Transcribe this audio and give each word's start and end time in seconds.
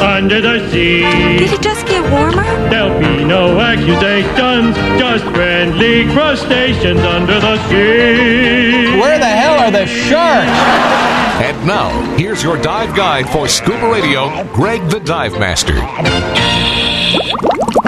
Under 0.00 0.40
the 0.40 0.70
sea. 0.70 1.00
Did 1.38 1.52
it 1.52 1.60
just 1.60 1.86
get 1.86 2.02
warmer? 2.10 2.44
There'll 2.70 2.98
be 3.00 3.24
no 3.24 3.58
accusations, 3.60 4.76
just 4.98 5.24
friendly 5.34 6.04
crustaceans 6.12 7.00
under 7.00 7.40
the 7.40 7.56
sea. 7.68 8.96
Where 8.98 9.18
the 9.18 9.26
hell 9.26 9.58
are 9.58 9.70
the 9.72 9.86
sharks? 9.86 10.50
And 11.42 11.66
now, 11.66 12.16
here's 12.16 12.42
your 12.42 12.60
dive 12.60 12.94
guide 12.96 13.28
for 13.28 13.48
scuba 13.48 13.90
radio, 13.90 14.44
Greg 14.52 14.88
the 14.88 15.00
Dive 15.00 15.32
Master. 15.32 15.74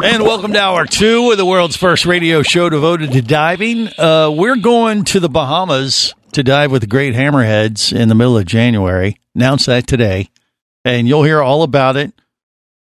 And 0.03 0.23
welcome 0.25 0.53
to 0.55 0.61
hour 0.61 0.87
two 0.87 1.31
of 1.31 1.37
the 1.37 1.47
world's 1.47 1.77
first 1.77 2.07
radio 2.07 2.43
show 2.43 2.69
devoted 2.71 3.13
to 3.13 3.23
diving. 3.23 3.89
Uh, 3.99 4.33
we're 4.35 4.57
going 4.57 5.05
to 5.05 5.21
the 5.21 5.29
Bahamas 5.29 6.15
to 6.33 6.43
dive 6.43 6.73
with 6.73 6.83
the 6.83 6.89
great 6.89 7.15
hammerheads 7.15 7.93
in 7.97 8.09
the 8.09 8.15
middle 8.15 8.37
of 8.37 8.47
January. 8.47 9.17
Announced 9.35 9.67
that 9.67 9.87
today. 9.87 10.29
And 10.85 11.07
you'll 11.07 11.25
hear 11.25 11.43
all 11.43 11.63
about 11.63 11.97
it 11.97 12.13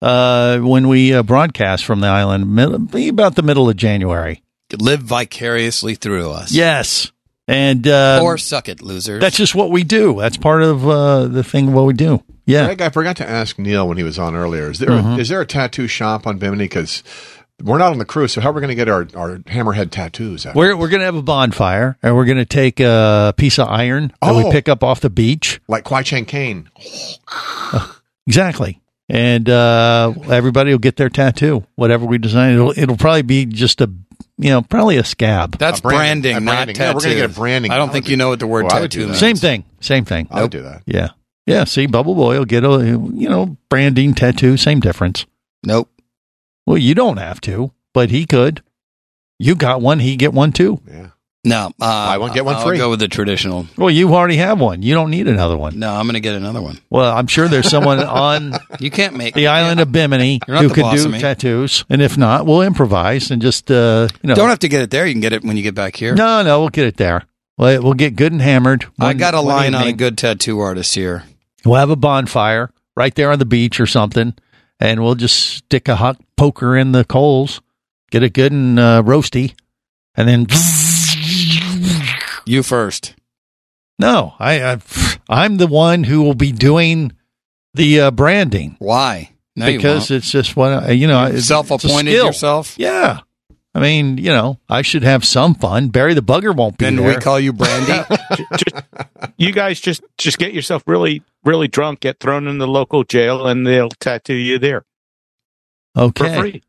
uh, 0.03 0.59
when 0.59 0.89
we 0.89 1.14
uh, 1.14 1.23
broadcast 1.23 1.84
from 1.84 2.00
the 2.00 2.09
island, 2.09 2.53
mid- 2.55 3.09
about 3.09 3.37
the 3.37 3.42
middle 3.42 3.69
of 3.69 3.77
January. 3.77 4.42
Live 4.78 5.00
vicariously 5.03 5.95
through 5.95 6.31
us. 6.31 6.50
Yes. 6.53 7.12
And 7.47 7.87
uh, 7.87 8.20
Or 8.22 8.39
suck 8.39 8.69
it, 8.69 8.81
losers. 8.83 9.20
that's 9.20 9.37
just 9.37 9.55
what 9.55 9.70
we 9.70 9.84
do. 9.84 10.19
That's 10.19 10.37
part 10.39 10.62
of 10.62 10.89
uh, 10.89 11.27
the 11.28 11.45
thing 11.45 11.72
what 11.72 11.84
we 11.84 11.92
do. 11.92 12.22
Yeah. 12.47 12.65
Greg, 12.67 12.81
I 12.83 12.89
forgot 12.89 13.17
to 13.19 13.28
ask 13.28 13.59
Neil 13.59 13.87
when 13.87 13.97
he 13.98 14.03
was 14.03 14.19
on 14.19 14.34
earlier. 14.34 14.70
Is 14.70 14.78
there 14.78 14.89
Mhm. 14.89 15.19
is 15.19 15.28
there 15.28 15.41
a 15.41 15.47
tattoo 15.47 15.87
shop 15.87 16.27
on 16.27 16.39
Bimini? 16.39 16.65
Because 16.65 17.03
we're 17.62 17.78
not 17.78 17.92
on 17.92 17.98
the 17.98 18.05
cruise, 18.05 18.33
so 18.33 18.41
how 18.41 18.50
are 18.50 18.52
we 18.52 18.60
going 18.60 18.69
to 18.70 18.74
get 18.74 18.88
our, 18.88 19.06
our 19.14 19.36
hammerhead 19.38 19.91
tattoos? 19.91 20.44
Out? 20.47 20.55
We're, 20.55 20.77
we're 20.77 20.88
going 20.88 21.00
to 21.00 21.06
have 21.06 21.14
a 21.16 21.22
bonfire 21.22 21.97
and 22.02 22.16
we're 22.16 22.24
going 22.24 22.38
to 22.38 22.44
take 22.44 22.80
a 22.80 23.33
piece 23.36 23.58
of 23.58 23.69
iron 23.69 24.12
that 24.22 24.34
we 24.34 24.42
Oh. 24.44 24.50
pick 24.50 24.69
up 24.69 24.83
off 24.83 25.00
the 25.00 25.10
beach. 25.10 25.60
like 25.69 25.84
Kwai 25.84 26.02
Chang 26.02 26.25
Caine. 26.27 26.69
Exactly. 28.27 28.80
And 29.10 29.48
uh, 29.50 30.14
everybody 30.30 30.70
will 30.70 30.78
get 30.78 30.97
their 30.97 31.10
tattoo, 31.10 31.66
whatever 31.75 32.06
we 32.06 32.16
design. 32.16 32.55
It'll, 32.55 32.70
it'll 32.78 32.97
probably 32.97 33.20
be 33.20 33.44
just 33.44 33.82
a, 33.82 33.91
you 34.38 34.48
know, 34.48 34.62
probably 34.62 34.97
a 34.97 35.05
scab. 35.05 35.58
That's 35.58 35.80
A 35.80 35.82
branding, 35.82 36.32
branding, 36.32 36.36
a 36.36 36.41
not 36.41 36.66
tattoo. 36.69 36.80
Yeah, 36.82 36.94
we're 36.94 37.00
gonna 37.02 37.14
get 37.16 37.30
a 37.30 37.34
branding. 37.34 37.70
I 37.70 37.77
don't 37.77 37.92
think 37.92 38.08
you 38.08 38.16
know 38.16 38.30
what 38.30 38.38
the 38.41 38.47
word 38.47 38.64
Well, 38.64 38.77
I 38.77 38.80
would 38.80 38.91
do 38.91 39.00
tattoo 39.00 39.06
that. 39.08 39.08
means. 39.08 39.20
Same 39.20 39.36
thing. 39.36 39.64
Same 39.80 40.05
thing. 40.06 40.27
I 40.30 40.41
would 40.41 40.50
do 40.50 40.62
that. 40.62 40.84
Yeah. 40.86 41.10
Yeah. 41.44 41.64
See, 41.64 41.84
Bubble 41.86 42.14
Boy 42.14 42.38
will 42.38 42.47
get 42.47 42.64
a, 42.64 42.78
you 43.12 43.28
know, 43.28 43.58
branding 43.69 44.14
tattoo. 44.14 44.56
Same 44.56 44.80
difference. 44.80 45.27
Nope. 45.62 45.91
Well, 46.66 46.78
you 46.78 46.94
don't 46.94 47.18
have 47.18 47.40
to, 47.42 47.72
but 47.92 48.10
he 48.10 48.26
could. 48.26 48.62
You 49.38 49.54
got 49.54 49.80
one. 49.80 49.98
He 49.98 50.16
get 50.16 50.32
one 50.32 50.52
too. 50.52 50.80
Yeah. 50.88 51.08
No. 51.47 51.66
Uh, 51.78 51.84
I 51.84 52.16
won't 52.16 52.32
get 52.32 52.47
one 52.47 52.56
I'll 52.56 52.64
free. 52.64 52.78
go 52.78 52.88
with 52.88 53.00
the 53.00 53.08
traditional. 53.08 53.66
Well, 53.76 53.91
you 53.91 54.14
already 54.14 54.36
have 54.36 54.58
one. 54.58 54.82
You 54.82 54.94
don't 54.94 55.10
need 55.10 55.28
another 55.28 55.58
one. 55.58 55.78
No, 55.78 55.92
I'm 55.92 56.06
going 56.06 56.14
to 56.14 56.20
get 56.20 56.34
another 56.34 56.62
one. 56.62 56.78
Well, 56.88 57.14
I'm 57.14 57.26
sure 57.26 57.48
there's 57.48 57.69
someone 57.69 57.98
on 58.03 58.54
You 58.80 58.91
can't 58.91 59.14
make 59.14 59.34
the 59.34 59.48
island 59.48 59.80
of 59.80 59.92
Bimini 59.92 60.41
You're 60.48 60.56
who 60.56 60.69
the 60.69 60.74
could 60.74 60.97
do 60.97 61.19
tattoos. 61.19 61.84
And 61.91 62.00
if 62.00 62.16
not, 62.16 62.47
we'll 62.47 62.62
improvise 62.62 63.30
and 63.30 63.42
just, 63.42 63.70
uh, 63.70 64.08
you 64.22 64.28
know. 64.28 64.34
Don't 64.34 64.48
have 64.48 64.60
to 64.60 64.69
get 64.69 64.80
it 64.80 64.91
there. 64.91 65.06
You 65.06 65.12
can 65.12 65.20
get 65.20 65.34
it 65.34 65.44
when 65.44 65.58
you 65.58 65.62
get 65.62 65.74
back 65.74 65.97
here. 65.97 66.14
No, 66.14 66.42
no, 66.42 66.60
we'll 66.60 66.70
get 66.70 66.86
it 66.86 66.97
there. 66.97 67.26
We'll, 67.58 67.82
we'll 67.82 67.94
get 67.94 68.16
good 68.16 68.32
and 68.32 68.41
hammered. 68.41 68.86
I 68.98 69.12
got 69.12 69.34
a 69.34 69.41
line 69.41 69.74
on 69.74 69.86
a 69.86 69.92
good 69.92 70.16
tattoo 70.16 70.60
artist 70.60 70.94
here. 70.94 71.24
We'll 71.64 71.78
have 71.78 71.91
a 71.91 71.97
bonfire 71.97 72.70
right 72.97 73.14
there 73.14 73.30
on 73.30 73.38
the 73.38 73.44
beach 73.44 73.80
or 73.80 73.86
something, 73.86 74.34
and 74.80 75.02
we'll 75.02 75.14
just 75.14 75.38
stick 75.38 75.88
a 75.88 75.96
hot 75.96 76.20
poker 76.36 76.76
in 76.76 76.92
the 76.92 77.04
coals, 77.04 77.60
get 78.10 78.22
it 78.22 78.32
good 78.32 78.52
and 78.52 78.78
uh, 78.78 79.02
roasty, 79.02 79.54
and 80.14 80.28
then 80.28 80.46
You 82.46 82.62
first. 82.62 83.14
no, 83.98 84.34
I, 84.38 84.62
I 84.74 84.78
I'm 85.28 85.56
the 85.56 85.66
one 85.66 86.04
who 86.04 86.22
will 86.22 86.34
be 86.34 86.52
doing 86.52 87.12
the 87.74 88.00
uh, 88.00 88.10
branding 88.10 88.76
Why? 88.78 89.30
No, 89.56 89.66
because 89.66 90.10
it's 90.10 90.30
just 90.30 90.56
what 90.56 90.72
I- 90.72 90.91
you 90.91 91.06
know. 91.06 91.36
self-appointed 91.38 92.12
yourself. 92.12 92.74
Yeah. 92.78 93.20
I 93.74 93.80
mean, 93.80 94.18
you 94.18 94.30
know, 94.30 94.60
I 94.68 94.82
should 94.82 95.02
have 95.02 95.24
some 95.24 95.54
fun. 95.54 95.88
Barry 95.88 96.14
the 96.14 96.22
Bugger 96.22 96.54
won't 96.54 96.78
be 96.78 96.84
Then 96.84 96.96
there. 96.96 97.08
we 97.08 97.16
call 97.16 97.40
you 97.40 97.52
Brandy. 97.52 98.04
just, 98.56 98.86
you 99.36 99.52
guys 99.52 99.80
just 99.80 100.02
just 100.16 100.38
get 100.38 100.54
yourself 100.54 100.84
really 100.86 101.22
really 101.44 101.66
drunk, 101.68 102.00
get 102.00 102.20
thrown 102.20 102.46
in 102.46 102.58
the 102.58 102.68
local 102.68 103.02
jail, 103.04 103.46
and 103.46 103.66
they'll 103.66 103.88
tattoo 103.90 104.34
you 104.34 104.58
there 104.58 104.84
for 105.94 106.02
okay. 106.04 106.38
free. 106.38 106.62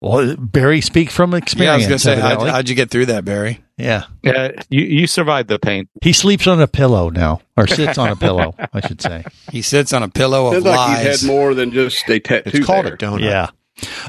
Well, 0.00 0.36
Barry, 0.36 0.80
speak 0.80 1.10
from 1.10 1.32
yeah, 1.32 1.36
I 1.36 1.40
was 1.40 1.42
experience. 1.42 1.86
going 1.86 1.98
to 1.98 1.98
say, 1.98 2.20
how'd, 2.20 2.48
how'd 2.48 2.68
you 2.68 2.76
get 2.76 2.88
through 2.88 3.06
that, 3.06 3.24
Barry? 3.24 3.64
yeah. 3.76 4.04
Uh, 4.24 4.50
you 4.70 4.82
you 4.84 5.06
survived 5.08 5.48
the 5.48 5.58
pain. 5.58 5.88
He 6.02 6.12
sleeps 6.12 6.46
on 6.46 6.60
a 6.60 6.68
pillow 6.68 7.10
now, 7.10 7.40
or 7.56 7.66
sits 7.66 7.98
on 7.98 8.08
a 8.08 8.16
pillow, 8.16 8.54
I 8.72 8.86
should 8.86 9.02
say. 9.02 9.24
He 9.50 9.60
sits 9.60 9.92
on 9.92 10.02
a 10.04 10.08
pillow 10.08 10.46
of 10.48 10.52
Sounds 10.54 10.64
like 10.66 10.76
lies. 10.76 11.06
he's 11.06 11.20
had 11.22 11.26
more 11.26 11.52
than 11.54 11.72
just 11.72 12.08
a 12.08 12.20
tattoo. 12.20 12.50
It's 12.58 12.66
called 12.66 12.86
there. 12.86 12.94
a 12.94 12.98
donut. 12.98 13.20
Yeah. 13.20 13.50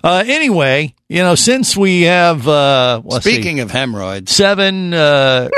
Uh, 0.03 0.24
anyway, 0.25 0.94
you 1.07 1.22
know, 1.22 1.35
since 1.35 1.75
we 1.78 2.03
have 2.03 2.47
uh, 2.47 3.02
let's 3.03 3.24
see, 3.25 3.34
Speaking 3.34 3.59
of 3.59 3.72
hemorrhoids, 3.72 4.31
seven 4.31 4.94
uh, 4.94 5.50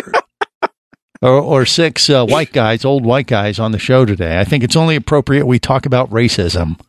or, 1.22 1.40
or 1.40 1.66
six 1.66 2.10
uh, 2.10 2.26
white 2.26 2.52
guys, 2.52 2.84
old 2.86 3.06
white 3.06 3.28
guys 3.28 3.60
on 3.60 3.72
the 3.72 3.80
show 3.80 4.06
today, 4.06 4.40
I 4.40 4.44
think 4.44 4.64
it's 4.64 4.76
only 4.76 4.96
appropriate 4.96 5.46
we 5.46 5.60
talk 5.60 5.86
about 5.86 6.10
racism. 6.10 6.80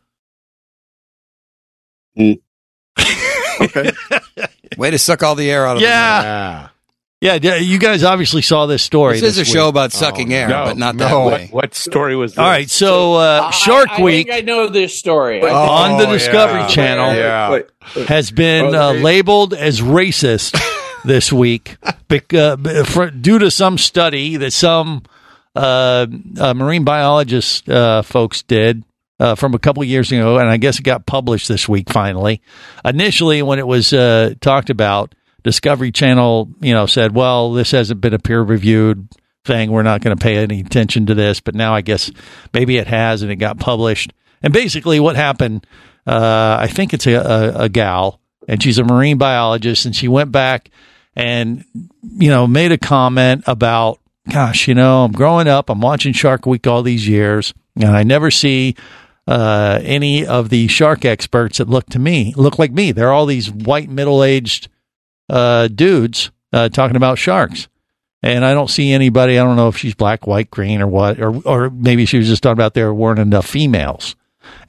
Okay. 3.61 3.91
way 4.77 4.91
to 4.91 4.97
suck 4.97 5.21
all 5.23 5.35
the 5.35 5.49
air 5.49 5.65
out 5.65 5.77
of 5.77 5.83
Yeah. 5.83 6.69
Yeah. 7.23 7.33
Yeah, 7.41 7.53
yeah, 7.53 7.55
you 7.55 7.79
guys 7.79 8.03
obviously 8.03 8.41
saw 8.41 8.65
this 8.65 8.83
story. 8.83 9.13
This 9.19 9.23
is 9.31 9.37
a 9.37 9.41
this 9.41 9.51
show 9.51 9.69
about 9.69 9.93
sucking 9.93 10.33
Oh, 10.33 10.35
air, 10.35 10.47
no. 10.49 10.65
but 10.65 10.77
not 10.77 10.97
that 10.97 11.09
No. 11.09 11.27
way. 11.27 11.47
What 11.51 11.73
story 11.73 12.15
was? 12.17 12.33
This? 12.33 12.37
All 12.39 12.45
right, 12.47 12.69
so 12.69 13.13
uh, 13.15 13.49
Shark 13.51 13.89
I, 13.91 13.97
I 13.97 14.01
Week 14.01 14.27
think 14.27 14.43
I 14.43 14.45
know 14.45 14.67
this 14.67 14.99
story. 14.99 15.41
Oh, 15.41 15.47
on 15.47 15.97
the 15.99 16.05
Discovery 16.07 16.59
yeah. 16.59 16.67
Channel 16.67 17.15
Yeah. 17.15 17.59
Has 18.07 18.29
been 18.29 18.75
uh, 18.75 18.91
labeled 18.91 19.53
as 19.53 19.79
racist 19.81 20.59
this 21.05 21.31
week 21.31 21.77
bec- 22.09 22.33
uh, 22.33 22.57
for, 22.85 23.09
due 23.09 23.39
to 23.39 23.49
some 23.49 23.77
study 23.77 24.35
that 24.37 24.51
some 24.51 25.03
uh, 25.55 26.07
uh, 26.39 26.53
marine 26.53 26.83
biologist 26.83 27.69
uh, 27.69 28.01
folks 28.01 28.41
did 28.43 28.83
uh, 29.19 29.35
from 29.35 29.53
a 29.53 29.59
couple 29.59 29.81
of 29.81 29.87
years 29.87 30.11
ago, 30.11 30.39
and 30.39 30.49
I 30.49 30.57
guess 30.57 30.77
it 30.79 30.83
got 30.83 31.05
published 31.05 31.47
this 31.47 31.69
week 31.69 31.89
finally. 31.89 32.41
Initially, 32.83 33.41
when 33.41 33.59
it 33.59 33.67
was 33.67 33.93
uh, 33.93 34.33
talked 34.41 34.69
about, 34.69 35.15
Discovery 35.43 35.91
Channel, 35.91 36.49
you 36.61 36.73
know, 36.73 36.85
said, 36.85 37.13
"Well, 37.13 37.53
this 37.53 37.71
hasn't 37.71 38.01
been 38.01 38.13
a 38.13 38.19
peer-reviewed 38.19 39.09
thing. 39.45 39.71
We're 39.71 39.83
not 39.83 40.01
going 40.01 40.15
to 40.15 40.21
pay 40.21 40.37
any 40.37 40.61
attention 40.61 41.05
to 41.07 41.13
this." 41.13 41.39
But 41.39 41.55
now, 41.55 41.75
I 41.75 41.81
guess 41.81 42.11
maybe 42.53 42.77
it 42.77 42.87
has, 42.87 43.21
and 43.21 43.31
it 43.31 43.35
got 43.35 43.59
published. 43.59 44.13
And 44.41 44.53
basically, 44.53 44.99
what 44.99 45.15
happened? 45.15 45.67
Uh, 46.07 46.57
I 46.59 46.67
think 46.67 46.93
it's 46.93 47.07
a, 47.07 47.13
a, 47.13 47.63
a 47.63 47.69
gal, 47.69 48.19
and 48.47 48.61
she's 48.63 48.77
a 48.77 48.83
marine 48.83 49.17
biologist, 49.17 49.85
and 49.85 49.95
she 49.95 50.07
went 50.07 50.31
back 50.31 50.69
and 51.15 51.63
you 52.01 52.29
know 52.29 52.47
made 52.47 52.71
a 52.71 52.77
comment 52.77 53.43
about, 53.45 53.99
"Gosh, 54.31 54.67
you 54.67 54.75
know, 54.75 55.03
I'm 55.03 55.11
growing 55.11 55.47
up, 55.47 55.69
I'm 55.69 55.81
watching 55.81 56.13
Shark 56.13 56.45
Week 56.45 56.65
all 56.67 56.83
these 56.83 57.07
years, 57.07 57.53
and 57.75 57.95
I 57.95 58.03
never 58.03 58.31
see." 58.31 58.75
Uh, 59.25 59.79
any 59.83 60.25
of 60.25 60.49
the 60.49 60.67
shark 60.67 61.05
experts 61.05 61.57
that 61.57 61.69
look 61.69 61.85
to 61.85 61.97
me 61.97 62.33
look 62.35 62.59
like 62.59 62.73
me. 62.73 62.91
They're 62.91 63.13
all 63.13 63.25
these 63.25 63.49
white 63.49 63.89
middle 63.89 64.21
aged 64.21 64.67
uh, 65.33 65.67
dudes 65.67 66.29
uh, 66.53 66.69
talking 66.69 66.95
about 66.95 67.17
sharks. 67.17 67.67
And 68.21 68.45
I 68.45 68.53
don't 68.53 68.69
see 68.69 68.93
anybody. 68.93 69.37
I 69.37 69.43
don't 69.43 69.57
know 69.57 69.67
if 69.67 69.77
she's 69.77 69.95
black, 69.95 70.27
white, 70.27 70.49
green, 70.49 70.81
or 70.81 70.87
what, 70.87 71.19
or 71.19 71.35
or 71.45 71.69
maybe 71.69 72.05
she 72.05 72.17
was 72.17 72.27
just 72.27 72.41
talking 72.41 72.53
about 72.53 72.73
there 72.73 72.93
weren't 72.93 73.19
enough 73.19 73.47
females. 73.47 74.15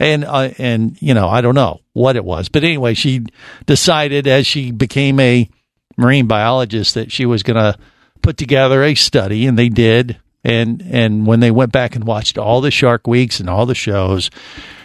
And 0.00 0.24
uh, 0.24 0.50
and 0.58 1.00
you 1.00 1.14
know 1.14 1.28
I 1.28 1.40
don't 1.40 1.54
know 1.54 1.82
what 1.92 2.16
it 2.16 2.24
was, 2.24 2.48
but 2.48 2.64
anyway, 2.64 2.94
she 2.94 3.26
decided 3.66 4.26
as 4.26 4.46
she 4.46 4.72
became 4.72 5.20
a 5.20 5.48
marine 5.96 6.26
biologist 6.26 6.94
that 6.94 7.12
she 7.12 7.26
was 7.26 7.44
going 7.44 7.56
to 7.56 7.78
put 8.22 8.36
together 8.36 8.82
a 8.82 8.96
study, 8.96 9.46
and 9.46 9.56
they 9.56 9.68
did. 9.68 10.18
And 10.42 10.82
and 10.90 11.26
when 11.26 11.40
they 11.40 11.52
went 11.52 11.70
back 11.72 11.94
and 11.94 12.04
watched 12.04 12.38
all 12.38 12.60
the 12.60 12.72
Shark 12.72 13.06
Weeks 13.06 13.38
and 13.38 13.48
all 13.48 13.66
the 13.66 13.74
shows, 13.74 14.30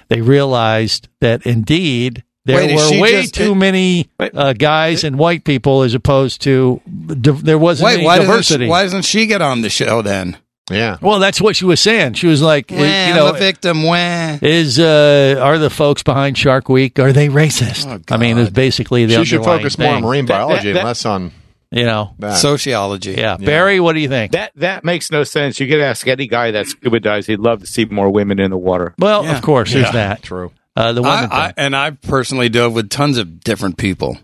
they 0.10 0.22
realized 0.22 1.08
that 1.22 1.46
indeed 1.46 2.24
there 2.45 2.57
Wait, 2.57 2.75
were 2.75 3.01
way 3.01 3.21
just- 3.24 3.33
too 3.36 3.53
many 3.56 4.09
uh, 4.19 4.53
guys 4.53 5.03
and 5.03 5.18
white 5.19 5.44
people 5.44 5.81
as 5.83 5.94
opposed 5.94 6.41
to 6.44 6.81
div- 7.07 7.44
there 7.44 7.57
wasn't 7.59 7.86
Wait, 7.88 7.94
any 7.95 8.06
why 8.06 8.18
doesn't, 8.18 8.31
diversity. 8.31 8.65
she, 8.65 8.69
why 8.69 8.83
doesn't 8.83 9.03
she 9.03 9.25
get 9.27 9.41
on 9.41 9.62
the 9.62 9.69
show 9.69 10.01
then? 10.01 10.38
Yeah. 10.71 10.97
well, 11.01 11.18
that's 11.19 11.41
what 11.41 11.56
she 11.56 11.65
was 11.65 11.80
saying. 11.80 12.13
She 12.13 12.27
was 12.27 12.44
like, 12.44 12.69
Wah, 12.69 12.77
you 12.77 13.13
know, 13.15 13.30
I'm 13.30 13.36
a 13.36 13.39
victim. 13.39 13.81
Wah. 13.83 14.38
is 14.41 14.77
uh, 14.77 15.39
are 15.41 15.57
the 15.57 15.69
folks 15.71 16.03
behind 16.03 16.38
Shark 16.38 16.69
Week 16.69 17.00
are 17.00 17.12
they 17.12 17.27
racist? 17.27 17.88
Oh, 17.88 18.00
I 18.13 18.18
mean, 18.18 18.38
it's 18.38 18.51
basically 18.51 19.06
the 19.06 19.15
She 19.15 19.25
should 19.25 19.38
underlying 19.39 19.59
focus 19.62 19.77
more 19.80 19.88
on 19.89 19.94
thing. 19.95 20.03
marine 20.06 20.25
That- 20.27 20.33
that- 20.38 20.45
biology 20.45 20.71
that- 20.74 20.80
and 20.80 20.88
less 20.88 21.06
on 21.06 21.31
You 21.71 21.85
know, 21.85 22.13
that. 22.19 22.38
Sociology. 22.38 23.13
yeah. 23.18 23.38
Barry, 23.38 23.80
what 23.80 23.94
do 23.94 24.00
you 24.00 24.09
think? 24.09 24.31
That 24.33 24.51
that 24.57 24.83
makes 24.83 25.12
no 25.12 25.24
sense. 25.24 25.59
You 25.59 25.68
could 25.68 25.81
ask 25.81 26.07
any 26.07 26.27
guy 26.27 26.51
that 26.51 26.68
scuba 26.68 27.00
dives; 27.00 27.25
he'd 27.27 27.39
love 27.39 27.62
to 27.62 27.65
see 27.68 27.85
more 27.85 28.09
women 28.12 28.39
in 28.39 28.51
the 28.51 28.57
water. 28.57 28.94
Well, 29.00 29.24
Yeah. 29.24 29.35
of 29.38 29.42
course, 29.42 29.74
there's 29.74 29.92
that. 29.92 30.21
True. 30.21 30.51
Uh, 30.80 30.94
the 30.94 31.04
I, 31.04 31.22
women 31.22 31.30
I, 31.31 31.46
thing. 31.48 31.54
and 31.58 31.76
I 31.76 31.92
personally 31.92 32.50
dove 32.50 32.74
with 32.74 32.90
tons 32.90 33.18
of 33.18 33.42
different 33.42 33.78
people, 33.78 34.18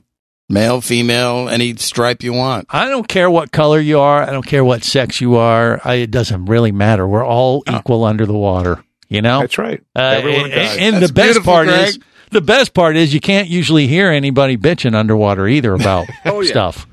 male, 0.50 0.80
female, 0.82 1.50
any 1.50 1.76
stripe 1.76 2.24
you 2.24 2.32
want. 2.34 2.68
I 2.70 2.88
don't 2.90 3.08
care 3.08 3.30
what 3.30 3.52
color 3.52 3.80
you 3.80 4.00
are. 4.00 4.24
I 4.24 4.32
don't 4.32 4.46
care 4.46 4.64
what 4.64 4.84
sex 4.84 5.20
you 5.20 5.36
are. 5.36 5.82
I, 5.84 5.96
it 5.96 6.12
doesn't 6.12 6.46
really 6.46 6.72
matter. 6.72 7.06
We're 7.08 7.26
all 7.26 7.64
equal 7.70 8.06
under 8.06 8.26
the 8.26 8.34
water. 8.34 8.84
You 9.10 9.22
know. 9.22 9.42
That's 9.42 9.58
right. 9.58 9.84
Uh, 9.96 10.00
Everyone 10.00 10.52
and 10.52 10.80
and 10.80 10.96
That's 10.96 11.08
the 11.08 11.14
best 11.14 11.44
part 11.44 11.68
Greg. 11.68 11.90
is 11.90 12.00
the 12.32 12.42
best 12.42 12.74
part 12.74 12.96
is 12.96 13.14
you 13.14 13.20
can't 13.20 13.48
usually 13.50 13.86
hear 13.88 14.10
anybody 14.10 14.58
bitching 14.58 14.96
underwater 14.96 15.48
either 15.48 15.74
about 15.74 16.08
Oh, 16.26 16.42
yeah. 16.42 16.50
stuff. 16.50 16.88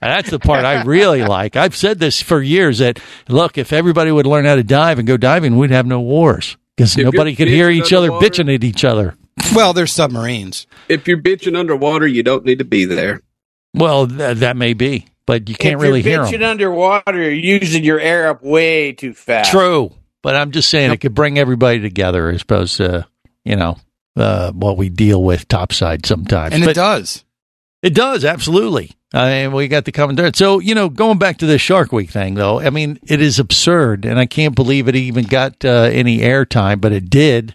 And 0.00 0.12
that's 0.12 0.30
the 0.30 0.38
part 0.38 0.64
I 0.64 0.82
really 0.82 1.24
like. 1.36 1.56
I've 1.56 1.74
said 1.74 1.98
this 1.98 2.20
for 2.22 2.40
years 2.42 2.78
that 2.78 3.00
look, 3.28 3.56
if 3.58 3.72
everybody 3.72 4.12
would 4.12 4.26
learn 4.26 4.44
how 4.44 4.54
to 4.56 4.62
dive 4.62 4.98
and 4.98 5.08
go 5.08 5.16
diving, 5.16 5.56
we'd 5.56 5.70
have 5.70 5.86
no 5.86 6.00
wars 6.00 6.56
because 6.76 6.96
nobody 6.96 7.30
you're 7.30 7.36
could 7.36 7.48
hear 7.48 7.70
each 7.70 7.92
other 7.92 8.10
bitching 8.10 8.52
at 8.54 8.64
each 8.64 8.84
other. 8.84 9.14
Well, 9.54 9.72
they're 9.72 9.86
submarines. 9.86 10.66
If 10.88 11.06
you're 11.06 11.20
bitching 11.20 11.56
underwater, 11.58 12.06
you 12.06 12.22
don't 12.22 12.44
need 12.44 12.58
to 12.58 12.64
be 12.64 12.84
there. 12.84 13.20
Well, 13.74 14.06
th- 14.06 14.38
that 14.38 14.56
may 14.56 14.72
be, 14.72 15.06
but 15.26 15.48
you 15.48 15.54
can't 15.54 15.74
if 15.74 15.82
really 15.82 16.00
you're 16.00 16.24
hear 16.24 16.32
bitching 16.32 16.40
them. 16.40 16.50
underwater, 16.50 17.30
you're 17.30 17.58
using 17.60 17.84
your 17.84 18.00
air 18.00 18.28
up 18.28 18.42
way 18.42 18.92
too 18.92 19.12
fast. 19.12 19.50
True, 19.50 19.92
but 20.22 20.34
I'm 20.36 20.50
just 20.52 20.70
saying 20.70 20.90
it 20.92 21.00
could 21.00 21.14
bring 21.14 21.38
everybody 21.38 21.80
together 21.80 22.30
as 22.30 22.42
opposed 22.42 22.78
to 22.78 23.06
you 23.44 23.56
know 23.56 23.78
uh, 24.16 24.52
what 24.52 24.76
we 24.78 24.88
deal 24.88 25.22
with 25.22 25.46
topside 25.48 26.06
sometimes. 26.06 26.54
And 26.54 26.64
But- 26.64 26.70
it 26.70 26.74
does. 26.74 27.24
It 27.86 27.94
does 27.94 28.24
absolutely. 28.24 28.90
I 29.14 29.44
mean, 29.44 29.52
we 29.52 29.68
got 29.68 29.84
the 29.84 29.92
common 29.92 30.16
thread. 30.16 30.34
So 30.34 30.58
you 30.58 30.74
know, 30.74 30.88
going 30.88 31.18
back 31.18 31.38
to 31.38 31.46
the 31.46 31.56
Shark 31.58 31.92
Week 31.92 32.10
thing, 32.10 32.34
though, 32.34 32.58
I 32.60 32.70
mean, 32.70 32.98
it 33.06 33.20
is 33.20 33.38
absurd, 33.38 34.04
and 34.04 34.18
I 34.18 34.26
can't 34.26 34.54
believe 34.56 34.88
it 34.88 34.96
even 34.96 35.24
got 35.24 35.64
uh, 35.64 35.68
any 35.92 36.18
airtime, 36.18 36.80
but 36.80 36.92
it 36.92 37.08
did, 37.08 37.54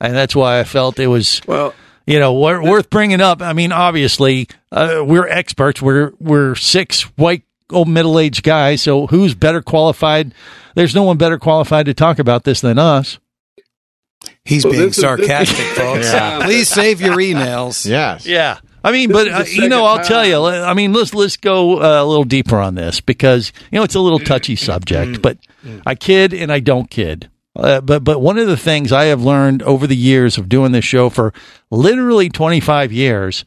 and 0.00 0.14
that's 0.14 0.34
why 0.34 0.58
I 0.60 0.64
felt 0.64 0.98
it 0.98 1.08
was, 1.08 1.42
Well, 1.46 1.74
you 2.06 2.18
know, 2.18 2.32
wor- 2.32 2.62
worth 2.62 2.88
bringing 2.88 3.20
up. 3.20 3.42
I 3.42 3.52
mean, 3.52 3.70
obviously, 3.72 4.48
uh, 4.72 5.02
we're 5.06 5.28
experts. 5.28 5.82
We're 5.82 6.12
we're 6.18 6.54
six 6.54 7.02
white 7.18 7.42
old 7.70 7.88
middle 7.88 8.18
aged 8.18 8.42
guys, 8.44 8.80
so 8.80 9.06
who's 9.08 9.34
better 9.34 9.60
qualified? 9.60 10.32
There's 10.74 10.94
no 10.94 11.02
one 11.02 11.18
better 11.18 11.38
qualified 11.38 11.84
to 11.86 11.94
talk 11.94 12.18
about 12.18 12.44
this 12.44 12.62
than 12.62 12.78
us. 12.78 13.18
He's 14.44 14.64
Well, 14.64 14.72
being 14.72 14.86
this 14.86 14.96
is- 14.96 15.02
sarcastic, 15.02 15.66
folks. 15.76 16.06
Yeah. 16.12 16.40
Please 16.44 16.68
save 16.68 17.00
your 17.02 17.16
emails. 17.16 17.86
Yes. 17.86 18.24
Yeah. 18.26 18.58
I 18.86 18.92
mean, 18.92 19.10
This 19.10 19.24
but 19.24 19.32
uh, 19.32 19.44
you 19.62 19.68
know, 19.68 19.84
I'll 19.84 20.04
tell 20.04 20.24
you. 20.24 20.44
I 20.44 20.72
mean, 20.72 20.92
let's 20.92 21.12
let's 21.12 21.36
go 21.36 21.82
uh, 21.82 22.04
a 22.04 22.06
little 22.06 22.24
deeper 22.24 22.56
on 22.56 22.76
this 22.76 23.00
because 23.00 23.52
you 23.72 23.78
know 23.78 23.82
it's 23.82 23.96
a 23.96 24.00
little 24.00 24.20
touchy 24.20 24.54
subject. 24.54 25.20
But 25.22 25.38
I 25.84 25.96
kid 25.96 26.32
and 26.32 26.52
I 26.52 26.60
don't 26.60 26.88
kid. 26.88 27.28
Uh, 27.56 27.80
but 27.80 28.04
but 28.04 28.20
one 28.20 28.38
of 28.38 28.46
the 28.46 28.56
things 28.56 28.92
I 28.92 29.06
have 29.06 29.22
learned 29.22 29.62
over 29.64 29.86
the 29.88 29.96
years 29.96 30.38
of 30.38 30.48
doing 30.48 30.70
this 30.70 30.84
show 30.84 31.10
for 31.10 31.32
literally 31.70 32.28
25 32.28 32.92
years 32.92 33.44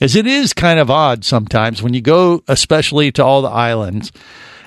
is 0.00 0.16
it 0.16 0.26
is 0.26 0.52
kind 0.52 0.80
of 0.80 0.90
odd 0.90 1.24
sometimes 1.24 1.82
when 1.82 1.94
you 1.94 2.00
go, 2.00 2.42
especially 2.48 3.12
to 3.12 3.24
all 3.24 3.42
the 3.42 3.48
islands, 3.48 4.10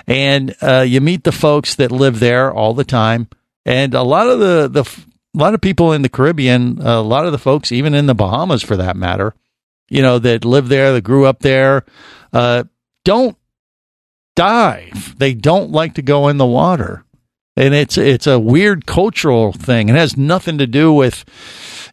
and 0.06 0.54
uh, 0.62 0.80
you 0.86 1.00
meet 1.00 1.24
the 1.24 1.32
folks 1.32 1.74
that 1.74 1.92
live 1.92 2.18
there 2.20 2.50
all 2.50 2.72
the 2.72 2.84
time, 2.84 3.28
and 3.66 3.92
a 3.94 4.02
lot 4.02 4.28
of 4.28 4.38
the 4.38 4.68
the 4.68 4.88
a 5.36 5.38
lot 5.38 5.52
of 5.52 5.60
people 5.60 5.92
in 5.92 6.00
the 6.02 6.08
Caribbean, 6.08 6.78
a 6.80 7.02
lot 7.02 7.26
of 7.26 7.32
the 7.32 7.38
folks 7.38 7.72
even 7.72 7.92
in 7.92 8.06
the 8.06 8.14
Bahamas 8.14 8.62
for 8.62 8.76
that 8.76 8.96
matter, 8.96 9.34
you 9.94 10.02
know, 10.02 10.18
that 10.18 10.44
live 10.44 10.68
there, 10.68 10.92
that 10.92 11.02
grew 11.02 11.24
up 11.24 11.38
there, 11.38 11.84
uh, 12.32 12.64
don't 13.04 13.36
dive. 14.34 15.16
They 15.16 15.34
don't 15.34 15.70
like 15.70 15.94
to 15.94 16.02
go 16.02 16.26
in 16.26 16.36
the 16.36 16.44
water. 16.44 17.04
And 17.56 17.72
it's 17.74 17.96
it's 17.96 18.26
a 18.26 18.40
weird 18.40 18.86
cultural 18.86 19.52
thing. 19.52 19.88
It 19.88 19.94
has 19.94 20.16
nothing 20.16 20.58
to 20.58 20.66
do 20.66 20.92
with, 20.92 21.24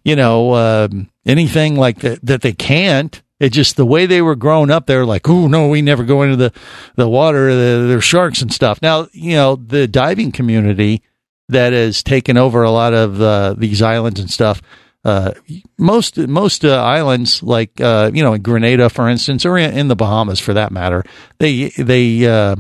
you 0.04 0.16
know, 0.16 0.56
um, 0.56 1.12
anything 1.28 1.76
like 1.76 2.00
that 2.00 2.26
that 2.26 2.42
they 2.42 2.54
can't. 2.54 3.22
It's 3.40 3.56
just 3.56 3.76
the 3.76 3.86
way 3.86 4.08
they 4.08 4.24
were 4.24 4.36
growing 4.36 4.72
up. 4.72 4.88
They're 4.88 5.06
like, 5.06 5.30
oh 5.30 5.48
no, 5.48 5.68
we 5.68 5.84
never 5.84 6.04
go 6.04 6.24
into 6.24 6.38
the 6.38 6.52
the 6.96 7.08
water. 7.08 7.54
The, 7.54 7.86
there's 7.88 8.04
sharks 8.04 8.42
and 8.42 8.52
stuff. 8.52 8.82
Now, 8.82 9.10
you 9.12 9.36
know, 9.36 9.56
the 9.56 9.88
diving 9.88 10.32
community 10.32 11.04
that 11.50 11.72
has 11.72 12.02
taken 12.02 12.36
over 12.36 12.64
a 12.64 12.72
lot 12.72 12.96
of 12.96 13.22
uh, 13.22 13.54
these 13.56 13.84
islands 13.84 14.20
and 14.20 14.32
stuff. 14.32 14.60
Uh, 15.04 15.32
most 15.80 16.18
most 16.18 16.64
uh, 16.64 16.76
islands, 16.76 17.42
like 17.42 17.82
uh, 17.82 18.12
you 18.14 18.22
know, 18.22 18.34
in 18.34 18.42
Grenada, 18.42 18.88
for 18.88 19.10
instance, 19.10 19.46
or 19.46 19.58
in, 19.58 19.76
in 19.76 19.88
the 19.88 19.96
Bahamas, 19.96 20.40
for 20.40 20.54
that 20.54 20.72
matter, 20.72 21.04
they 21.40 21.70
they 21.70 22.28
uh, 22.28 22.56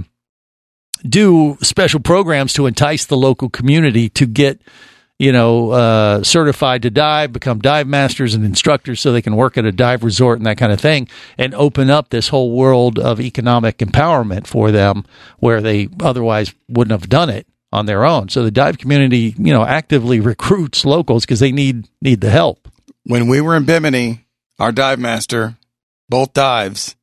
do 1.07 1.55
special 1.61 1.99
programs 1.99 2.53
to 2.53 2.65
entice 2.65 3.05
the 3.05 3.17
local 3.17 3.47
community 3.47 4.09
to 4.09 4.25
get 4.25 4.59
you 5.19 5.31
know 5.31 5.69
uh, 5.69 6.23
certified 6.23 6.81
to 6.81 6.89
dive, 6.89 7.31
become 7.31 7.59
dive 7.59 7.85
masters 7.85 8.33
and 8.33 8.43
instructors, 8.43 8.99
so 8.99 9.11
they 9.11 9.21
can 9.21 9.35
work 9.35 9.55
at 9.55 9.65
a 9.65 9.71
dive 9.71 10.03
resort 10.03 10.39
and 10.39 10.47
that 10.47 10.57
kind 10.57 10.71
of 10.71 10.81
thing, 10.81 11.07
and 11.37 11.53
open 11.53 11.91
up 11.91 12.09
this 12.09 12.29
whole 12.29 12.51
world 12.51 12.97
of 12.97 13.21
economic 13.21 13.77
empowerment 13.77 14.47
for 14.47 14.71
them, 14.71 15.05
where 15.37 15.61
they 15.61 15.89
otherwise 15.99 16.55
wouldn't 16.67 16.99
have 16.99 17.07
done 17.07 17.29
it 17.29 17.45
on 17.71 17.85
their 17.85 18.05
own. 18.05 18.29
So 18.29 18.43
the 18.43 18.51
dive 18.51 18.77
community, 18.77 19.35
you 19.37 19.53
know, 19.53 19.63
actively 19.63 20.19
recruits 20.19 20.85
locals 20.85 21.25
because 21.25 21.39
they 21.39 21.51
need 21.51 21.87
need 22.01 22.21
the 22.21 22.29
help. 22.29 22.67
When 23.03 23.27
we 23.27 23.41
were 23.41 23.55
in 23.55 23.65
Bimini, 23.65 24.25
our 24.59 24.71
dive 24.71 24.99
master, 24.99 25.57
both 26.09 26.33
dives, 26.33 26.95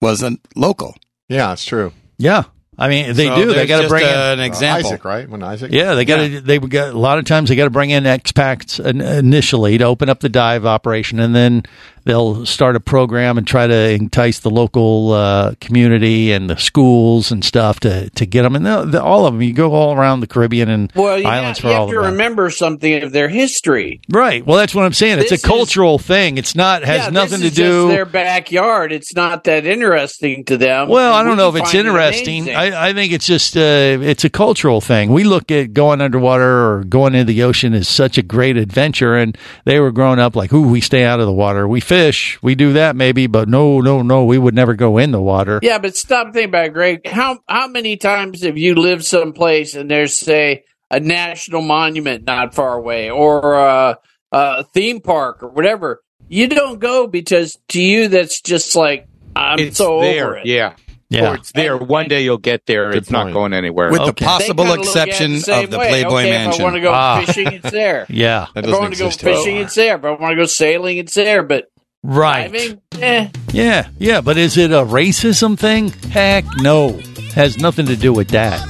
wasn't 0.00 0.40
local. 0.54 0.96
Yeah, 1.28 1.52
it's 1.52 1.64
true. 1.64 1.92
Yeah, 2.18 2.44
I 2.76 2.88
mean 2.88 3.14
they 3.14 3.26
So 3.26 3.36
do. 3.36 3.54
They 3.54 3.66
got 3.66 3.82
to 3.82 3.88
bring 3.88 4.04
uh, 4.04 4.32
in 4.32 4.40
an 4.40 4.40
example. 4.40 4.88
Isaac, 4.88 5.04
right? 5.04 5.28
When 5.28 5.42
Isaac. 5.42 5.72
Yeah, 5.72 5.94
they 5.94 6.04
got 6.04 6.18
to. 6.18 6.40
They 6.40 6.58
got 6.58 6.92
a 6.94 6.98
lot 6.98 7.18
of 7.18 7.24
times 7.24 7.48
they 7.48 7.56
got 7.56 7.64
to 7.64 7.70
bring 7.70 7.90
in 7.90 8.04
expats 8.04 8.84
initially 8.84 9.78
to 9.78 9.84
open 9.84 10.08
up 10.08 10.20
the 10.20 10.28
dive 10.28 10.66
operation, 10.66 11.20
and 11.20 11.34
then 11.34 11.62
they'll 12.04 12.44
start 12.46 12.76
a 12.76 12.80
program 12.80 13.38
and 13.38 13.46
try 13.46 13.66
to 13.66 13.90
entice 13.90 14.40
the 14.40 14.50
local 14.50 15.12
uh, 15.12 15.54
community 15.60 16.32
and 16.32 16.48
the 16.50 16.56
schools 16.56 17.30
and 17.30 17.44
stuff 17.44 17.80
to 17.80 18.10
to 18.10 18.26
get 18.26 18.42
them. 18.42 18.56
And 18.56 18.94
all 18.96 19.26
of 19.26 19.34
them, 19.34 19.42
you 19.42 19.52
go 19.52 19.72
all 19.72 19.94
around 19.94 20.20
the 20.20 20.26
Caribbean 20.26 20.68
and 20.68 20.92
Well, 20.94 21.18
you, 21.18 21.26
islands 21.26 21.58
have, 21.58 21.62
for 21.62 21.68
you 21.68 21.74
all 21.74 21.86
have 21.88 21.94
to 21.94 22.10
remember 22.10 22.50
something 22.50 23.02
of 23.02 23.12
their 23.12 23.28
history. 23.28 24.00
Right. 24.08 24.44
Well, 24.44 24.56
that's 24.56 24.74
what 24.74 24.84
I'm 24.84 24.92
saying. 24.92 25.18
It's 25.18 25.32
a 25.32 25.38
cultural 25.38 25.98
thing. 25.98 26.38
It's 26.38 26.54
not 26.54 26.82
has 26.84 27.04
Yeah, 27.04 27.10
nothing 27.10 27.40
this 27.40 27.50
to 27.50 27.56
do. 27.56 27.82
Just 27.86 27.88
their 27.88 28.04
backyard. 28.06 28.92
It's 28.92 29.14
not 29.14 29.44
that 29.44 29.66
interesting 29.66 30.44
to 30.46 30.56
them. 30.56 30.88
Well, 30.88 31.12
I 31.12 31.22
don't 31.22 31.32
we 31.32 31.36
know 31.36 31.48
if 31.48 31.56
it's 31.56 31.74
interesting. 31.74 32.50
I, 32.54 32.88
I 32.88 32.92
think 32.92 33.12
it's 33.12 33.26
just 33.26 33.56
uh, 33.56 33.60
it's 33.60 34.24
a 34.24 34.30
cultural 34.30 34.80
thing. 34.80 35.12
We 35.12 35.24
look 35.24 35.50
at 35.50 35.72
going 35.72 36.00
underwater 36.00 36.72
or 36.76 36.84
going 36.84 37.14
into 37.14 37.32
the 37.32 37.42
ocean 37.42 37.74
as 37.74 37.88
such 37.88 38.18
a 38.18 38.22
great 38.22 38.56
adventure, 38.56 39.14
and 39.16 39.36
they 39.64 39.78
were 39.80 39.92
growing 39.92 40.18
up 40.18 40.36
like, 40.36 40.52
"Ooh, 40.52 40.68
we 40.68 40.80
stay 40.80 41.04
out 41.04 41.20
of 41.20 41.26
the 41.26 41.32
water. 41.32 41.66
We 41.68 41.80
fish. 41.92 42.38
We 42.42 42.54
do 42.54 42.72
that 42.74 42.96
maybe, 42.96 43.26
but 43.26 43.48
no, 43.48 43.80
no, 43.80 44.02
no, 44.02 44.24
we 44.24 44.38
would 44.38 44.54
never 44.54 44.74
go 44.74 44.98
in 44.98 45.10
the 45.12 45.20
water." 45.20 45.58
Yeah, 45.62 45.78
but 45.78 45.96
stop 45.96 46.32
thinking 46.32 46.48
about 46.48 46.66
it, 46.66 46.72
Greg. 46.72 47.06
How 47.06 47.38
how 47.48 47.68
many 47.68 47.96
times 47.96 48.42
have 48.44 48.56
you 48.58 48.74
lived 48.74 49.04
someplace 49.04 49.74
and 49.74 49.90
there's 49.90 50.16
say 50.16 50.64
a 50.90 51.00
national 51.00 51.62
monument 51.62 52.24
not 52.26 52.54
far 52.54 52.74
away 52.74 53.10
or 53.10 53.54
a, 53.54 53.98
a 54.32 54.64
theme 54.64 55.00
park 55.00 55.42
or 55.42 55.48
whatever? 55.48 56.00
You 56.28 56.48
don't 56.48 56.78
go 56.78 57.06
because 57.06 57.58
to 57.68 57.80
you 57.82 58.08
that's 58.08 58.40
just 58.40 58.74
like 58.74 59.06
I'm 59.36 59.58
it's 59.58 59.76
so 59.76 60.00
there. 60.00 60.28
over 60.28 60.36
it. 60.38 60.46
Yeah. 60.46 60.74
Yeah. 61.10 61.32
Or 61.32 61.34
it's 61.34 61.52
there. 61.52 61.76
One 61.76 62.08
day 62.08 62.22
you'll 62.24 62.38
get 62.38 62.64
there. 62.64 62.88
Good 62.88 63.02
it's 63.02 63.10
not 63.10 63.34
going 63.34 63.52
anywhere. 63.52 63.90
With 63.90 63.98
the 64.00 64.04
Okay. 64.08 64.24
They 64.24 64.26
possible 64.26 64.64
kinda 64.64 64.80
look 64.80 64.96
at 64.96 65.08
it 65.08 65.10
exception 65.10 65.40
same 65.40 65.64
of 65.64 65.70
the 65.70 65.78
way. 65.78 65.88
Playboy 65.90 66.20
okay, 66.22 66.44
If 66.48 66.60
I 66.60 66.62
want 66.62 66.74
to 66.76 66.80
go 66.80 66.90
Ah. 66.90 67.22
fishing, 67.26 67.52
it's 67.52 67.70
there. 67.70 68.06
Yeah. 68.08 68.46
That 68.54 68.64
if 68.64 68.72
I 68.74 68.78
want 68.78 68.94
to 68.94 68.98
go 68.98 69.06
exist 69.08 69.20
here. 69.20 69.36
fishing, 69.36 69.56
it's 69.58 69.74
there. 69.74 69.98
But 69.98 70.14
if 70.14 70.18
I 70.20 70.22
want 70.22 70.32
to 70.32 70.36
go 70.36 70.46
sailing, 70.46 70.96
it's 70.96 71.12
there. 71.12 71.42
But 71.42 71.66
Right. 72.02 72.50
diving, 72.52 72.80
eh. 73.00 73.28
Yeah. 73.52 73.88
Yeah. 73.98 74.20
But 74.20 74.36
is 74.36 74.56
it 74.56 74.72
a 74.72 74.84
racism 74.84 75.58
thing? 75.58 75.90
Heck, 76.10 76.44
no. 76.58 76.98
Has 77.34 77.58
nothing 77.58 77.86
to 77.86 77.96
do 77.96 78.12
with 78.12 78.28
that. 78.30 78.60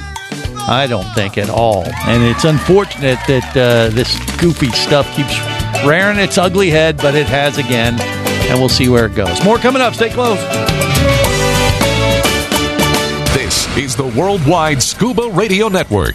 I 0.69 0.87
don't 0.87 1.07
think 1.15 1.39
at 1.39 1.51
all. 1.51 1.85
And 2.07 2.23
it's 2.23 2.45
unfortunate 2.45 3.19
that 3.27 3.57
uh, 3.57 3.89
this 3.95 4.17
goofy 4.39 4.71
stuff 4.71 5.07
keeps 5.17 5.37
rearing 5.85 6.19
its 6.19 6.39
ugly 6.39 6.71
head, 6.71 6.99
but 6.99 7.15
it 7.15 7.27
has 7.27 7.59
again. 7.59 8.01
And 8.01 8.61
we'll 8.61 8.69
see 8.69 8.89
where 8.89 9.07
it 9.07 9.15
goes. 9.15 9.43
More 9.45 9.59
coming 9.59 9.83
up. 9.83 9.95
Stay 9.95 10.11
close. 10.11 10.39
This 13.35 13.77
is 13.77 13.97
the 13.97 14.07
Worldwide 14.17 14.83
Scuba 14.83 15.31
Radio 15.31 15.69
Network. 15.69 16.15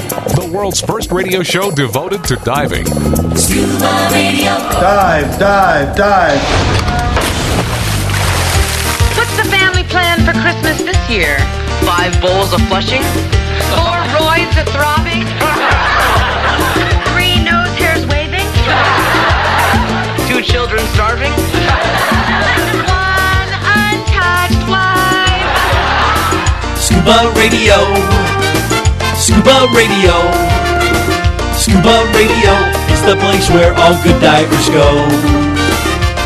The 0.21 0.51
world's 0.53 0.79
first 0.79 1.11
radio 1.11 1.41
show 1.41 1.71
devoted 1.71 2.23
to 2.25 2.35
diving. 2.37 2.85
Scuba 3.35 4.09
Radio. 4.13 4.53
Dive, 4.77 5.39
dive, 5.39 5.95
dive. 5.95 6.41
What's 9.17 9.35
the 9.35 9.49
family 9.49 9.83
plan 9.83 10.19
for 10.21 10.33
Christmas 10.39 10.77
this 10.83 11.09
year? 11.09 11.39
Five 11.81 12.13
bowls 12.21 12.53
of 12.53 12.61
flushing? 12.69 13.01
Four 13.73 13.97
roids 14.13 14.53
of 14.61 14.69
throbbing? 14.69 15.25
Three 17.09 17.41
nose 17.41 17.73
hairs 17.81 18.05
waving? 18.05 18.45
Two 20.29 20.41
children 20.45 20.85
starving? 20.93 21.33
One 22.85 23.49
untouched 23.73 24.69
wife? 24.69 25.49
Scuba 26.77 27.33
Radio. 27.35 28.50
Scuba 29.31 29.65
Radio. 29.73 30.11
Scuba 31.55 32.03
Radio 32.13 32.51
is 32.91 33.01
the 33.01 33.15
place 33.15 33.49
where 33.49 33.73
all 33.75 33.95
good 34.03 34.19
divers 34.19 34.67
go. 34.67 35.07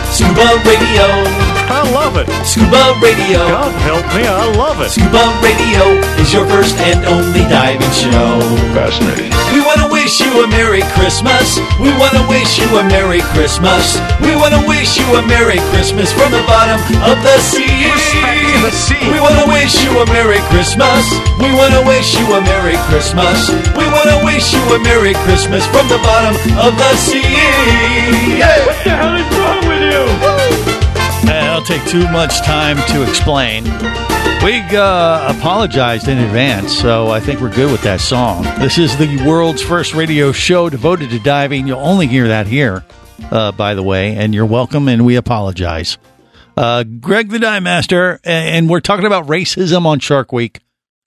Scuba 0.09 0.57
Radio. 0.65 1.44
I 1.67 1.81
love 1.91 2.17
it. 2.17 2.29
Scuba 2.45 2.93
Radio. 3.01 3.41
God 3.41 3.73
help 3.81 4.05
me, 4.13 4.23
I 4.25 4.45
love 4.53 4.81
it. 4.81 4.89
Scuba 4.93 5.23
Radio 5.41 5.97
is 6.21 6.29
your 6.31 6.45
first 6.45 6.77
and 6.77 7.01
only 7.09 7.41
diving 7.49 7.89
show. 7.95 8.39
Fascinating. 8.77 9.33
We 9.53 9.61
want 9.65 9.81
to 9.81 9.89
wish 9.89 10.19
you 10.21 10.29
a 10.43 10.47
Merry 10.47 10.85
Christmas. 10.93 11.57
We 11.81 11.89
want 11.97 12.13
to 12.13 12.23
wish 12.29 12.59
you 12.59 12.67
a 12.77 12.83
Merry 12.85 13.21
Christmas. 13.33 13.97
We 14.21 14.35
want 14.35 14.53
to 14.53 14.61
wish 14.67 14.97
you 14.99 15.07
a 15.17 15.23
Merry 15.25 15.57
Christmas 15.73 16.11
from 16.13 16.31
the 16.31 16.43
bottom 16.45 16.77
of 17.01 17.17
the 17.23 17.37
sea. 17.41 17.65
the 18.61 18.71
sea. 18.71 18.99
We 19.09 19.19
want 19.21 19.37
to 19.41 19.47
wish 19.49 19.73
you 19.83 19.91
a 20.01 20.05
Merry 20.11 20.41
Christmas. 20.53 21.01
We 21.41 21.49
want 21.53 21.73
to 21.73 21.81
wish 21.87 22.13
you 22.17 22.25
a 22.35 22.41
Merry 22.41 22.77
Christmas. 22.91 23.49
We 23.73 23.85
want 23.89 24.09
to 24.11 24.19
wish 24.25 24.53
you 24.53 24.61
a 24.75 24.79
Merry 24.83 25.13
Christmas 25.25 25.65
from 25.73 25.87
the 25.89 25.99
bottom 26.03 26.35
of 26.59 26.75
the 26.77 26.91
sea. 26.97 27.21
What 28.65 28.77
the 28.83 28.91
hell 28.93 29.15
is 29.17 29.27
wrong 29.37 29.61
with 29.65 29.81
you? 29.81 30.34
Take 31.65 31.83
too 31.87 32.07
much 32.11 32.41
time 32.41 32.77
to 32.93 33.01
explain. 33.09 33.63
We 34.43 34.59
uh, 34.77 35.35
apologized 35.35 36.07
in 36.07 36.19
advance, 36.19 36.77
so 36.77 37.07
I 37.07 37.19
think 37.19 37.41
we're 37.41 37.51
good 37.51 37.71
with 37.71 37.81
that 37.81 38.01
song. 38.01 38.43
This 38.59 38.77
is 38.77 38.95
the 38.97 39.23
world's 39.25 39.63
first 39.63 39.95
radio 39.95 40.31
show 40.31 40.69
devoted 40.69 41.09
to 41.09 41.19
diving. 41.19 41.65
You'll 41.65 41.79
only 41.79 42.05
hear 42.05 42.27
that 42.27 42.45
here, 42.45 42.85
uh, 43.31 43.51
by 43.51 43.73
the 43.73 43.81
way, 43.81 44.15
and 44.15 44.35
you're 44.35 44.45
welcome, 44.45 44.87
and 44.87 45.07
we 45.07 45.15
apologize. 45.15 45.97
Uh, 46.55 46.83
Greg 46.83 47.29
the 47.29 47.39
Dive 47.39 47.63
Master, 47.63 48.19
and 48.23 48.69
we're 48.69 48.79
talking 48.79 49.07
about 49.07 49.25
racism 49.25 49.87
on 49.87 49.97
Shark 49.97 50.31
Week 50.31 50.59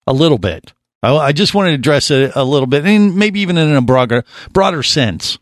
a 0.08 0.12
little 0.12 0.38
bit. 0.38 0.72
I, 1.04 1.14
I 1.16 1.32
just 1.32 1.54
wanted 1.54 1.70
to 1.70 1.74
address 1.76 2.10
it 2.10 2.32
a 2.34 2.42
little 2.42 2.66
bit, 2.66 2.84
and 2.84 3.14
maybe 3.14 3.38
even 3.40 3.58
in 3.58 3.76
a 3.76 3.80
broader, 3.80 4.24
broader 4.52 4.82
sense 4.82 5.38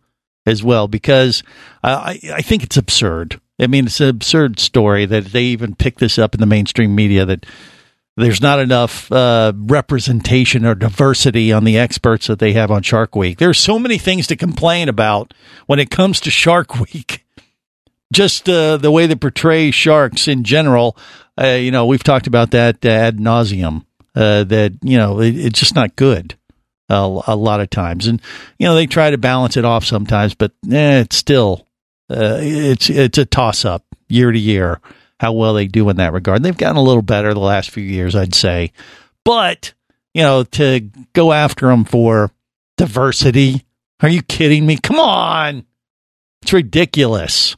as 0.46 0.62
well, 0.62 0.88
because 0.88 1.42
I, 1.82 2.20
I 2.32 2.42
think 2.42 2.62
it's 2.62 2.76
absurd. 2.76 3.40
I 3.58 3.66
mean, 3.66 3.86
it's 3.86 4.00
an 4.00 4.08
absurd 4.08 4.58
story 4.58 5.06
that 5.06 5.26
they 5.26 5.44
even 5.44 5.74
pick 5.74 5.98
this 5.98 6.18
up 6.18 6.34
in 6.34 6.40
the 6.40 6.46
mainstream 6.46 6.94
media 6.94 7.24
that 7.24 7.46
there's 8.16 8.40
not 8.40 8.60
enough 8.60 9.10
uh, 9.12 9.52
representation 9.54 10.64
or 10.64 10.74
diversity 10.74 11.52
on 11.52 11.64
the 11.64 11.78
experts 11.78 12.26
that 12.28 12.38
they 12.38 12.52
have 12.54 12.70
on 12.70 12.82
Shark 12.82 13.14
Week. 13.14 13.38
There's 13.38 13.58
so 13.58 13.78
many 13.78 13.98
things 13.98 14.26
to 14.28 14.36
complain 14.36 14.88
about 14.88 15.34
when 15.66 15.78
it 15.78 15.90
comes 15.90 16.20
to 16.20 16.30
Shark 16.30 16.78
Week. 16.80 17.24
Just 18.12 18.48
uh, 18.48 18.76
the 18.76 18.90
way 18.90 19.06
they 19.06 19.16
portray 19.16 19.70
sharks 19.70 20.28
in 20.28 20.44
general, 20.44 20.96
uh, 21.40 21.48
you 21.48 21.72
know, 21.72 21.86
we've 21.86 22.04
talked 22.04 22.28
about 22.28 22.52
that 22.52 22.84
ad 22.84 23.18
nauseum. 23.18 23.84
Uh, 24.14 24.44
that 24.44 24.72
you 24.82 24.96
know, 24.96 25.20
it, 25.20 25.36
it's 25.36 25.60
just 25.60 25.74
not 25.74 25.94
good 25.96 26.36
a, 26.88 27.20
a 27.26 27.36
lot 27.36 27.60
of 27.60 27.70
times, 27.70 28.06
and 28.06 28.20
you 28.58 28.66
know 28.66 28.74
they 28.74 28.86
try 28.86 29.10
to 29.10 29.18
balance 29.18 29.56
it 29.56 29.64
off 29.64 29.84
sometimes, 29.84 30.34
but 30.34 30.52
eh, 30.70 31.00
it's 31.00 31.16
still 31.16 31.66
uh, 32.10 32.38
it's 32.40 32.88
it's 32.90 33.18
a 33.18 33.26
toss 33.26 33.64
up 33.64 33.84
year 34.08 34.30
to 34.30 34.38
year 34.38 34.80
how 35.18 35.32
well 35.32 35.54
they 35.54 35.66
do 35.66 35.88
in 35.88 35.96
that 35.96 36.12
regard. 36.12 36.42
They've 36.42 36.56
gotten 36.56 36.76
a 36.76 36.82
little 36.82 37.02
better 37.02 37.32
the 37.32 37.40
last 37.40 37.70
few 37.70 37.82
years, 37.82 38.14
I'd 38.14 38.34
say, 38.34 38.72
but 39.24 39.72
you 40.14 40.22
know 40.22 40.44
to 40.44 40.88
go 41.12 41.32
after 41.32 41.68
them 41.68 41.84
for 41.84 42.30
diversity, 42.76 43.64
are 44.00 44.08
you 44.08 44.22
kidding 44.22 44.66
me? 44.66 44.76
Come 44.76 45.00
on, 45.00 45.66
it's 46.42 46.52
ridiculous. 46.52 47.56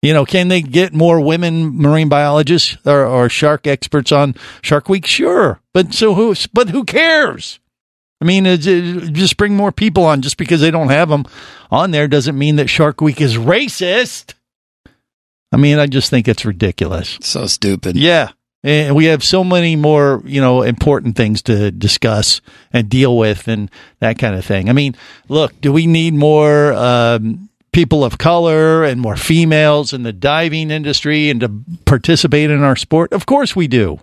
You 0.00 0.12
know, 0.12 0.26
can 0.26 0.48
they 0.48 0.60
get 0.60 0.92
more 0.92 1.18
women 1.18 1.78
marine 1.78 2.10
biologists 2.10 2.76
or, 2.84 3.06
or 3.06 3.30
shark 3.30 3.66
experts 3.66 4.12
on 4.12 4.34
Shark 4.60 4.90
Week? 4.90 5.06
Sure, 5.06 5.60
but 5.72 5.94
so 5.94 6.12
who? 6.12 6.34
But 6.52 6.68
who 6.68 6.84
cares? 6.84 7.58
I 8.24 8.26
mean, 8.26 8.46
it, 8.46 8.60
just 9.12 9.36
bring 9.36 9.54
more 9.54 9.70
people 9.70 10.06
on. 10.06 10.22
Just 10.22 10.38
because 10.38 10.62
they 10.62 10.70
don't 10.70 10.88
have 10.88 11.10
them 11.10 11.26
on 11.70 11.90
there 11.90 12.08
doesn't 12.08 12.38
mean 12.38 12.56
that 12.56 12.70
Shark 12.70 13.02
Week 13.02 13.20
is 13.20 13.36
racist. 13.36 14.32
I 15.52 15.58
mean, 15.58 15.78
I 15.78 15.86
just 15.86 16.08
think 16.08 16.26
it's 16.26 16.46
ridiculous. 16.46 17.18
So 17.20 17.46
stupid. 17.46 17.96
Yeah. 17.96 18.30
And 18.62 18.96
we 18.96 19.04
have 19.06 19.22
so 19.22 19.44
many 19.44 19.76
more, 19.76 20.22
you 20.24 20.40
know, 20.40 20.62
important 20.62 21.16
things 21.16 21.42
to 21.42 21.70
discuss 21.70 22.40
and 22.72 22.88
deal 22.88 23.18
with 23.18 23.46
and 23.46 23.70
that 24.00 24.18
kind 24.18 24.34
of 24.34 24.42
thing. 24.42 24.70
I 24.70 24.72
mean, 24.72 24.96
look, 25.28 25.60
do 25.60 25.70
we 25.70 25.86
need 25.86 26.14
more 26.14 26.72
um, 26.72 27.50
people 27.74 28.04
of 28.04 28.16
color 28.16 28.84
and 28.84 29.02
more 29.02 29.16
females 29.16 29.92
in 29.92 30.02
the 30.02 30.14
diving 30.14 30.70
industry 30.70 31.28
and 31.28 31.40
to 31.42 31.50
participate 31.84 32.50
in 32.50 32.62
our 32.62 32.74
sport? 32.74 33.12
Of 33.12 33.26
course 33.26 33.54
we 33.54 33.68
do. 33.68 34.00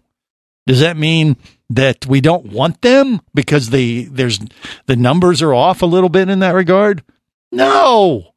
Does 0.67 0.81
that 0.81 0.95
mean 0.95 1.37
that 1.75 2.05
we 2.05 2.21
don't 2.21 2.47
want 2.47 2.81
them 2.81 3.21
because 3.33 3.69
the 3.69 4.05
there's 4.05 4.39
the 4.87 4.95
numbers 4.95 5.41
are 5.41 5.53
off 5.53 5.81
a 5.81 5.85
little 5.85 6.09
bit 6.09 6.29
in 6.29 6.39
that 6.39 6.53
regard? 6.53 7.03
No. 7.51 8.33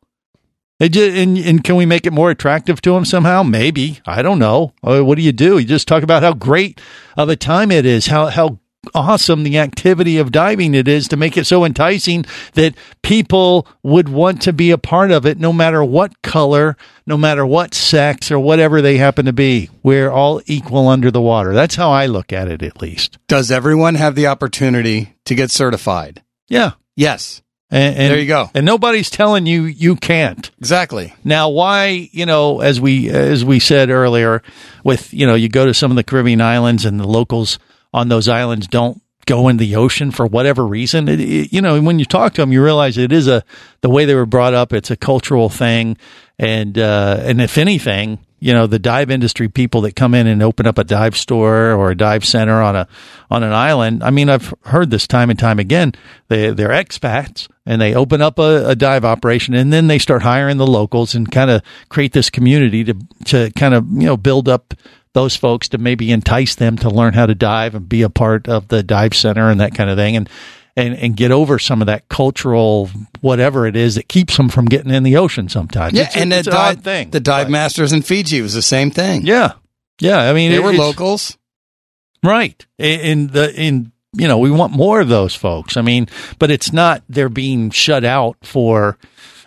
It 0.80 0.96
and, 0.96 1.38
and 1.38 1.62
can 1.62 1.76
we 1.76 1.86
make 1.86 2.06
it 2.06 2.12
more 2.12 2.30
attractive 2.30 2.80
to 2.82 2.92
them 2.92 3.04
somehow? 3.04 3.42
Maybe. 3.42 4.00
I 4.06 4.22
don't 4.22 4.38
know. 4.38 4.72
Uh, 4.82 5.04
what 5.04 5.16
do 5.16 5.22
you 5.22 5.32
do? 5.32 5.58
You 5.58 5.64
just 5.64 5.88
talk 5.88 6.02
about 6.02 6.22
how 6.22 6.32
great 6.32 6.80
of 7.16 7.28
a 7.28 7.36
time 7.36 7.70
it 7.70 7.86
is, 7.86 8.06
how 8.06 8.26
how 8.26 8.58
awesome 8.94 9.42
the 9.42 9.58
activity 9.58 10.18
of 10.18 10.32
diving 10.32 10.74
it 10.74 10.88
is 10.88 11.08
to 11.08 11.16
make 11.16 11.36
it 11.36 11.46
so 11.46 11.64
enticing 11.64 12.24
that 12.54 12.74
people 13.02 13.66
would 13.82 14.08
want 14.08 14.42
to 14.42 14.52
be 14.52 14.70
a 14.70 14.78
part 14.78 15.10
of 15.10 15.26
it 15.26 15.38
no 15.38 15.52
matter 15.52 15.82
what 15.82 16.22
color, 16.22 16.76
no 17.06 17.16
matter 17.16 17.44
what 17.44 17.74
sex 17.74 18.30
or 18.30 18.38
whatever 18.38 18.80
they 18.80 18.96
happen 18.96 19.26
to 19.26 19.32
be. 19.32 19.70
We're 19.82 20.10
all 20.10 20.40
equal 20.46 20.88
under 20.88 21.10
the 21.10 21.20
water. 21.20 21.52
That's 21.52 21.74
how 21.74 21.90
I 21.90 22.06
look 22.06 22.32
at 22.32 22.48
it 22.48 22.62
at 22.62 22.80
least. 22.80 23.18
Does 23.26 23.50
everyone 23.50 23.96
have 23.96 24.14
the 24.14 24.28
opportunity 24.28 25.14
to 25.24 25.34
get 25.34 25.50
certified? 25.50 26.22
Yeah. 26.48 26.72
Yes. 26.96 27.42
And, 27.70 27.96
and 27.96 28.10
There 28.12 28.20
you 28.20 28.28
go. 28.28 28.50
And 28.54 28.64
nobody's 28.64 29.10
telling 29.10 29.46
you 29.46 29.64
you 29.64 29.96
can't. 29.96 30.48
Exactly. 30.58 31.12
Now, 31.24 31.48
why 31.48 32.08
you 32.12 32.24
know, 32.26 32.60
as 32.60 32.80
we 32.80 33.10
as 33.10 33.44
we 33.44 33.58
said 33.58 33.90
earlier, 33.90 34.42
with 34.84 35.12
you 35.12 35.26
know, 35.26 35.34
you 35.34 35.48
go 35.48 35.66
to 35.66 35.74
some 35.74 35.90
of 35.90 35.96
the 35.96 36.04
Caribbean 36.04 36.40
islands 36.40 36.84
and 36.84 37.00
the 37.00 37.08
locals 37.08 37.58
on 37.94 38.08
those 38.08 38.28
islands 38.28 38.66
don't 38.66 39.00
go 39.26 39.48
in 39.48 39.56
the 39.56 39.74
ocean 39.76 40.10
for 40.10 40.26
whatever 40.26 40.66
reason. 40.66 41.08
It, 41.08 41.18
it- 41.20 41.52
you 41.52 41.62
know, 41.62 41.80
when 41.80 41.98
you 41.98 42.04
talk 42.04 42.34
to 42.34 42.42
them, 42.42 42.52
you 42.52 42.62
realize 42.62 42.98
it 42.98 43.12
is 43.12 43.26
a 43.28 43.42
the 43.80 43.88
way 43.88 44.04
they 44.04 44.14
were 44.14 44.26
brought 44.26 44.52
up. 44.52 44.74
It's 44.74 44.90
a 44.90 44.96
cultural 44.96 45.48
thing, 45.48 45.96
and 46.38 46.76
uh, 46.78 47.18
and 47.20 47.40
if 47.40 47.56
anything, 47.56 48.18
you 48.40 48.52
know, 48.52 48.66
the 48.66 48.78
dive 48.78 49.10
industry 49.10 49.48
people 49.48 49.80
that 49.82 49.96
come 49.96 50.14
in 50.14 50.26
and 50.26 50.42
open 50.42 50.66
up 50.66 50.76
a 50.76 50.84
dive 50.84 51.16
store 51.16 51.72
or 51.72 51.90
a 51.90 51.96
dive 51.96 52.24
center 52.26 52.60
on 52.60 52.76
a 52.76 52.86
on 53.30 53.42
an 53.42 53.52
island. 53.52 54.02
I 54.02 54.10
mean, 54.10 54.28
I've 54.28 54.52
heard 54.64 54.90
this 54.90 55.06
time 55.06 55.30
and 55.30 55.38
time 55.38 55.58
again. 55.58 55.92
They 56.28 56.50
they're 56.50 56.68
expats 56.68 57.48
and 57.64 57.80
they 57.80 57.94
open 57.94 58.20
up 58.20 58.38
a, 58.38 58.68
a 58.70 58.74
dive 58.74 59.06
operation 59.06 59.54
and 59.54 59.72
then 59.72 59.86
they 59.86 59.98
start 59.98 60.20
hiring 60.22 60.58
the 60.58 60.66
locals 60.66 61.14
and 61.14 61.30
kind 61.32 61.50
of 61.50 61.62
create 61.88 62.12
this 62.12 62.28
community 62.28 62.84
to 62.84 62.94
to 63.26 63.50
kind 63.52 63.72
of 63.72 63.86
you 63.90 64.04
know 64.06 64.18
build 64.18 64.48
up 64.50 64.74
those 65.14 65.35
folks 65.37 65.68
to 65.71 65.78
maybe 65.78 66.12
entice 66.12 66.54
them 66.56 66.76
to 66.78 66.90
learn 66.90 67.14
how 67.14 67.25
to 67.26 67.35
dive 67.35 67.75
and 67.75 67.88
be 67.88 68.02
a 68.02 68.11
part 68.11 68.49
of 68.49 68.68
the 68.68 68.83
dive 68.83 69.14
center 69.14 69.49
and 69.50 69.61
that 69.61 69.75
kind 69.75 69.88
of 69.88 69.97
thing 69.97 70.16
and 70.16 70.28
and 70.76 70.94
and 70.97 71.16
get 71.16 71.30
over 71.30 71.59
some 71.59 71.80
of 71.80 71.87
that 71.87 72.09
cultural 72.09 72.90
whatever 73.21 73.66
it 73.66 73.76
is 73.76 73.94
that 73.94 74.09
keeps 74.09 74.37
them 74.37 74.49
from 74.49 74.66
getting 74.66 74.92
in 74.92 75.02
the 75.04 75.16
ocean 75.16 75.49
sometimes. 75.49 75.94
Yeah, 75.94 76.02
It's, 76.04 76.16
and 76.16 76.33
it's 76.33 76.47
the 76.49 76.52
an 76.52 76.56
dive, 76.76 76.85
thing. 76.85 77.11
the 77.11 77.21
dive 77.21 77.49
masters 77.49 77.92
in 77.92 78.02
Fiji 78.02 78.42
was 78.42 78.54
the 78.54 78.61
same 78.62 78.90
thing. 78.90 79.25
Yeah, 79.25 79.52
yeah. 80.00 80.18
I 80.28 80.33
mean, 80.35 80.50
they 80.50 80.56
it- 80.59 80.62
were 80.64 80.73
locals. 80.73 81.38
right? 82.23 82.66
In 82.78 83.28
the 83.28 83.54
in 83.54 83.92
you 84.16 84.26
know 84.28 84.38
we 84.38 84.50
want 84.50 84.73
more 84.73 85.00
of 85.00 85.09
those 85.09 85.35
folks. 85.35 85.76
I 85.76 85.83
mean, 85.83 86.09
but 86.40 86.50
it's 86.50 86.73
not 86.73 87.02
they're 87.09 87.28
being 87.28 87.71
shut 87.71 88.04
out 88.04 88.37
for 88.42 88.99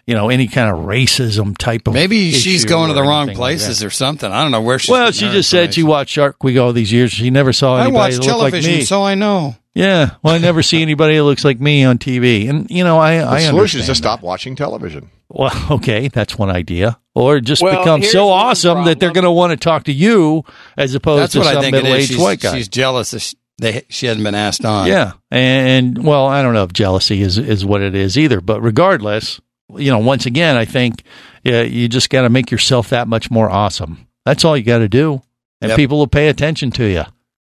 you 0.08 0.16
know 0.16 0.30
any 0.30 0.48
kind 0.48 0.70
of 0.76 0.86
racism 0.86 1.56
type 1.58 1.88
of. 1.88 1.94
Maybe 1.94 2.32
she's 2.32 2.66
going 2.66 2.88
to 2.88 2.96
the 2.96 3.02
wrong 3.04 3.24
anything 3.30 3.40
like 3.40 3.58
places 3.58 3.84
or 3.84 3.90
something. 3.92 4.32
I 4.32 4.42
don't 4.42 4.52
know 4.52 4.62
where 4.62 4.80
she's. 4.80 4.90
well, 4.90 5.12
she 5.12 5.30
just 5.30 5.50
said 5.50 5.74
she 5.76 5.84
watched 5.84 6.12
Shark 6.14 6.44
Week 6.44 6.58
all 6.58 6.74
these 6.74 6.92
years. 6.92 7.12
She 7.12 7.30
never 7.30 7.54
saw 7.54 7.76
I 7.76 7.82
anybody 7.84 7.94
watch 7.94 8.12
that 8.14 8.18
looked 8.22 8.28
like 8.40 8.52
television, 8.54 8.72
me. 8.80 8.82
so 8.86 9.04
I 9.04 9.14
know. 9.16 9.56
yeah, 9.76 10.16
well, 10.24 10.34
I 10.34 10.38
never 10.40 10.64
see 10.64 10.82
anybody 10.82 11.18
that 11.18 11.24
looks 11.24 11.46
like 11.46 11.60
me 11.60 11.84
on 11.84 11.98
TV, 12.00 12.50
and 12.50 12.72
you 12.72 12.84
know, 12.84 12.98
I 12.98 13.18
The 13.18 13.28
I 13.28 13.40
solution 13.42 13.82
is 13.82 13.88
understand 13.88 13.88
to 13.88 13.96
stop 13.96 14.22
watching 14.24 14.56
television. 14.56 15.12
Well, 15.30 15.52
okay, 15.72 16.08
that's 16.08 16.38
one 16.38 16.50
idea. 16.50 16.98
Or 17.14 17.40
just 17.42 17.62
Well, 17.62 17.78
become 17.80 18.02
so 18.04 18.30
awesome 18.30 18.86
that 18.86 19.00
they're 19.00 19.12
going 19.12 19.24
to 19.26 19.32
want 19.32 19.50
to 19.52 19.58
talk 19.58 19.86
to 19.86 19.92
you 19.92 20.44
as 20.78 20.94
opposed 20.96 21.24
That's 21.24 21.34
to 21.34 21.40
what 21.40 21.48
I 21.48 21.54
some 21.54 21.62
think 21.64 21.74
it 21.74 21.78
is. 21.80 21.84
middle-aged 21.84 22.08
She's, 22.10 22.18
white 22.20 22.40
guy. 22.40 22.56
she's 22.56 22.68
jealous 22.70 23.12
that 23.12 23.20
she, 23.22 23.36
they, 23.58 23.82
she 23.90 24.06
hadn't 24.06 24.24
been 24.24 24.36
asked 24.36 24.64
on. 24.64 24.86
Yeah, 24.88 25.14
and 25.32 26.04
well, 26.06 26.28
I 26.28 26.42
don't 26.44 26.54
know 26.54 26.64
if 26.64 26.72
jealousy 26.74 27.22
is 27.24 27.38
is 27.40 27.66
what 27.66 27.82
it 27.82 27.96
is 27.96 28.18
either, 28.18 28.40
but 28.40 28.62
regardless, 28.62 29.42
you 29.76 29.92
know, 29.92 30.00
once 30.00 30.26
again, 30.26 30.56
I 30.58 30.66
think 30.66 31.04
yeah, 31.44 31.62
you 31.62 31.88
just 31.88 32.10
got 32.10 32.22
to 32.24 32.30
make 32.30 32.52
yourself 32.52 32.90
that 32.90 33.08
much 33.08 33.30
more 33.32 33.50
awesome. 33.50 34.08
That's 34.26 34.44
all 34.46 34.56
you 34.58 34.64
got 34.64 34.80
to 34.80 34.90
do, 34.90 35.22
and 35.62 35.70
Yep. 35.70 35.78
people 35.78 35.98
will 36.00 36.08
pay 36.08 36.28
attention 36.30 36.72
to 36.72 36.86
you. 36.86 37.04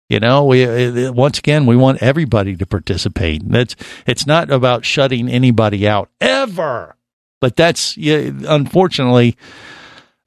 You 0.08 0.20
know, 0.20 0.44
we 0.44 0.64
uh, 0.66 1.12
once 1.12 1.38
again 1.38 1.64
we 1.66 1.74
want 1.76 2.02
everybody 2.02 2.54
to 2.56 2.66
participate. 2.66 3.48
That's 3.48 3.74
it's 4.06 4.26
not 4.26 4.50
about 4.50 4.84
shutting 4.84 5.28
anybody 5.28 5.88
out 5.88 6.10
ever, 6.20 6.96
but 7.40 7.56
that's 7.56 7.96
yeah, 7.96 8.30
unfortunately 8.48 9.36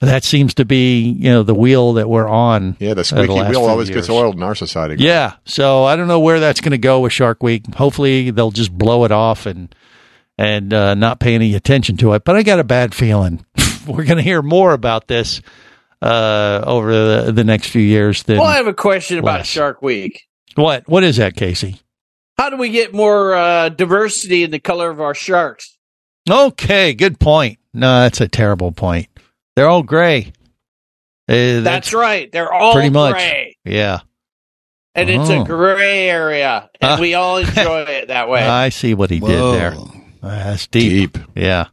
that 0.01 0.23
seems 0.23 0.53
to 0.55 0.65
be 0.65 1.01
you 1.01 1.29
know 1.29 1.43
the 1.43 1.53
wheel 1.53 1.93
that 1.93 2.09
we're 2.09 2.27
on. 2.27 2.77
Yeah, 2.79 2.93
the 2.95 3.03
squeaky 3.03 3.33
last 3.33 3.51
wheel 3.51 3.65
always 3.65 3.89
years. 3.89 4.07
gets 4.07 4.09
oiled 4.09 4.35
in 4.35 4.43
our 4.43 4.55
society. 4.55 5.03
Yeah. 5.03 5.33
So 5.45 5.83
I 5.83 5.95
don't 5.95 6.07
know 6.07 6.19
where 6.19 6.39
that's 6.39 6.61
going 6.61 6.71
to 6.71 6.77
go 6.79 7.01
with 7.01 7.13
Shark 7.13 7.43
Week. 7.43 7.65
Hopefully 7.75 8.31
they'll 8.31 8.51
just 8.51 8.75
blow 8.75 9.03
it 9.05 9.11
off 9.11 9.45
and 9.45 9.73
and 10.37 10.73
uh, 10.73 10.95
not 10.95 11.19
pay 11.19 11.35
any 11.35 11.55
attention 11.55 11.97
to 11.97 12.13
it. 12.13 12.23
But 12.25 12.35
I 12.35 12.43
got 12.43 12.59
a 12.59 12.63
bad 12.63 12.93
feeling 12.93 13.45
we're 13.87 14.03
going 14.05 14.17
to 14.17 14.23
hear 14.23 14.41
more 14.41 14.73
about 14.73 15.07
this 15.07 15.41
uh, 16.01 16.63
over 16.65 16.91
the, 17.25 17.31
the 17.31 17.43
next 17.43 17.67
few 17.69 17.81
years. 17.81 18.23
Than 18.23 18.37
Well, 18.37 18.47
I 18.47 18.57
have 18.57 18.67
a 18.67 18.73
question 18.73 19.17
about. 19.19 19.45
Shark 19.45 19.81
Week. 19.81 20.23
what? 20.55 20.87
What 20.87 21.03
is 21.03 21.17
that, 21.17 21.35
Casey? 21.35 21.79
How 22.37 22.49
do 22.49 22.57
we 22.57 22.69
get 22.69 22.93
more 22.93 23.33
uh, 23.33 23.69
diversity 23.69 24.43
in 24.43 24.51
the 24.51 24.59
color 24.59 24.89
of 24.89 24.99
our 24.99 25.13
sharks? 25.15 25.77
Okay, 26.29 26.93
good 26.93 27.19
point. 27.19 27.59
No, 27.73 28.01
that's 28.01 28.19
a 28.19 28.27
terrible 28.27 28.71
point. 28.71 29.07
They're 29.55 29.69
all 29.69 29.83
gray. 29.83 30.33
Uh, 31.29 31.61
That's, 31.61 31.93
right. 31.93 32.31
They're 32.31 32.51
all 32.51 32.73
pretty 32.73 32.89
much. 32.89 33.13
gray. 33.13 33.57
Yeah. 33.63 33.99
And 34.93 35.09
it's 35.09 35.29
Oh. 35.29 35.41
a 35.41 35.45
gray 35.45 36.07
area. 36.09 36.69
And 36.81 36.91
Ah. 36.91 36.97
we 36.99 37.13
all 37.15 37.37
enjoy 37.37 37.81
it 37.81 38.09
that 38.09 38.29
way. 38.29 38.41
I 38.47 38.69
see 38.69 38.93
what 38.93 39.09
he 39.09 39.19
Whoa. 39.19 39.27
did 39.53 39.59
there. 39.61 39.75
Uh, 40.25 40.43
that's 40.43 40.67
deep. 40.67 41.17
Yeah. 41.35 41.67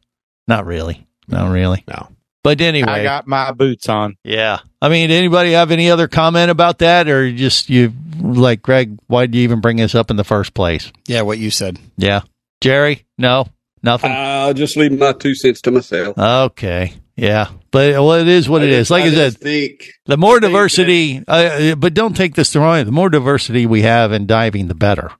Not 0.46 0.66
really. 0.66 1.06
Not 1.26 1.50
really. 1.50 1.84
No. 1.88 2.08
But 2.42 2.60
anyway. 2.60 2.90
I 2.90 3.02
got 3.02 3.26
my 3.26 3.52
boots 3.52 3.88
on. 3.88 4.16
Yeah. 4.24 4.58
I 4.80 4.88
mean, 4.88 5.10
anybody 5.10 5.52
have 5.52 5.70
any 5.70 5.90
other 5.90 6.08
comment 6.08 6.50
about 6.50 6.78
that 6.78 7.08
or 7.08 7.32
just 7.32 7.70
you 7.70 7.92
like 8.20 8.60
Greg, 8.62 8.98
why 9.06 9.26
did 9.26 9.36
you 9.36 9.42
even 9.42 9.60
bring 9.60 9.76
this 9.76 9.94
up 9.94 10.10
in 10.10 10.16
the 10.16 10.24
first 10.24 10.52
place? 10.52 10.92
Yeah, 11.06 11.22
what 11.22 11.38
you 11.38 11.50
said. 11.50 11.78
Yeah. 11.96 12.22
Jerry? 12.60 13.06
No. 13.16 13.46
Nothing. 13.82 14.12
I'll 14.12 14.54
just 14.54 14.76
leave 14.76 14.96
my 14.98 15.12
two 15.12 15.34
cents 15.34 15.60
to 15.62 15.70
myself. 15.70 16.18
okay. 16.18 16.94
Yeah. 17.16 17.48
But 17.70 17.94
well 17.94 18.12
it 18.12 18.28
is 18.28 18.48
what 18.48 18.62
it 18.62 18.70
is. 18.70 18.90
Like 18.90 19.04
I, 19.04 19.10
said, 19.14 19.38
think 19.38 19.92
the 20.06 20.16
more 20.16 20.40
diversity 20.40 21.22
uh, 21.26 21.74
but 21.76 21.94
don't 21.94 22.16
take 22.16 22.34
this 22.34 22.52
the 22.52 22.60
wrong 22.60 22.72
way. 22.72 22.82
The 22.82 22.92
more 22.92 23.08
diversity 23.08 23.66
we 23.66 23.82
have 23.82 24.12
in 24.12 24.26
diving 24.26 24.68
the 24.68 24.74
better. 24.74 25.12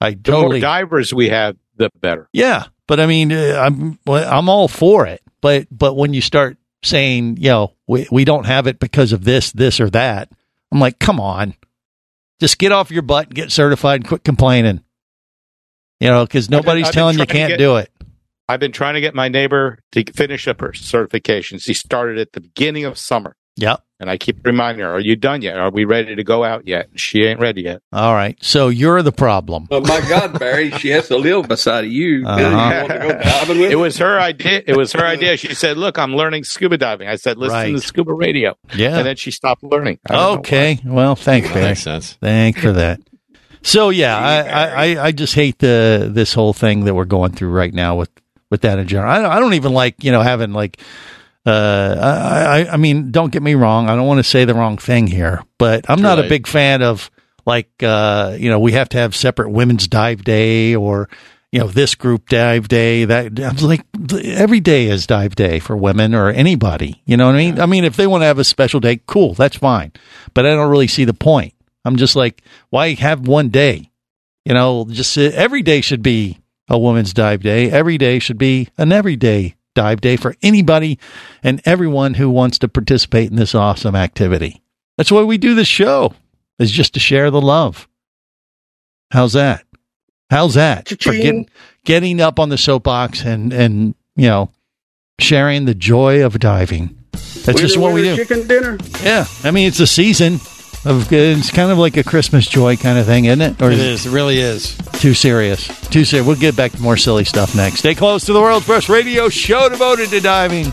I 0.00 0.12
The 0.12 0.16
totally 0.16 0.56
more 0.56 0.60
divers 0.60 1.12
we 1.12 1.28
have, 1.28 1.56
the 1.76 1.90
better. 2.00 2.28
Yeah, 2.32 2.66
but 2.90 2.98
I 2.98 3.06
mean, 3.06 3.30
uh, 3.30 3.54
I'm 3.56 4.00
I'm 4.08 4.48
all 4.48 4.66
for 4.66 5.06
it. 5.06 5.22
But 5.40 5.68
but 5.70 5.94
when 5.94 6.12
you 6.12 6.20
start 6.20 6.58
saying, 6.82 7.36
you 7.36 7.48
know, 7.48 7.74
we 7.86 8.08
we 8.10 8.24
don't 8.24 8.46
have 8.46 8.66
it 8.66 8.80
because 8.80 9.12
of 9.12 9.22
this, 9.22 9.52
this 9.52 9.78
or 9.78 9.88
that, 9.90 10.28
I'm 10.72 10.80
like, 10.80 10.98
come 10.98 11.20
on, 11.20 11.54
just 12.40 12.58
get 12.58 12.72
off 12.72 12.90
your 12.90 13.02
butt 13.02 13.26
and 13.26 13.34
get 13.36 13.52
certified 13.52 14.00
and 14.00 14.08
quit 14.08 14.24
complaining. 14.24 14.82
You 16.00 16.08
know, 16.08 16.24
because 16.26 16.50
nobody's 16.50 16.88
I've 16.88 16.92
been 16.92 16.98
telling 16.98 17.18
you 17.20 17.26
can't 17.26 17.50
get- 17.50 17.58
do 17.58 17.76
it. 17.76 17.92
I've 18.48 18.58
been 18.58 18.72
trying 18.72 18.94
to 18.94 19.00
get 19.00 19.14
my 19.14 19.28
neighbor 19.28 19.78
to 19.92 20.02
finish 20.12 20.48
up 20.48 20.60
her 20.60 20.70
certifications. 20.70 21.62
She 21.62 21.74
started 21.74 22.18
at 22.18 22.32
the 22.32 22.40
beginning 22.40 22.86
of 22.86 22.98
summer. 22.98 23.36
Yep. 23.60 23.84
And 24.00 24.08
I 24.08 24.16
keep 24.16 24.44
reminding 24.46 24.82
her, 24.82 24.90
are 24.90 24.98
you 25.00 25.14
done 25.14 25.42
yet? 25.42 25.58
Are 25.58 25.70
we 25.70 25.84
ready 25.84 26.14
to 26.16 26.24
go 26.24 26.42
out 26.42 26.66
yet? 26.66 26.88
She 26.96 27.24
ain't 27.24 27.38
ready 27.38 27.60
yet. 27.62 27.82
All 27.92 28.14
right. 28.14 28.34
So 28.40 28.68
you're 28.68 29.02
the 29.02 29.12
problem. 29.12 29.68
Oh 29.70 29.82
my 29.82 30.00
God, 30.08 30.38
Barry, 30.38 30.70
she 30.70 30.88
has 30.88 31.08
to 31.08 31.18
live 31.18 31.46
beside 31.48 31.84
of 31.84 31.92
you. 31.92 32.26
Uh-huh. 32.26 32.40
You 32.40 32.88
want 32.88 32.88
to 33.48 33.54
go 33.54 33.62
It 33.64 33.74
was 33.78 33.98
her 33.98 34.18
idea. 34.18 34.62
It 34.66 34.74
was 34.74 34.92
her 34.94 35.04
idea. 35.04 35.36
She 35.36 35.54
said, 35.54 35.76
look, 35.76 35.98
I'm 35.98 36.14
learning 36.16 36.44
scuba 36.44 36.78
diving. 36.78 37.08
I 37.08 37.16
said, 37.16 37.36
listen 37.36 37.54
Right. 37.54 37.72
to 37.72 37.80
scuba 37.80 38.14
radio. 38.14 38.56
Yeah. 38.74 38.96
And 38.96 39.06
then 39.06 39.16
she 39.16 39.30
stopped 39.30 39.62
learning. 39.62 39.98
I 40.08 40.14
don't 40.14 40.22
know 40.34 40.38
Okay. 40.38 40.78
Well, 40.82 41.14
thanks, 41.14 41.48
That 41.48 41.54
Barry. 41.54 41.66
makes 41.66 41.82
sense. 41.82 42.14
Thanks 42.14 42.58
for 42.60 42.72
that. 42.72 43.00
So 43.62 43.90
yeah, 43.90 44.16
I, 44.16 44.38
I, 44.38 44.84
I- 44.94 45.04
I 45.08 45.12
just 45.12 45.34
hate 45.34 45.58
the 45.58 46.08
this 46.10 46.32
whole 46.32 46.54
thing 46.54 46.84
that 46.86 46.94
we're 46.94 47.04
going 47.04 47.32
through 47.32 47.50
right 47.50 47.74
now 47.74 47.96
with 47.96 48.08
with 48.50 48.62
that 48.62 48.78
in 48.78 48.88
general. 48.88 49.12
I, 49.12 49.36
I 49.36 49.38
don't 49.38 49.52
even 49.52 49.74
like 49.74 50.02
you 50.02 50.10
know 50.10 50.22
having 50.22 50.54
like 50.54 50.80
uh 51.46 51.96
I, 52.00 52.60
I 52.60 52.72
I 52.72 52.76
mean 52.76 53.10
don't 53.10 53.32
get 53.32 53.42
me 53.42 53.54
wrong. 53.54 53.88
I 53.88 53.96
don't 53.96 54.06
want 54.06 54.18
to 54.18 54.24
say 54.24 54.44
the 54.44 54.54
wrong 54.54 54.76
thing 54.76 55.06
here, 55.06 55.42
but 55.58 55.88
I'm 55.88 56.02
not 56.02 56.18
a 56.18 56.28
big 56.28 56.46
fan 56.46 56.82
of 56.82 57.10
like 57.46 57.70
uh 57.82 58.36
you 58.38 58.50
know 58.50 58.60
we 58.60 58.72
have 58.72 58.88
to 58.90 58.98
have 58.98 59.16
separate 59.16 59.50
women's 59.50 59.88
dive 59.88 60.24
day 60.24 60.74
or 60.74 61.08
you 61.52 61.58
know, 61.58 61.66
this 61.66 61.94
group 61.94 62.28
dive 62.28 62.68
day. 62.68 63.04
That 63.04 63.40
I 63.40 63.52
was 63.52 63.62
like, 63.62 63.84
every 64.24 64.60
day 64.60 64.86
is 64.86 65.06
dive 65.06 65.34
day 65.34 65.58
for 65.58 65.76
women 65.76 66.14
or 66.14 66.30
anybody. 66.30 67.02
You 67.04 67.16
know 67.16 67.26
what 67.26 67.34
I 67.34 67.38
mean? 67.38 67.60
I 67.60 67.66
mean, 67.66 67.84
if 67.84 67.96
they 67.96 68.06
want 68.06 68.22
to 68.22 68.26
have 68.26 68.38
a 68.38 68.44
special 68.44 68.80
day, 68.80 69.00
cool, 69.06 69.34
that's 69.34 69.56
fine. 69.56 69.92
But 70.34 70.46
I 70.46 70.50
don't 70.50 70.70
really 70.70 70.86
see 70.86 71.04
the 71.04 71.14
point. 71.14 71.54
I'm 71.84 71.96
just 71.96 72.14
like, 72.14 72.42
why 72.68 72.94
have 72.94 73.26
one 73.26 73.48
day? 73.48 73.90
You 74.44 74.54
know, 74.54 74.86
just 74.88 75.16
uh, 75.18 75.22
every 75.34 75.62
day 75.62 75.80
should 75.80 76.02
be 76.02 76.38
a 76.68 76.78
woman's 76.78 77.12
dive 77.12 77.42
day. 77.42 77.70
Every 77.70 77.98
day 77.98 78.18
should 78.18 78.38
be 78.38 78.68
an 78.78 78.92
everyday 78.92 79.56
dive 79.80 80.02
day 80.02 80.16
for 80.16 80.36
anybody 80.42 80.98
and 81.42 81.62
everyone 81.64 82.14
who 82.14 82.28
wants 82.28 82.58
to 82.58 82.68
participate 82.68 83.30
in 83.30 83.36
this 83.36 83.54
awesome 83.54 83.96
activity. 83.96 84.60
That's 84.98 85.10
why 85.10 85.22
we 85.22 85.38
do 85.38 85.54
this 85.54 85.68
show, 85.68 86.12
is 86.58 86.70
just 86.70 86.92
to 86.94 87.00
share 87.00 87.30
the 87.30 87.40
love. 87.40 87.88
How's 89.10 89.32
that? 89.32 89.64
How's 90.28 90.54
that? 90.54 90.88
For 90.88 91.12
getting, 91.12 91.48
getting 91.86 92.20
up 92.20 92.38
on 92.38 92.50
the 92.50 92.58
soapbox 92.58 93.24
and, 93.24 93.52
and, 93.54 93.94
you 94.16 94.28
know, 94.28 94.50
sharing 95.18 95.64
the 95.64 95.74
joy 95.74 96.24
of 96.24 96.38
diving. 96.38 96.96
That's 97.12 97.60
just 97.60 97.78
what 97.78 97.94
we 97.94 98.02
do. 98.02 98.16
Chicken 98.16 98.46
dinner. 98.46 98.78
Yeah. 99.02 99.24
I 99.42 99.50
mean, 99.50 99.66
it's 99.66 99.80
a 99.80 99.86
season 99.86 100.38
of, 100.84 101.12
it's 101.12 101.50
kind 101.50 101.70
of 101.70 101.78
like 101.78 101.96
a 101.96 102.04
Christmas 102.04 102.46
joy 102.48 102.76
kind 102.76 102.98
of 102.98 103.06
thing, 103.06 103.26
isn't 103.26 103.40
it? 103.40 103.62
Or 103.62 103.70
It 103.70 103.78
is 103.78 104.04
is. 104.04 104.06
It 104.06 104.10
really 104.10 104.38
is. 104.38 104.76
too 105.00 105.14
serious. 105.14 105.66
Too 105.88 106.04
serious. 106.04 106.26
We'll 106.26 106.36
get 106.36 106.56
back 106.56 106.72
to 106.72 106.80
more 106.82 106.96
silly 106.96 107.24
stuff 107.24 107.54
next. 107.54 107.80
Stay 107.80 107.94
close 107.94 108.24
to 108.26 108.32
the 108.32 108.40
world's 108.40 108.66
first 108.66 108.88
radio 108.88 109.28
show 109.28 109.68
devoted 109.68 110.08
to 110.10 110.20
diving. 110.20 110.72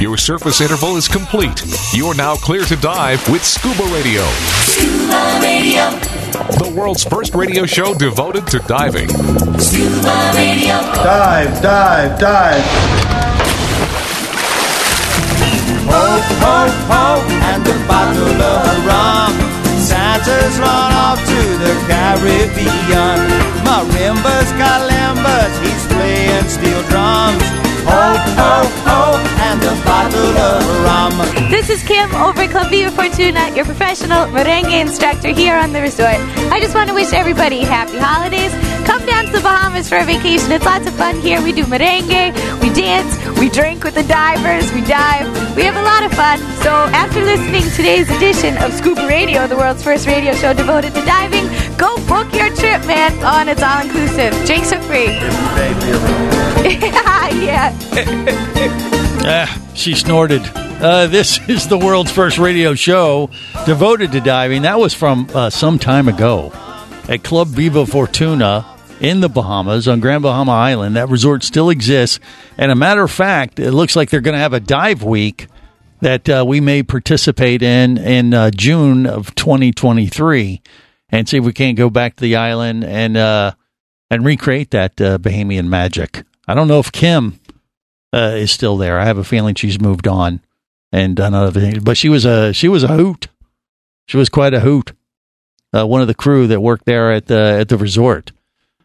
Your 0.00 0.16
surface 0.16 0.60
interval 0.60 0.96
is 0.96 1.08
complete. 1.08 1.62
You're 1.92 2.14
now 2.14 2.36
clear 2.36 2.64
to 2.64 2.76
dive 2.76 3.28
with 3.28 3.44
Scuba 3.44 3.82
Radio. 3.92 4.22
Scuba 4.62 5.38
Radio. 5.42 5.90
The 6.58 6.72
world's 6.74 7.04
first 7.04 7.34
radio 7.34 7.66
show 7.66 7.92
devoted 7.92 8.46
to 8.48 8.58
diving. 8.60 9.08
Scuba 9.58 10.32
Radio. 10.34 10.78
Dive, 10.94 11.62
dive, 11.62 12.18
dive. 12.18 12.64
Ho, 15.88 16.20
ho, 16.40 16.68
ho, 16.88 17.20
and 17.30 17.66
a 17.66 17.88
bottle 17.88 18.42
of 18.42 18.86
rum. 18.86 19.45
Santa's 20.16 20.58
run 20.58 20.92
off 20.94 21.18
to 21.18 21.40
the 21.60 21.74
Caribbean. 21.88 23.20
Marimbas, 23.68 24.48
calambas, 24.56 25.52
he's 25.60 25.84
playing 25.92 26.48
steel 26.48 26.82
drums. 26.88 27.44
Ho, 27.84 28.16
ho, 28.40 28.85
and 29.56 29.64
a 29.64 29.84
bottle 29.84 30.36
of 30.38 30.62
rum. 30.84 31.50
This 31.50 31.70
is 31.70 31.82
Kim 31.82 32.14
over 32.16 32.42
at 32.42 32.50
Club 32.50 32.70
Viva 32.70 32.90
Fortuna, 32.90 33.54
your 33.54 33.64
professional 33.64 34.26
merengue 34.26 34.80
instructor 34.80 35.28
here 35.28 35.56
on 35.56 35.72
the 35.72 35.80
resort. 35.80 36.18
I 36.52 36.60
just 36.60 36.74
want 36.74 36.88
to 36.88 36.94
wish 36.94 37.12
everybody 37.12 37.60
happy 37.60 37.98
holidays. 37.98 38.52
Come 38.86 39.04
down 39.06 39.26
to 39.26 39.32
the 39.32 39.40
Bahamas 39.40 39.88
for 39.88 39.96
a 39.96 40.04
vacation. 40.04 40.52
It's 40.52 40.64
lots 40.64 40.86
of 40.86 40.94
fun 40.94 41.20
here. 41.20 41.42
We 41.42 41.52
do 41.52 41.64
merengue, 41.64 42.32
we 42.60 42.70
dance, 42.70 43.16
we 43.38 43.48
drink 43.48 43.84
with 43.84 43.94
the 43.94 44.04
divers, 44.04 44.72
we 44.72 44.82
dive. 44.82 45.26
We 45.56 45.62
have 45.62 45.76
a 45.76 45.82
lot 45.82 46.02
of 46.04 46.12
fun. 46.12 46.38
So 46.62 46.70
after 46.92 47.22
listening 47.22 47.62
to 47.62 47.70
today's 47.70 48.10
edition 48.10 48.56
of 48.58 48.72
Scuba 48.72 49.06
Radio, 49.06 49.46
the 49.46 49.56
world's 49.56 49.82
first 49.82 50.06
radio 50.06 50.34
show 50.34 50.52
devoted 50.52 50.94
to 50.94 51.04
diving, 51.04 51.46
go 51.76 51.96
book 52.06 52.32
your 52.34 52.54
trip, 52.54 52.84
man. 52.86 53.12
And 53.24 53.48
it's 53.48 53.62
all 53.62 53.80
inclusive. 53.80 54.32
Drinks 54.44 54.72
are 54.72 54.82
free. 54.82 55.06
yeah. 57.46 58.52
Ah, 59.28 59.60
she 59.74 59.94
snorted. 59.94 60.42
Uh, 60.54 61.08
this 61.08 61.40
is 61.48 61.66
the 61.66 61.76
world's 61.76 62.12
first 62.12 62.38
radio 62.38 62.74
show 62.74 63.28
devoted 63.64 64.12
to 64.12 64.20
diving. 64.20 64.62
That 64.62 64.78
was 64.78 64.94
from 64.94 65.28
uh, 65.34 65.50
some 65.50 65.80
time 65.80 66.06
ago 66.06 66.52
at 67.08 67.24
Club 67.24 67.48
Viva 67.48 67.86
Fortuna 67.86 68.64
in 69.00 69.18
the 69.18 69.28
Bahamas 69.28 69.88
on 69.88 69.98
Grand 69.98 70.22
Bahama 70.22 70.52
Island. 70.52 70.94
That 70.94 71.08
resort 71.08 71.42
still 71.42 71.70
exists. 71.70 72.20
And 72.56 72.70
a 72.70 72.76
matter 72.76 73.02
of 73.02 73.10
fact, 73.10 73.58
it 73.58 73.72
looks 73.72 73.96
like 73.96 74.10
they're 74.10 74.20
going 74.20 74.36
to 74.36 74.40
have 74.40 74.52
a 74.52 74.60
dive 74.60 75.02
week 75.02 75.48
that 76.02 76.28
uh, 76.28 76.44
we 76.46 76.60
may 76.60 76.84
participate 76.84 77.62
in 77.62 77.98
in 77.98 78.32
uh, 78.32 78.52
June 78.52 79.06
of 79.06 79.34
2023 79.34 80.62
and 81.10 81.28
see 81.28 81.38
if 81.38 81.44
we 81.44 81.52
can't 81.52 81.76
go 81.76 81.90
back 81.90 82.14
to 82.14 82.22
the 82.22 82.36
island 82.36 82.84
and 82.84 83.16
uh, 83.16 83.52
and 84.08 84.24
recreate 84.24 84.70
that 84.70 85.00
uh, 85.00 85.18
Bahamian 85.18 85.66
magic. 85.66 86.22
I 86.46 86.54
don't 86.54 86.68
know 86.68 86.78
if 86.78 86.92
Kim 86.92 87.40
uh, 88.16 88.34
is 88.34 88.50
still 88.50 88.76
there. 88.78 88.98
I 88.98 89.04
have 89.04 89.18
a 89.18 89.24
feeling 89.24 89.54
she's 89.54 89.80
moved 89.80 90.08
on 90.08 90.40
and 90.90 91.14
done 91.14 91.34
other 91.34 91.60
things. 91.60 91.82
But 91.84 91.96
she 91.96 92.08
was 92.08 92.24
a 92.24 92.52
she 92.52 92.68
was 92.68 92.82
a 92.82 92.88
hoot. 92.88 93.28
She 94.06 94.16
was 94.16 94.28
quite 94.28 94.54
a 94.54 94.60
hoot. 94.60 94.92
Uh, 95.74 95.86
one 95.86 96.00
of 96.00 96.06
the 96.06 96.14
crew 96.14 96.46
that 96.46 96.60
worked 96.60 96.86
there 96.86 97.12
at 97.12 97.26
the 97.26 97.58
at 97.60 97.68
the 97.68 97.76
resort. 97.76 98.32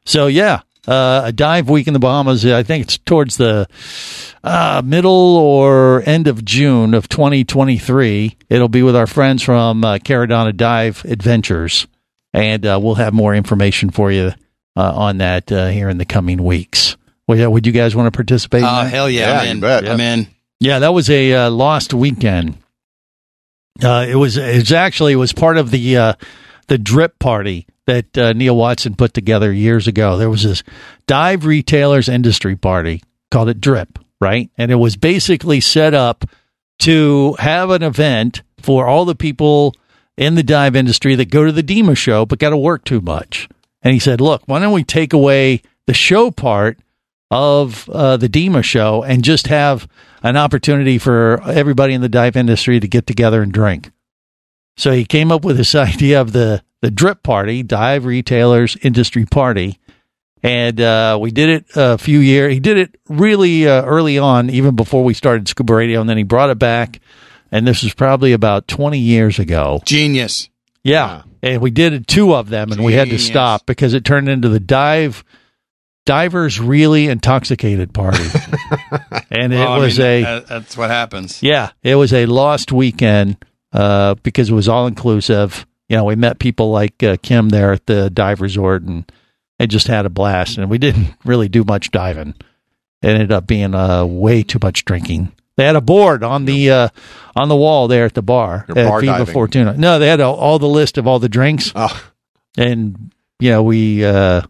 So 0.05 0.27
yeah, 0.27 0.61
uh, 0.87 1.21
a 1.25 1.31
dive 1.31 1.69
week 1.69 1.87
in 1.87 1.93
the 1.93 1.99
Bahamas. 1.99 2.45
I 2.45 2.63
think 2.63 2.83
it's 2.83 2.97
towards 2.97 3.37
the 3.37 3.67
uh, 4.43 4.81
middle 4.83 5.37
or 5.37 6.03
end 6.05 6.27
of 6.27 6.43
June 6.43 6.93
of 6.93 7.07
2023. 7.07 8.37
It'll 8.49 8.67
be 8.67 8.83
with 8.83 8.95
our 8.95 9.07
friends 9.07 9.43
from 9.43 9.85
uh, 9.85 9.97
Caradonna 9.99 10.55
Dive 10.57 11.05
Adventures, 11.05 11.87
and 12.33 12.65
uh, 12.65 12.79
we'll 12.81 12.95
have 12.95 13.13
more 13.13 13.33
information 13.33 13.91
for 13.91 14.11
you 14.11 14.33
uh, 14.75 14.93
on 14.93 15.19
that 15.19 15.51
uh, 15.51 15.67
here 15.67 15.87
in 15.87 15.99
the 15.99 16.05
coming 16.05 16.43
weeks. 16.43 16.97
Well, 17.31 17.39
yeah, 17.39 17.47
would 17.47 17.65
you 17.65 17.71
guys 17.71 17.95
want 17.95 18.07
to 18.07 18.11
participate? 18.11 18.63
Oh, 18.63 18.65
that? 18.65 18.91
hell 18.91 19.09
yeah. 19.09 19.39
I'm 19.39 19.63
in. 19.63 19.63
I'm 19.63 20.01
in. 20.01 20.27
Yeah, 20.59 20.79
that 20.79 20.93
was 20.93 21.09
a 21.09 21.33
uh, 21.33 21.49
lost 21.49 21.93
weekend. 21.93 22.57
Uh, 23.81 24.05
it 24.05 24.15
was 24.15 24.35
it 24.35 24.57
was 24.57 24.73
actually 24.73 25.13
it 25.13 25.15
was 25.15 25.31
part 25.31 25.55
of 25.55 25.71
the 25.71 25.95
uh, 25.95 26.13
the 26.67 26.77
drip 26.77 27.19
party 27.19 27.67
that 27.87 28.17
uh, 28.17 28.33
Neil 28.33 28.57
Watson 28.57 28.95
put 28.95 29.13
together 29.13 29.49
years 29.49 29.87
ago. 29.87 30.17
There 30.17 30.29
was 30.29 30.43
this 30.43 30.61
dive 31.07 31.45
retailers 31.45 32.09
industry 32.09 32.57
party 32.57 33.01
called 33.31 33.47
it 33.47 33.61
Drip, 33.61 33.97
right? 34.19 34.49
And 34.57 34.69
it 34.69 34.75
was 34.75 34.97
basically 34.97 35.61
set 35.61 35.93
up 35.93 36.25
to 36.79 37.37
have 37.39 37.69
an 37.69 37.81
event 37.81 38.41
for 38.59 38.87
all 38.87 39.05
the 39.05 39.15
people 39.15 39.73
in 40.17 40.35
the 40.35 40.43
dive 40.43 40.75
industry 40.75 41.15
that 41.15 41.29
go 41.29 41.45
to 41.45 41.53
the 41.53 41.63
DEMA 41.63 41.95
show 41.95 42.25
but 42.25 42.39
got 42.39 42.49
to 42.49 42.57
work 42.57 42.83
too 42.83 42.99
much. 42.99 43.47
And 43.81 43.93
he 43.93 43.99
said, 43.99 44.19
"Look, 44.19 44.43
why 44.47 44.59
don't 44.59 44.73
we 44.73 44.83
take 44.83 45.13
away 45.13 45.61
the 45.87 45.93
show 45.93 46.29
part 46.29 46.77
of 47.31 47.89
uh, 47.89 48.17
the 48.17 48.27
DEMA 48.27 48.61
show 48.61 49.03
and 49.03 49.23
just 49.23 49.47
have 49.47 49.87
an 50.21 50.35
opportunity 50.35 50.97
for 50.97 51.41
everybody 51.45 51.93
in 51.93 52.01
the 52.01 52.09
dive 52.09 52.35
industry 52.35 52.79
to 52.79 52.87
get 52.87 53.07
together 53.07 53.41
and 53.41 53.53
drink. 53.53 53.89
So 54.77 54.91
he 54.91 55.05
came 55.05 55.31
up 55.31 55.43
with 55.43 55.57
this 55.57 55.73
idea 55.75 56.21
of 56.21 56.33
the 56.33 56.61
the 56.81 56.91
Drip 56.91 57.21
Party, 57.21 57.61
Dive 57.61 58.05
Retailers 58.05 58.75
Industry 58.81 59.25
Party, 59.25 59.79
and 60.41 60.81
uh, 60.81 61.19
we 61.21 61.29
did 61.29 61.49
it 61.49 61.65
a 61.75 61.99
few 61.99 62.17
years. 62.17 62.53
He 62.53 62.59
did 62.59 62.77
it 62.77 62.97
really 63.07 63.67
uh, 63.67 63.85
early 63.85 64.17
on, 64.17 64.49
even 64.49 64.75
before 64.75 65.03
we 65.03 65.13
started 65.13 65.47
Scuba 65.47 65.75
Radio, 65.75 66.01
and 66.01 66.09
then 66.09 66.17
he 66.17 66.23
brought 66.23 66.49
it 66.49 66.57
back. 66.57 66.99
And 67.51 67.67
this 67.67 67.83
was 67.83 67.93
probably 67.93 68.33
about 68.33 68.67
twenty 68.67 68.97
years 68.97 69.37
ago. 69.37 69.81
Genius. 69.85 70.49
Yeah, 70.83 71.23
and 71.43 71.61
we 71.61 71.69
did 71.69 72.07
two 72.07 72.33
of 72.33 72.49
them, 72.49 72.71
and 72.71 72.83
we 72.83 72.93
had 72.93 73.09
to 73.09 73.19
stop 73.19 73.67
because 73.67 73.93
it 73.93 74.03
turned 74.03 74.27
into 74.27 74.49
the 74.49 74.59
dive 74.59 75.23
divers 76.05 76.59
really 76.59 77.07
intoxicated 77.07 77.93
party, 77.93 78.23
and 79.31 79.53
it 79.53 79.57
Well, 79.57 79.79
was 79.79 79.97
mean, 79.99 80.25
a 80.25 80.41
that's 80.47 80.75
what 80.77 80.89
happens. 80.89 81.41
yeah, 81.43 81.71
it 81.83 81.95
was 81.95 82.13
a 82.13 82.25
lost 82.25 82.71
weekend 82.71 83.37
uh, 83.73 84.15
because 84.23 84.49
it 84.49 84.53
was 84.53 84.67
all 84.67 84.87
inclusive. 84.87 85.65
You 85.89 85.97
know, 85.97 86.05
we 86.05 86.15
met 86.15 86.39
people 86.39 86.71
like 86.71 87.03
uh, 87.03 87.17
Kim 87.21 87.49
there 87.49 87.73
at 87.73 87.85
the 87.85 88.09
dive 88.09 88.41
resort 88.41 88.83
and 88.83 89.09
and 89.59 89.69
just 89.69 89.87
had 89.87 90.05
a 90.05 90.09
blast. 90.09 90.57
And 90.57 90.69
we 90.69 90.77
didn't 90.77 91.13
really 91.25 91.49
do 91.49 91.63
much 91.63 91.91
diving. 91.91 92.29
It 93.01 93.09
ended 93.09 93.31
up 93.31 93.45
being 93.45 93.75
uh, 93.75 94.05
way 94.05 94.41
too 94.43 94.59
much 94.61 94.85
drinking. 94.85 95.31
They 95.57 95.65
had 95.65 95.75
a 95.75 95.81
board 95.81 96.23
on 96.23 96.45
the 96.45 96.71
uh, 96.71 96.89
on 97.35 97.49
the 97.49 97.55
wall 97.57 97.87
there 97.87 98.05
at 98.05 98.13
the 98.13 98.21
bar 98.21 98.65
You're 98.69 98.79
at 98.79 98.87
bar 98.87 99.01
Viva 99.01 99.11
diving. 99.19 99.33
Fortuna. 99.33 99.73
No, 99.77 99.99
they 99.99 100.07
had 100.07 100.21
all, 100.21 100.35
all 100.35 100.59
the 100.59 100.67
list 100.67 100.97
of 100.97 101.05
all 101.07 101.19
the 101.19 101.29
drinks, 101.29 101.71
Oh, 101.75 102.09
and 102.57 103.11
you 103.39 103.51
know 103.51 103.61
we 103.63 104.03
uh, 104.05 104.41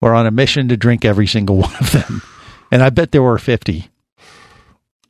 were 0.00 0.14
on 0.14 0.26
a 0.26 0.30
mission 0.30 0.68
to 0.68 0.76
drink 0.76 1.04
every 1.04 1.26
single 1.26 1.56
one 1.62 1.74
of 1.80 1.92
them. 1.92 2.22
And 2.70 2.82
I 2.82 2.90
bet 2.90 3.12
there 3.12 3.22
were 3.22 3.38
fifty. 3.38 3.88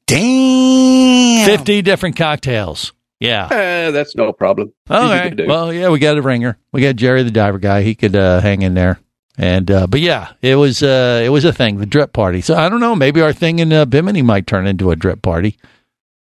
Damn. 0.07 1.47
50 1.47 1.83
different 1.83 2.17
cocktails. 2.17 2.93
Yeah. 3.21 3.49
Eh, 3.51 3.91
that's 3.91 4.17
no 4.17 4.33
problem. 4.33 4.73
All 4.89 5.03
Easy 5.05 5.13
to 5.13 5.19
right. 5.21 5.37
do. 5.37 5.47
Well, 5.47 5.73
yeah, 5.73 5.91
we 5.91 5.99
got 5.99 6.17
a 6.17 6.23
ringer. 6.23 6.57
We 6.73 6.81
got 6.83 6.97
Jerry 6.97 7.23
the 7.25 7.31
diver 7.31 7.59
guy. 7.59 7.83
He 7.83 7.95
could 7.95 8.17
uh, 8.17 8.41
hang 8.41 8.63
in 8.63 8.75
there. 8.75 9.01
And 9.37 9.71
uh, 9.71 9.87
but 9.87 10.01
yeah, 10.01 10.33
it 10.43 10.57
was 10.57 10.83
uh, 10.83 11.21
it 11.25 11.29
was 11.29 11.45
a 11.45 11.53
thing, 11.53 11.77
the 11.79 11.87
drip 11.87 12.13
party. 12.13 12.41
So 12.41 12.57
I 12.57 12.69
don't 12.69 12.81
know. 12.81 12.97
Maybe 12.97 13.21
our 13.21 13.33
thing 13.33 13.59
in 13.61 13.73
uh, 13.73 13.85
Bimini 13.85 14.23
might 14.23 14.47
turn 14.47 14.67
into 14.67 14.91
a 14.91 14.97
drip 14.97 15.21
party. 15.23 15.59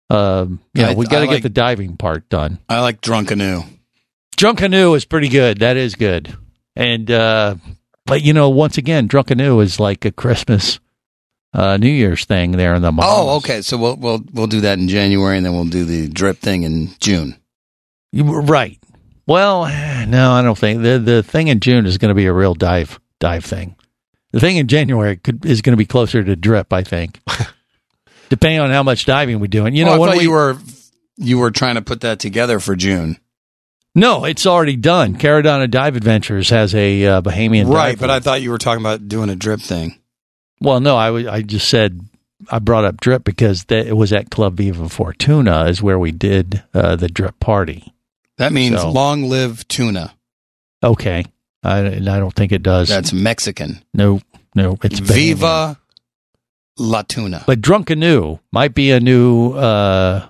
Um, 0.10 0.60
you 0.74 0.84
know, 0.84 0.90
I- 0.90 0.96
we 0.96 1.06
got 1.08 1.22
to 1.22 1.28
I 1.30 1.34
get 1.34 1.44
the 1.44 1.50
diving 1.50 1.98
part 1.98 2.28
done. 2.30 2.60
I 2.70 2.82
like 2.82 3.02
drunk 3.02 3.30
canoe. 3.30 3.62
Drunk 4.36 4.60
canoe 4.60 4.94
is 4.94 5.06
pretty 5.06 5.30
good. 5.30 5.60
That 5.60 5.78
is 5.78 5.96
good. 5.96 6.36
And 6.76 7.10
uh, 7.10 7.56
but 8.08 8.24
you 8.24 8.34
know, 8.34 8.50
once 8.50 8.78
again, 8.78 9.06
drunk 9.08 9.28
canoe 9.28 9.60
is 9.60 9.80
like 9.80 10.06
a 10.06 10.12
Christmas, 10.12 10.80
uh, 11.54 11.78
New 11.78 11.90
Year's 11.90 12.26
thing 12.26 12.52
there 12.52 12.74
in 12.74 12.82
the 12.82 12.92
Bahamas. 12.92 13.16
Oh, 13.16 13.36
okay. 13.38 13.62
So 13.62 13.78
we'll 13.78 13.96
we'll 13.98 14.24
we'll 14.34 14.48
do 14.48 14.62
that 14.62 14.80
in 14.80 14.88
January, 14.88 15.38
and 15.38 15.46
then 15.46 15.54
we'll 15.54 15.66
do 15.66 15.86
the 15.86 16.08
drip 16.08 16.40
thing 16.40 16.64
in 16.64 16.90
June. 17.00 17.36
You, 18.12 18.24
right. 18.24 18.80
Well, 19.28 19.66
no, 20.08 20.32
I 20.32 20.42
don't 20.42 20.58
think 20.58 20.82
the 20.82 20.98
the 20.98 21.22
thing 21.22 21.50
in 21.50 21.60
June 21.60 21.86
is 21.86 21.98
going 21.98 22.10
to 22.10 22.16
be 22.16 22.26
a 22.26 22.34
real 22.34 22.54
dive 22.54 23.00
dive 23.20 23.46
thing. 23.46 23.76
The 24.32 24.40
thing 24.40 24.58
in 24.58 24.68
January 24.68 25.18
could, 25.18 25.46
is 25.46 25.62
going 25.62 25.74
to 25.74 25.78
be 25.78 25.86
closer 25.86 26.24
to 26.24 26.36
drip, 26.36 26.72
I 26.72 26.84
think, 26.84 27.20
depending 28.30 28.60
on 28.60 28.72
how 28.72 28.84
much 28.84 29.06
diving 29.06 29.40
we 29.40 29.48
do. 29.48 29.66
And 29.66 29.76
you 29.76 29.86
know, 29.86 29.92
oh, 29.92 29.96
I 29.96 29.98
when 29.98 30.10
thought 30.10 30.18
we 30.18 30.24
you 30.24 30.32
were 30.32 30.58
you 31.18 31.40
were 31.40 31.52
trying 31.52 31.76
to 31.76 31.82
put 31.82 32.02
that 32.02 32.20
together 32.20 32.60
for 32.60 32.76
June, 32.76 33.18
no, 33.98 34.24
it's 34.26 34.46
already 34.46 34.76
done. 34.78 35.16
Caradonna 35.18 35.70
Dive 35.70 35.96
Adventures 35.96 36.50
has 36.52 36.74
a 36.76 37.06
uh, 37.06 37.22
Bahamian 37.22 37.68
right? 37.74 37.98
But 38.00 38.10
I 38.10 38.20
thought 38.20 38.42
you 38.42 38.52
were 38.52 38.58
talking 38.58 38.82
about 38.82 39.08
doing 39.10 39.30
a 39.30 39.36
drip 39.36 39.60
thing. 39.60 40.00
Well, 40.62 40.80
no, 40.80 40.96
I 40.96 41.36
I 41.36 41.42
just 41.42 41.68
said 41.70 42.00
I 42.50 42.60
brought 42.60 42.86
up 42.86 43.02
drip 43.02 43.24
because 43.24 43.66
that, 43.66 43.88
it 43.88 43.98
was 43.98 44.14
at 44.14 44.30
Club 44.30 44.58
Viva 44.58 44.88
Fortuna 44.90 45.66
is 45.66 45.82
where 45.82 46.00
we 46.00 46.12
did 46.12 46.64
uh, 46.74 46.96
the 46.96 47.10
drip 47.10 47.40
party. 47.40 47.92
That 48.38 48.54
means 48.54 48.80
So- 48.80 48.92
long 48.92 49.24
live 49.30 49.68
tuna. 49.68 50.14
Okay, 50.84 51.26
I, 51.64 51.80
and 51.80 52.08
I 52.08 52.20
don't 52.20 52.34
think 52.36 52.52
it 52.52 52.62
does. 52.62 52.88
That's 52.88 53.12
Mexican. 53.12 53.84
no, 53.94 54.22
no, 54.54 54.78
it's 54.84 55.00
Bahamian. 55.00 55.14
Viva 55.16 55.80
la 56.78 57.02
tuna. 57.02 57.44
But 57.48 57.62
drunk 57.62 57.88
canoe 57.88 58.38
might 58.52 58.76
be 58.76 58.92
a 58.92 59.00
new 59.00 59.54
uh, 59.54 60.28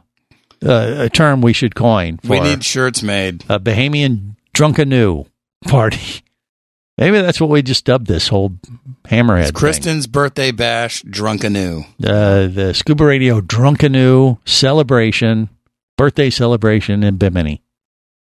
uh, 0.65 0.96
a 1.06 1.10
term 1.10 1.41
we 1.41 1.54
should 1.54 1.76
coin. 1.76 2.17
For 2.17 2.30
we 2.30 2.39
need 2.39 2.63
shirts 2.63 3.04
made. 3.04 3.43
a 3.50 3.60
Bahamian 3.60 4.36
drunk 4.54 4.78
canoe 4.78 5.26
party. 5.67 6.24
Maybe 6.98 7.22
that's 7.22 7.39
what 7.39 7.52
we 7.52 7.62
just 7.62 7.86
dubbed 7.86 8.08
this 8.08 8.28
whole 8.28 8.58
hammerhead. 9.06 9.41
It's 9.41 9.48
thing. 9.52 9.54
Kristen's 9.60 10.08
birthday 10.08 10.52
bash, 10.52 11.04
drunk 11.04 11.41
canoe. 11.41 11.82
uh, 12.04 12.48
the 12.48 12.74
Scuba 12.74 13.06
Radio 13.06 13.39
drunk 13.39 13.80
canoe 13.80 14.38
celebration, 14.46 15.50
birthday 15.96 16.32
celebration 16.32 17.04
in 17.04 17.17
Bimini, 17.17 17.62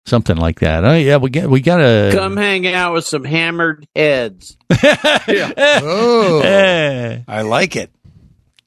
something 0.04 0.37
like 0.37 0.61
that. 0.61 0.85
Oh 0.85 0.92
yeah, 0.94 1.16
we 1.16 1.30
get 1.30 1.48
we 1.48 1.62
gotta 1.62 2.11
Come 2.12 2.37
hang 2.37 2.66
out 2.66 2.92
with 2.92 3.06
some 3.06 3.24
hammered 3.24 3.87
heads. 3.96 4.59
Oh, 5.83 6.42
Eh, 6.44 7.22
I 7.26 7.40
like 7.42 7.76
it. 7.76 7.90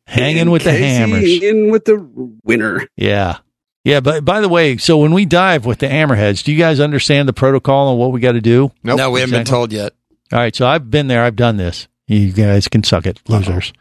Hanging 0.06 0.50
with 0.52 0.64
the 0.64 0.72
Casey 0.72 0.86
hammers. 0.86 1.44
In 1.44 1.72
with 1.72 1.86
the 1.86 1.98
winner. 2.44 2.88
Yeah. 2.96 3.38
Yeah, 3.86 4.00
but 4.00 4.24
by 4.24 4.40
the 4.40 4.48
way, 4.48 4.78
so 4.78 4.98
when 5.00 5.14
we 5.14 5.26
dive 5.26 5.66
with 5.66 5.80
the 5.80 5.88
hammerheads, 5.88 6.44
do 6.44 6.54
you 6.54 6.58
guys 6.58 6.80
understand 6.80 7.28
the 7.28 7.34
protocol 7.34 7.90
and 7.92 8.00
what 8.00 8.12
we 8.14 8.22
got 8.22 8.32
to 8.34 8.42
do? 8.42 8.72
nope. 8.82 8.98
no, 8.98 9.12
we 9.12 9.20
haven't 9.20 9.36
been 9.40 9.46
told 9.46 9.74
yet. 9.74 9.92
All 10.32 10.40
right, 10.40 10.56
so 10.56 10.66
I've 10.66 10.90
been 10.90 11.08
there, 11.08 11.22
I've 11.24 11.36
done 11.36 11.58
this. 11.58 11.88
You 12.08 12.32
guys 12.32 12.68
can 12.70 12.84
suck 12.84 13.06
it, 13.06 13.20
losers. 13.28 13.74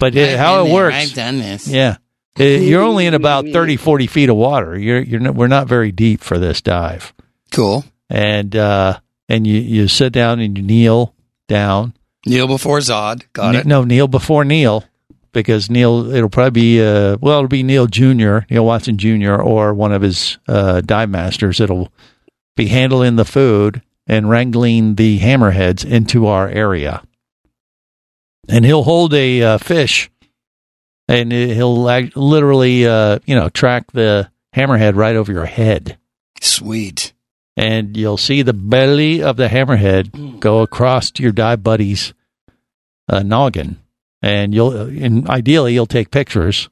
But 0.00 0.16
uh, 0.16 0.36
how 0.36 0.64
it 0.66 0.72
works, 0.72 0.96
I've 0.96 1.14
done 1.14 1.38
this. 1.38 1.68
yeah, 1.68 1.96
Uh, 2.38 2.42
you're 2.44 2.82
only 2.82 3.06
in 3.06 3.14
about 3.14 3.46
30, 3.46 3.76
40 3.76 4.06
feet 4.08 4.28
of 4.28 4.36
water. 4.36 4.76
You're 4.76 5.00
you're 5.00 5.20
not, 5.20 5.34
we're 5.36 5.46
not 5.46 5.68
very 5.68 5.92
deep 5.92 6.20
for 6.22 6.38
this 6.38 6.60
dive, 6.60 7.14
Cool. 7.52 7.84
and 8.10 8.54
uh, 8.56 8.98
and 9.28 9.46
you 9.46 9.60
you 9.60 9.86
sit 9.88 10.12
down 10.12 10.40
and 10.40 10.58
you 10.58 10.64
kneel 10.64 11.14
down. 11.48 11.94
Kneel 12.26 12.48
before 12.48 12.78
Zod. 12.80 13.22
Got 13.32 13.52
Ne- 13.52 13.58
it. 13.60 13.66
No, 13.66 13.84
kneel 13.84 14.08
before 14.08 14.44
Neil, 14.44 14.84
because 15.36 15.68
Neil, 15.68 16.14
it'll 16.14 16.30
probably 16.30 16.78
be, 16.78 16.80
uh, 16.80 17.18
well, 17.20 17.36
it'll 17.36 17.48
be 17.48 17.62
Neil 17.62 17.86
Jr., 17.86 18.38
Neil 18.48 18.64
Watson 18.64 18.96
Jr., 18.96 19.34
or 19.34 19.74
one 19.74 19.92
of 19.92 20.00
his 20.00 20.38
uh, 20.48 20.80
dive 20.80 21.10
masters. 21.10 21.60
It'll 21.60 21.92
be 22.56 22.68
handling 22.68 23.16
the 23.16 23.26
food 23.26 23.82
and 24.06 24.30
wrangling 24.30 24.94
the 24.94 25.18
hammerheads 25.18 25.84
into 25.84 26.26
our 26.26 26.48
area. 26.48 27.02
And 28.48 28.64
he'll 28.64 28.84
hold 28.84 29.12
a 29.12 29.42
uh, 29.42 29.58
fish 29.58 30.10
and 31.06 31.30
he'll 31.30 31.82
literally, 31.82 32.86
uh, 32.86 33.18
you 33.26 33.34
know, 33.34 33.50
track 33.50 33.92
the 33.92 34.30
hammerhead 34.54 34.94
right 34.94 35.16
over 35.16 35.30
your 35.30 35.44
head. 35.44 35.98
Sweet. 36.40 37.12
And 37.58 37.94
you'll 37.94 38.16
see 38.16 38.40
the 38.40 38.54
belly 38.54 39.22
of 39.22 39.36
the 39.36 39.48
hammerhead 39.48 40.40
go 40.40 40.62
across 40.62 41.10
to 41.10 41.22
your 41.22 41.32
dive 41.32 41.62
buddy's 41.62 42.14
uh, 43.08 43.22
noggin, 43.22 43.78
and 44.26 44.52
you'll 44.52 44.72
and 44.72 45.28
ideally 45.28 45.72
you'll 45.72 45.86
take 45.86 46.10
pictures 46.10 46.68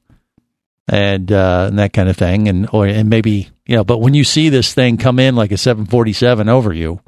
and 0.89 1.31
uh, 1.31 1.67
and 1.69 1.79
that 1.79 1.93
kind 1.93 2.09
of 2.09 2.17
thing, 2.17 2.47
and 2.47 2.67
or 2.73 2.85
and 2.85 3.09
maybe 3.09 3.49
you 3.65 3.77
know. 3.77 3.83
But 3.83 3.99
when 3.99 4.13
you 4.13 4.23
see 4.23 4.49
this 4.49 4.73
thing 4.73 4.97
come 4.97 5.19
in 5.19 5.35
like 5.35 5.51
a 5.51 5.57
747 5.57 6.49
over 6.49 6.73
you, 6.73 6.99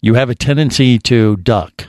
you 0.00 0.14
have 0.14 0.30
a 0.30 0.34
tendency 0.34 0.98
to 1.00 1.36
duck, 1.36 1.86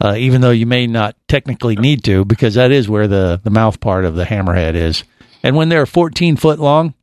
uh, 0.00 0.14
even 0.16 0.40
though 0.40 0.52
you 0.52 0.64
may 0.64 0.86
not 0.86 1.16
technically 1.26 1.74
need 1.74 2.04
to, 2.04 2.24
because 2.24 2.54
that 2.54 2.70
is 2.70 2.88
where 2.88 3.08
the 3.08 3.40
the 3.42 3.50
mouth 3.50 3.80
part 3.80 4.04
of 4.04 4.14
the 4.14 4.24
hammerhead 4.24 4.74
is. 4.74 5.02
And 5.42 5.56
when 5.56 5.68
they're 5.68 5.86
14 5.86 6.36
foot 6.36 6.58
long, 6.58 6.94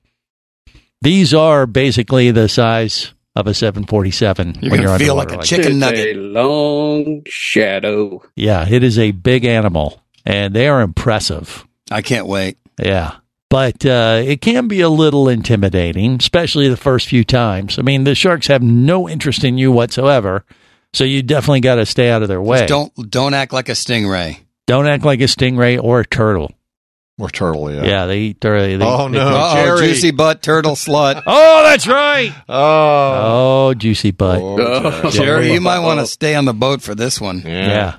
these 1.01 1.33
are 1.33 1.65
basically 1.65 2.31
the 2.31 2.47
size 2.47 3.13
of 3.35 3.47
a 3.47 3.53
747. 3.53 4.59
You're 4.61 4.71
when 4.71 4.79
gonna 4.81 4.89
you're 4.91 4.99
feel 4.99 5.15
like 5.15 5.31
a 5.31 5.37
that. 5.37 5.43
chicken 5.45 5.73
It's 5.73 5.75
nugget. 5.79 6.15
a 6.15 6.19
long 6.19 7.23
shadow. 7.27 8.23
Yeah, 8.35 8.67
it 8.69 8.83
is 8.83 8.97
a 8.97 9.11
big 9.11 9.45
animal, 9.45 10.01
and 10.25 10.53
they 10.53 10.67
are 10.67 10.81
impressive. 10.81 11.65
I 11.91 12.01
can't 12.01 12.27
wait. 12.27 12.57
Yeah. 12.81 13.15
But 13.49 13.85
uh, 13.85 14.21
it 14.25 14.41
can 14.41 14.67
be 14.67 14.81
a 14.81 14.89
little 14.89 15.29
intimidating, 15.29 16.15
especially 16.19 16.67
the 16.67 16.75
first 16.77 17.07
few 17.07 17.23
times. 17.23 17.77
I 17.77 17.83
mean, 17.83 18.03
the 18.03 18.15
sharks 18.15 18.47
have 18.47 18.61
no 18.63 19.07
interest 19.07 19.43
in 19.43 19.57
you 19.57 19.71
whatsoever, 19.71 20.43
so 20.93 21.03
you 21.03 21.21
definitely 21.21 21.59
got 21.61 21.75
to 21.75 21.85
stay 21.85 22.09
out 22.09 22.21
of 22.23 22.27
their 22.27 22.41
way. 22.41 22.65
Just 22.65 22.69
don't 22.69 23.11
don't 23.11 23.33
act 23.33 23.53
like 23.53 23.69
a 23.69 23.73
stingray. 23.73 24.39
Don't 24.65 24.87
act 24.87 25.05
like 25.05 25.21
a 25.21 25.25
stingray 25.25 25.81
or 25.81 25.99
a 25.99 26.05
turtle. 26.05 26.51
Or 27.17 27.29
turtle, 27.29 27.71
yeah. 27.73 27.83
Yeah, 27.85 28.05
they 28.07 28.19
eat. 28.19 28.41
turtle. 28.41 28.77
they, 28.77 28.77
Oh, 28.85 29.05
they- 29.07 29.17
no. 29.17 29.29
Oh, 29.31 29.53
Jerry. 29.55 29.87
juicy 29.87 30.11
butt 30.11 30.41
turtle 30.41 30.75
slut. 30.75 31.23
Oh, 31.27 31.63
that's 31.63 31.87
right. 31.87 32.33
Oh. 32.49 33.67
Oh, 33.69 33.73
juicy 33.73 34.11
butt. 34.11 34.41
Oh, 34.41 35.09
Jerry, 35.11 35.53
you 35.53 35.61
might 35.61 35.79
want 35.79 36.01
to 36.01 36.07
stay 36.07 36.35
on 36.35 36.43
the 36.45 36.53
boat 36.53 36.81
for 36.81 36.93
this 36.93 37.21
one. 37.21 37.39
Yeah. 37.45 37.95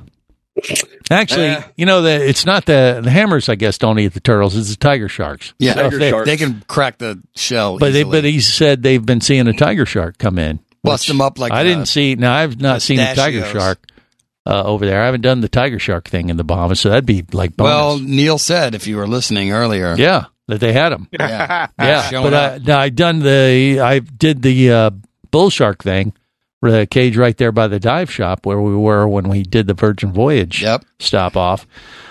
Actually, 1.10 1.48
Uh. 1.50 1.62
you 1.76 1.84
know 1.86 2.00
the 2.02 2.26
it's 2.28 2.46
not 2.46 2.64
the 2.64 3.00
the 3.02 3.10
hammers. 3.10 3.48
I 3.48 3.54
guess 3.56 3.76
don't 3.78 3.98
eat 3.98 4.14
the 4.14 4.20
turtles. 4.20 4.56
It's 4.56 4.70
the 4.70 4.76
tiger 4.76 5.08
sharks. 5.08 5.52
Yeah, 5.58 5.74
So 5.74 5.82
Tiger 5.82 5.98
they- 5.98 6.10
sharks. 6.10 6.26
They 6.26 6.36
can 6.36 6.64
crack 6.66 6.98
the 6.98 7.22
shell. 7.34 7.78
But 7.78 7.92
they, 7.92 8.02
but 8.04 8.24
he 8.24 8.40
said 8.40 8.82
they've 8.82 9.04
been 9.04 9.20
seeing 9.20 9.46
a 9.48 9.52
tiger 9.52 9.84
shark 9.86 10.18
come 10.18 10.38
in. 10.38 10.60
Bust 10.82 11.08
them 11.08 11.20
up 11.20 11.38
like 11.38 11.52
I 11.52 11.62
didn't 11.64 11.86
see. 11.86 12.14
Now 12.14 12.34
I've 12.34 12.60
not 12.60 12.80
seen 12.82 13.00
a 13.00 13.14
tiger 13.14 13.44
shark 13.46 13.78
uh, 14.46 14.62
over 14.64 14.86
there. 14.86 15.02
I 15.02 15.06
haven't 15.06 15.22
done 15.22 15.40
the 15.40 15.48
tiger 15.48 15.78
shark 15.78 16.08
thing 16.08 16.28
in 16.28 16.36
the 16.36 16.44
Bahamas, 16.44 16.80
so 16.80 16.88
that'd 16.90 17.04
be 17.06 17.24
like 17.32 17.56
bonus. 17.56 17.70
well, 17.70 17.98
Neil 17.98 18.38
said 18.38 18.74
if 18.74 18.86
you 18.86 18.96
were 18.96 19.06
listening 19.08 19.52
earlier. 19.52 19.94
yeah, 19.98 20.26
that 20.48 20.60
they 20.60 20.72
had 20.72 20.90
them. 20.90 21.08
Yeah. 21.12 21.66
Yeah, 21.78 22.02
Showing 22.08 22.30
but 22.30 22.34
I, 22.34 22.44
up. 22.56 22.62
now 22.62 22.78
I 22.78 22.88
done 22.90 23.18
the 23.20 23.80
I 23.80 23.98
did 23.98 24.42
the 24.42 24.70
uh, 24.70 24.90
bull 25.30 25.50
shark 25.50 25.82
thing, 25.82 26.12
the 26.62 26.86
cage 26.90 27.16
right 27.16 27.36
there 27.36 27.52
by 27.52 27.68
the 27.68 27.80
dive 27.80 28.10
shop 28.10 28.46
where 28.46 28.60
we 28.60 28.74
were 28.76 29.06
when 29.08 29.28
we 29.28 29.42
did 29.42 29.66
the 29.66 29.74
Virgin 29.74 30.12
Voyage 30.12 30.62
Yep. 30.62 30.84
stop 31.00 31.36
off. 31.36 31.66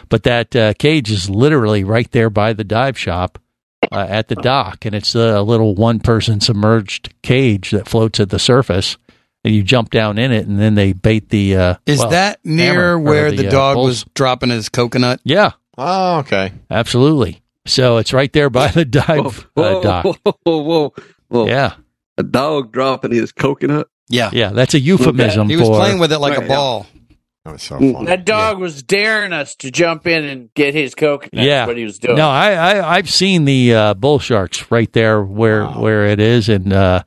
But 0.09 0.23
that 0.23 0.55
uh, 0.55 0.73
cage 0.75 1.09
is 1.11 1.29
literally 1.29 1.83
right 1.83 2.09
there 2.11 2.29
by 2.29 2.53
the 2.53 2.63
dive 2.63 2.97
shop 2.97 3.39
uh, 3.91 4.05
at 4.07 4.27
the 4.27 4.35
dock, 4.35 4.85
and 4.85 4.93
it's 4.95 5.15
a 5.15 5.41
little 5.41 5.73
one 5.75 5.99
person 5.99 6.39
submerged 6.41 7.13
cage 7.23 7.71
that 7.71 7.87
floats 7.89 8.19
at 8.19 8.29
the 8.29 8.39
surface. 8.39 8.97
And 9.45 9.53
you 9.53 9.61
jump 9.61 9.91
down 9.91 10.17
in 10.17 10.31
it, 10.31 10.47
and 10.47 10.59
then 10.59 10.73
they 10.73 10.93
bait 10.93 11.29
the. 11.29 11.55
Uh, 11.55 11.75
Is 11.85 11.99
well, 11.99 12.09
that 12.09 12.39
near 12.43 12.97
where 12.97 13.31
the, 13.31 13.47
uh, 13.47 13.51
dog 13.51 13.75
bulls- 13.75 13.87
was 13.87 14.05
dropping 14.15 14.49
his 14.49 14.69
coconut? 14.69 15.21
Yeah. 15.23 15.51
Oh, 15.77 16.17
okay. 16.19 16.51
Absolutely. 16.71 17.43
So 17.67 17.97
it's 17.97 18.11
right 18.11 18.33
there 18.33 18.49
by 18.49 18.69
the 18.69 18.85
dive 18.85 19.47
uh, 19.55 19.81
dock. 19.81 20.03
Whoa, 20.05 20.33
whoa, 20.43 20.61
whoa, 20.63 20.93
whoa. 21.27 21.45
Yeah. 21.47 21.75
A 22.17 22.23
dog 22.23 22.71
dropping 22.71 23.11
his 23.11 23.31
coconut. 23.31 23.87
Yeah. 24.09 24.31
Yeah, 24.33 24.49
that's 24.49 24.73
a 24.73 24.79
euphemism 24.79 25.47
He 25.47 25.57
was 25.57 25.67
for 25.67 25.75
playing 25.75 25.99
with 25.99 26.11
it 26.11 26.17
like 26.19 26.37
a 26.37 26.41
Right. 26.41 26.49
ball. 26.49 26.87
That 27.43 27.53
was 27.53 27.61
so 27.61 27.77
Mm. 27.77 28.07
That 28.07 28.25
dog 28.25 28.57
was 28.59 28.81
daring 28.81 29.31
us 29.31 29.53
to 29.57 29.69
jump 29.69 30.07
in 30.07 30.23
and 30.23 30.51
get 30.55 30.73
his 30.73 30.95
coconut. 30.95 31.45
yeah. 31.45 31.67
What 31.67 31.77
he 31.77 31.83
was 31.83 31.99
doing. 31.99 32.17
No, 32.17 32.29
I, 32.29 32.53
I 32.53 32.95
I've 32.95 33.09
seen 33.11 33.45
the 33.45 33.75
uh, 33.75 33.93
bull 33.93 34.17
sharks 34.17 34.71
right 34.71 34.91
there 34.93 35.21
where 35.21 35.67
where 35.67 36.07
it 36.07 36.19
is, 36.19 36.49
and 36.49 36.73
uh, 36.73 37.03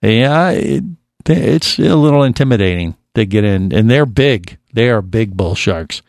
yeah, 0.00 0.50
it, 0.52 0.84
it's 1.30 1.78
a 1.78 1.94
little 1.94 2.22
intimidating 2.22 2.96
to 3.14 3.26
get 3.26 3.44
in, 3.44 3.72
and 3.72 3.90
they're 3.90 4.06
big. 4.06 4.58
They 4.72 4.88
are 4.90 5.02
big 5.02 5.36
bull 5.36 5.54
sharks. 5.54 6.02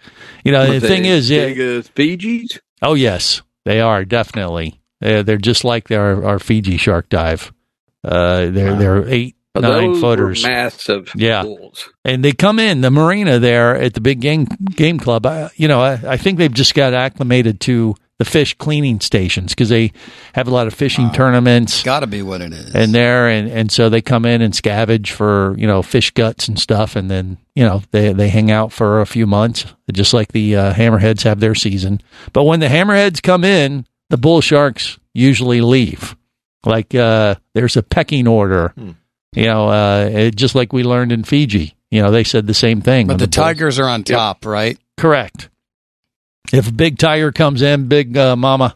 You 0.43 0.51
know, 0.51 0.79
the 0.79 0.85
thing 0.85 1.05
is, 1.05 1.29
big 1.29 1.57
yeah, 1.57 1.63
as 1.63 1.87
Fiji's. 1.89 2.59
oh 2.81 2.93
yes, 2.93 3.41
they 3.65 3.81
are 3.81 4.05
definitely. 4.05 4.79
Uh, 5.03 5.21
they're 5.21 5.37
just 5.37 5.65
like 5.65 5.91
our, 5.91 6.23
our 6.23 6.39
Fiji 6.39 6.77
shark 6.77 7.09
dive. 7.09 7.51
Uh, 8.03 8.49
they're 8.49 8.75
they're 8.75 9.07
eight 9.07 9.35
nine 9.55 9.91
those 9.91 10.01
footers. 10.01 10.43
Massive. 10.43 11.11
Yeah. 11.15 11.43
bulls. 11.43 11.89
and 12.05 12.23
they 12.23 12.31
come 12.31 12.59
in 12.59 12.81
the 12.81 12.91
marina 12.91 13.39
there 13.39 13.75
at 13.75 13.93
the 13.93 14.01
big 14.01 14.19
game 14.21 14.45
game 14.45 14.99
club. 14.99 15.25
I, 15.25 15.51
you 15.55 15.67
know, 15.67 15.81
I, 15.81 15.99
I 16.05 16.17
think 16.17 16.37
they've 16.37 16.53
just 16.53 16.73
got 16.73 16.93
acclimated 16.93 17.59
to 17.61 17.95
the 18.23 18.29
fish 18.29 18.53
cleaning 18.55 18.99
stations 18.99 19.51
because 19.53 19.69
they 19.69 19.91
have 20.33 20.47
a 20.47 20.51
lot 20.51 20.67
of 20.67 20.73
fishing 20.73 21.11
tournaments. 21.11 21.83
Got 21.83 21.99
to 22.01 22.07
be 22.07 22.21
what 22.21 22.41
it 22.41 22.53
is. 22.53 22.73
And 22.73 22.93
there, 22.93 23.27
and, 23.27 23.49
and 23.49 23.71
so 23.71 23.89
they 23.89 24.01
come 24.01 24.25
in 24.25 24.41
and 24.41 24.53
scavenge 24.53 25.09
for 25.09 25.55
you 25.57 25.67
know 25.67 25.81
fish 25.81 26.11
guts 26.11 26.47
and 26.47 26.57
stuff, 26.57 26.95
and 26.95 27.11
then 27.11 27.37
you 27.55 27.63
know 27.63 27.81
they 27.91 28.13
they 28.13 28.29
hang 28.29 28.49
out 28.51 28.71
for 28.71 29.01
a 29.01 29.05
few 29.05 29.27
months, 29.27 29.65
just 29.91 30.13
like 30.13 30.31
the 30.31 30.55
uh, 30.55 30.73
hammerheads 30.73 31.23
have 31.23 31.39
their 31.39 31.55
season. 31.55 31.99
But 32.31 32.43
when 32.43 32.59
the 32.59 32.67
hammerheads 32.67 33.21
come 33.21 33.43
in, 33.43 33.85
the 34.09 34.17
bull 34.17 34.41
sharks 34.41 34.97
usually 35.13 35.61
leave. 35.61 36.15
Like 36.65 36.95
uh, 36.95 37.35
there's 37.53 37.75
a 37.75 37.83
pecking 37.83 38.25
order, 38.27 38.73
you 39.35 39.45
know, 39.45 39.67
uh, 39.67 40.09
it- 40.11 40.35
just 40.35 40.55
like 40.55 40.71
we 40.71 40.83
learned 40.83 41.11
in 41.11 41.23
Fiji. 41.25 41.75
You 41.91 42.01
know, 42.01 42.09
they 42.09 42.23
said 42.23 42.47
the 42.47 42.53
same 42.53 42.81
thing. 42.81 43.07
But 43.07 43.19
the 43.19 43.25
bulls- 43.27 43.35
tigers 43.35 43.79
are 43.79 43.87
on 43.89 44.03
top, 44.03 44.45
right? 44.45 44.77
Correct. 44.97 45.49
If 46.51 46.67
a 46.67 46.73
big 46.73 46.97
tiger 46.97 47.31
comes 47.31 47.61
in, 47.61 47.87
big 47.87 48.17
uh, 48.17 48.35
mama, 48.35 48.75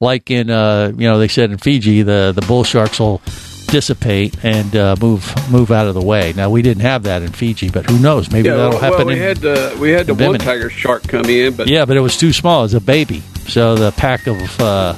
like 0.00 0.30
in 0.30 0.50
uh, 0.50 0.92
you 0.96 1.08
know 1.08 1.18
they 1.18 1.28
said 1.28 1.50
in 1.50 1.58
Fiji, 1.58 2.02
the 2.02 2.32
the 2.34 2.42
bull 2.42 2.64
sharks 2.64 2.98
will 2.98 3.22
dissipate 3.68 4.44
and 4.44 4.74
uh, 4.74 4.96
move 5.00 5.32
move 5.50 5.70
out 5.70 5.86
of 5.86 5.94
the 5.94 6.02
way. 6.02 6.32
Now 6.34 6.50
we 6.50 6.60
didn't 6.60 6.82
have 6.82 7.04
that 7.04 7.22
in 7.22 7.30
Fiji, 7.30 7.70
but 7.70 7.88
who 7.88 7.98
knows? 8.00 8.30
Maybe 8.32 8.48
yeah, 8.48 8.56
that'll 8.56 8.72
well, 8.72 8.92
happen. 8.92 9.06
we 9.06 9.14
in, 9.14 9.20
had 9.20 9.36
the 9.38 9.78
we 9.80 9.90
had 9.90 10.06
the 10.06 10.14
one 10.14 10.38
tiger 10.38 10.68
shark 10.68 11.04
come 11.04 11.26
in, 11.26 11.54
but 11.54 11.68
yeah, 11.68 11.84
but 11.84 11.96
it 11.96 12.00
was 12.00 12.16
too 12.16 12.32
small 12.32 12.64
as 12.64 12.74
a 12.74 12.80
baby, 12.80 13.20
so 13.46 13.76
the 13.76 13.92
pack 13.92 14.26
of 14.26 14.60
uh, 14.60 14.94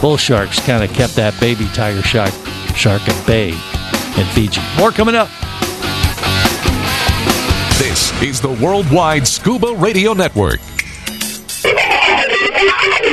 bull 0.00 0.16
sharks 0.16 0.64
kind 0.66 0.82
of 0.82 0.90
kept 0.94 1.14
that 1.16 1.38
baby 1.40 1.66
tiger 1.74 2.02
shark 2.02 2.32
shark 2.74 3.06
at 3.06 3.26
bay 3.26 3.50
in 3.50 4.26
Fiji. 4.32 4.62
More 4.78 4.90
coming 4.92 5.14
up. 5.14 5.28
This 7.78 8.22
is 8.22 8.40
the 8.40 8.56
Worldwide 8.62 9.28
Scuba 9.28 9.74
Radio 9.74 10.14
Network. 10.14 10.60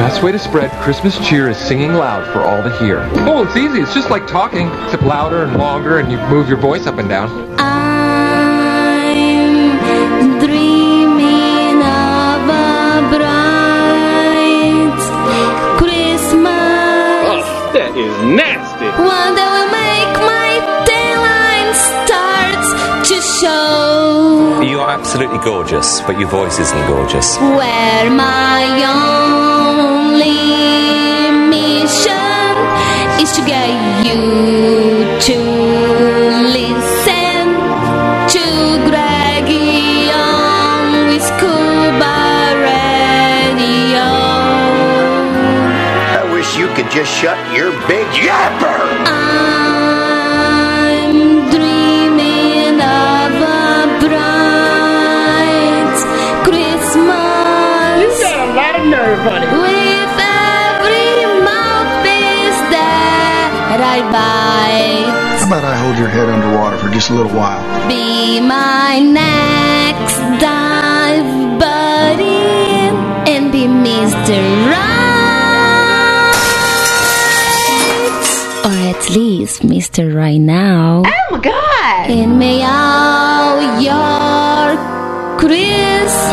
Best 0.00 0.22
way 0.22 0.32
to 0.32 0.38
spread 0.38 0.70
Christmas 0.80 1.18
cheer 1.28 1.50
is 1.50 1.58
singing 1.58 1.92
loud 1.92 2.24
for 2.32 2.40
all 2.40 2.62
to 2.62 2.70
hear. 2.78 3.00
Oh, 3.28 3.44
it's 3.44 3.54
easy. 3.54 3.80
It's 3.82 3.92
just 3.92 4.08
like 4.08 4.26
talking, 4.26 4.68
except 4.84 5.02
louder 5.02 5.42
and 5.42 5.58
longer, 5.58 5.98
and 5.98 6.10
you 6.10 6.16
move 6.28 6.48
your 6.48 6.56
voice 6.56 6.86
up 6.86 6.96
and 6.96 7.06
down. 7.06 7.28
I'm 7.60 8.78
dreaming 10.38 11.82
of 11.84 12.48
a 12.48 13.12
bright 13.12 14.96
Christmas. 15.76 16.48
oh, 17.28 17.70
that 17.74 17.92
is 17.94 18.16
nasty. 18.24 18.86
One 19.04 19.34
that 19.36 19.50
will 19.52 19.68
make 19.68 20.16
my 20.24 20.64
daylight 20.88 21.76
start 21.76 22.56
to 23.04 23.20
show. 23.20 24.62
You 24.62 24.80
are 24.80 24.88
absolutely 24.88 25.40
gorgeous, 25.44 26.00
but 26.00 26.18
your 26.18 26.30
voice 26.30 26.58
isn't 26.58 26.86
gorgeous. 26.88 27.36
Where 27.36 28.10
my 28.10 28.64
only 28.88 29.49
is 33.20 33.32
to 33.32 33.44
get 33.44 33.68
you 34.06 34.20
to 35.20 35.36
listen 36.56 37.44
to 38.34 38.44
Greggy 38.88 40.10
on 40.10 41.06
with 41.06 41.22
Scuba 41.22 42.16
Radio. 42.64 44.08
I 46.16 46.30
wish 46.32 46.56
you 46.56 46.68
could 46.68 46.90
just 46.90 47.12
shut 47.12 47.38
your 47.54 47.72
big 47.86 48.06
yapper. 48.24 48.79
About 65.50 65.64
I 65.64 65.76
hold 65.76 65.98
your 65.98 66.06
head 66.06 66.28
underwater 66.28 66.78
for 66.78 66.88
just 66.90 67.10
a 67.10 67.12
little 67.12 67.32
while? 67.32 67.58
Be 67.88 68.38
my 68.38 69.00
next 69.00 70.14
dive 70.38 71.58
buddy 71.58 72.86
and 73.26 73.50
be 73.50 73.66
Mr. 73.66 74.38
Right. 74.70 75.10
Or 78.64 78.78
at 78.94 79.10
least 79.10 79.62
Mr. 79.62 80.14
Right 80.14 80.40
now. 80.40 81.02
Oh 81.04 81.26
my 81.32 81.40
god! 81.40 82.10
And 82.10 82.38
may 82.38 82.62
all 82.62 83.60
your 83.82 84.76
Christmases 85.36 86.30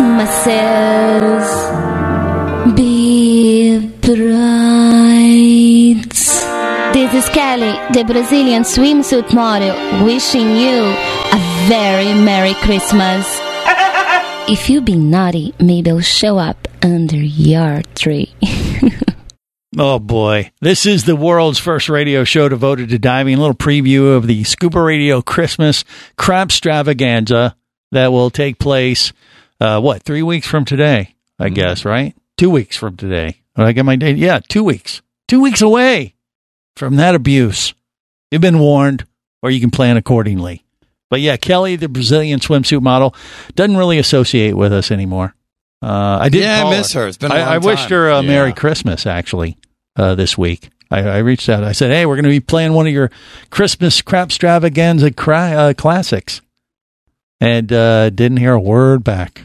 This 7.08 7.24
is 7.26 7.34
Kelly, 7.34 7.72
the 7.94 8.04
Brazilian 8.04 8.64
swimsuit 8.64 9.34
model, 9.34 9.74
wishing 10.04 10.58
you 10.58 10.84
a 10.84 11.66
very 11.70 12.14
Merry 12.14 12.54
Christmas. 12.56 13.26
If 14.50 14.70
you 14.70 14.82
be 14.82 14.98
naughty, 14.98 15.54
maybe 15.58 15.90
I'll 15.90 16.02
show 16.02 16.38
up 16.38 16.68
under 16.84 17.16
your 17.16 17.82
tree. 17.96 18.36
Oh 19.78 20.00
boy. 20.00 20.52
This 20.60 20.86
is 20.86 21.06
the 21.06 21.16
world's 21.16 21.60
first 21.60 21.88
radio 21.88 22.26
show 22.26 22.50
devoted 22.50 22.90
to 22.90 23.00
diving. 23.00 23.36
A 23.36 23.40
little 23.40 23.56
preview 23.56 24.16
of 24.18 24.28
the 24.28 24.44
Scuba 24.44 24.82
Radio 24.82 25.22
Christmas 25.22 25.86
Crab 26.18 26.50
Stravaganza 26.50 27.56
that 27.92 28.12
will 28.12 28.32
take 28.32 28.60
place, 28.60 29.14
uh, 29.62 29.80
what, 29.80 30.04
three 30.04 30.24
weeks 30.24 30.48
from 30.48 30.66
today, 30.66 31.16
I 31.40 31.50
guess, 31.50 31.86
right? 31.86 32.16
Two 32.38 32.50
weeks 32.50 32.76
from 32.76 32.98
today. 32.98 33.44
Did 33.56 33.66
I 33.66 33.72
get 33.72 33.86
my 33.86 33.96
date? 33.96 34.18
Yeah, 34.18 34.40
two 34.46 34.64
weeks. 34.64 35.02
Two 35.28 35.42
weeks 35.42 35.62
away 35.62 36.16
from 36.78 36.96
that 36.98 37.16
abuse. 37.16 37.74
You've 38.32 38.42
been 38.42 38.60
warned, 38.60 39.06
or 39.42 39.50
you 39.52 39.60
can 39.60 39.72
plan 39.72 39.98
accordingly. 39.98 40.64
But 41.10 41.22
yeah, 41.22 41.38
Kelly, 41.38 41.76
the 41.78 41.88
Brazilian 41.88 42.40
swimsuit 42.40 42.82
model, 42.82 43.16
doesn't 43.56 43.78
really 43.78 43.98
associate 43.98 44.54
with 44.56 44.74
us 44.74 44.92
anymore. 44.92 45.34
Uh, 45.82 46.18
I 46.22 46.30
did. 46.30 46.42
Yeah, 46.42 46.66
I 46.66 46.70
miss 46.78 46.94
her. 46.94 47.08
It's 47.08 47.18
been 47.18 47.32
a 47.32 47.36
I, 47.36 47.56
I 47.56 47.58
wished 47.60 47.90
her 47.90 48.10
a 48.10 48.22
Merry 48.24 48.52
Christmas 48.52 49.06
actually 49.06 49.58
uh, 49.96 50.16
this 50.16 50.38
week. 50.38 50.70
I, 50.90 51.02
I 51.02 51.18
reached 51.20 51.48
out. 51.50 51.64
I 51.64 51.72
said, 51.74 51.92
"Hey, 51.92 52.06
we're 52.06 52.16
going 52.16 52.24
to 52.24 52.30
be 52.30 52.40
playing 52.40 52.74
one 52.74 52.88
of 52.88 52.94
your 52.94 53.12
Christmas 53.52 54.02
crap 54.02 54.28
extravaganza 54.30 55.12
cra- 55.12 55.52
uh, 55.56 55.74
classics," 55.74 56.42
and 57.40 57.72
uh, 57.72 58.10
didn't 58.10 58.38
hear 58.38 58.54
a 58.54 58.60
word 58.60 59.04
back. 59.04 59.44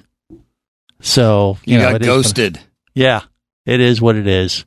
So 1.00 1.58
you, 1.64 1.74
You 1.74 1.78
know, 1.82 1.86
got 1.90 1.94
it 1.96 2.02
is- 2.02 2.08
ghosted. 2.08 2.60
yeah, 2.94 3.22
it 3.66 3.80
is 3.80 4.00
what 4.00 4.16
it 4.16 4.26
is. 4.26 4.64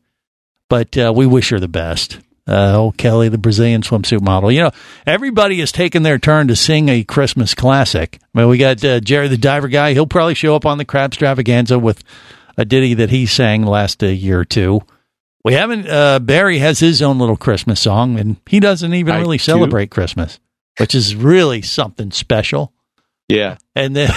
But 0.70 0.98
uh, 0.98 1.14
we 1.16 1.26
wish 1.26 1.50
her 1.50 1.60
the 1.60 1.68
best. 1.68 2.20
Uh, 2.48 2.78
old 2.78 2.98
Kelly, 2.98 3.28
the 3.28 3.40
Brazilian 3.40 3.82
swimsuit 3.82 4.22
model. 4.22 4.52
You 4.52 4.62
know, 4.62 4.72
everybody 5.06 5.60
has 5.62 5.72
taken 5.72 6.04
their 6.04 6.20
turn 6.20 6.48
to 6.50 6.56
sing 6.56 6.90
a 6.90 7.04
Christmas 7.04 7.56
classic. 7.56 8.20
I 8.36 8.40
mean, 8.40 8.50
we 8.50 8.60
got 8.60 8.84
uh, 8.86 9.00
Jerry 9.00 9.28
the 9.28 9.38
Diver 9.38 9.68
guy. 9.68 9.94
He'll 9.94 10.06
probably 10.06 10.36
show 10.36 10.56
up 10.56 10.66
on 10.66 10.78
the 10.78 10.86
Crab 10.86 11.10
Extravaganza 11.10 11.80
with 11.80 12.04
a 12.56 12.64
ditty 12.64 12.94
that 12.96 13.10
he 13.10 13.26
sang 13.26 13.64
last 13.64 14.04
uh, 14.04 14.08
year 14.08 14.40
or 14.40 14.46
two. 14.46 14.82
We 15.44 15.54
haven't. 15.54 15.88
Uh, 15.88 16.20
Barry 16.20 16.60
has 16.60 16.80
his 16.80 17.02
own 17.02 17.20
little 17.20 17.38
Christmas 17.38 17.80
song, 17.80 18.20
and 18.20 18.38
he 18.48 18.60
doesn't 18.60 18.94
even 18.94 19.16
I 19.16 19.20
really 19.20 19.38
do. 19.38 19.44
celebrate 19.44 19.92
Christmas, 19.92 20.40
which 20.78 20.94
is 20.96 21.16
really 21.16 21.62
something 21.62 22.12
special. 22.12 22.74
Yeah. 23.28 23.58
And 23.76 23.96
then, 23.96 24.12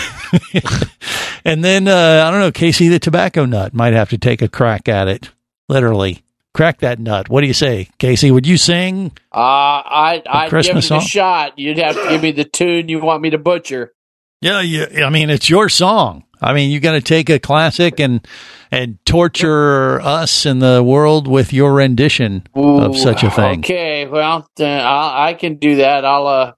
and 1.44 1.64
then 1.64 1.88
uh, 1.88 2.24
I 2.26 2.30
don't 2.30 2.40
know. 2.40 2.52
Casey 2.52 2.88
the 2.88 2.98
tobacco 2.98 3.46
nut 3.46 3.74
might 3.74 3.94
have 3.94 4.10
to 4.10 4.18
take 4.18 4.42
a 4.42 4.48
crack 4.48 4.88
at 4.88 5.08
it. 5.08 5.30
Literally, 5.68 6.22
crack 6.54 6.78
that 6.80 6.98
nut. 6.98 7.28
What 7.28 7.40
do 7.42 7.46
you 7.46 7.52
say, 7.54 7.88
Casey? 7.98 8.30
Would 8.30 8.46
you 8.46 8.56
sing? 8.56 9.12
Uh, 9.32 9.38
I 9.38 10.22
I'd 10.26 10.44
give 10.44 10.50
Christmas 10.50 10.84
it 10.86 10.88
song? 10.88 10.98
a 10.98 11.02
shot. 11.02 11.58
You'd 11.58 11.78
have 11.78 11.94
to 11.96 12.08
give 12.08 12.22
me 12.22 12.32
the 12.32 12.44
tune 12.44 12.88
you 12.88 13.00
want 13.00 13.22
me 13.22 13.30
to 13.30 13.38
butcher. 13.38 13.92
Yeah, 14.40 14.60
yeah. 14.60 15.04
I 15.06 15.10
mean, 15.10 15.30
it's 15.30 15.50
your 15.50 15.68
song. 15.68 16.24
I 16.40 16.52
mean, 16.52 16.70
you 16.70 16.78
got 16.78 16.92
to 16.92 17.00
take 17.00 17.28
a 17.30 17.40
classic 17.40 17.98
and 17.98 18.26
and 18.70 19.04
torture 19.04 20.00
us 20.00 20.46
and 20.46 20.62
the 20.62 20.82
world 20.82 21.26
with 21.26 21.52
your 21.52 21.74
rendition 21.74 22.44
of 22.54 22.96
such 22.96 23.24
a 23.24 23.30
thing. 23.30 23.60
Okay, 23.60 24.06
well, 24.06 24.48
uh, 24.60 24.64
I'll, 24.64 25.26
I 25.28 25.34
can 25.34 25.56
do 25.56 25.76
that. 25.76 26.04
I'll 26.04 26.26
uh, 26.28 26.52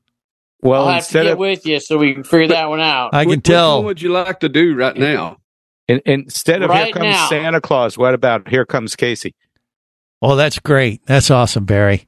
Well, 0.61 0.87
I'll 0.87 0.95
have 0.95 1.07
to 1.09 1.13
get 1.23 1.27
of 1.33 1.39
with 1.39 1.65
you 1.65 1.81
so 1.81 1.97
we 1.97 2.13
can 2.13 2.25
figure 2.25 2.49
that 2.49 2.69
one 2.69 2.81
out. 2.81 3.15
I 3.15 3.23
can 3.25 3.31
Which 3.31 3.45
tell. 3.45 3.77
one 3.79 3.87
would 3.87 4.03
you 4.03 4.11
like 4.13 4.41
to 4.41 4.51
do 4.51 4.75
right 4.75 4.97
now? 4.97 5.39
in, 5.89 6.03
instead 6.05 6.63
of 6.63 6.69
Right 6.71 6.87
here 6.87 6.93
comes 6.93 7.05
now. 7.05 7.29
Santa 7.29 7.61
Claus, 7.63 7.97
what 7.97 8.13
about 8.13 8.49
here 8.49 8.67
comes 8.67 8.95
Casey? 8.97 9.35
Oh, 10.23 10.37
that's 10.37 10.59
great. 10.59 11.05
That's 11.07 11.31
awesome, 11.31 11.65
Barry. 11.65 12.07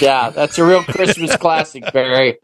Yeah, 0.00 0.30
that's 0.30 0.58
a 0.58 0.64
real 0.64 0.82
Christmas 0.84 1.36
classic, 1.38 1.84
Barry. 1.92 2.38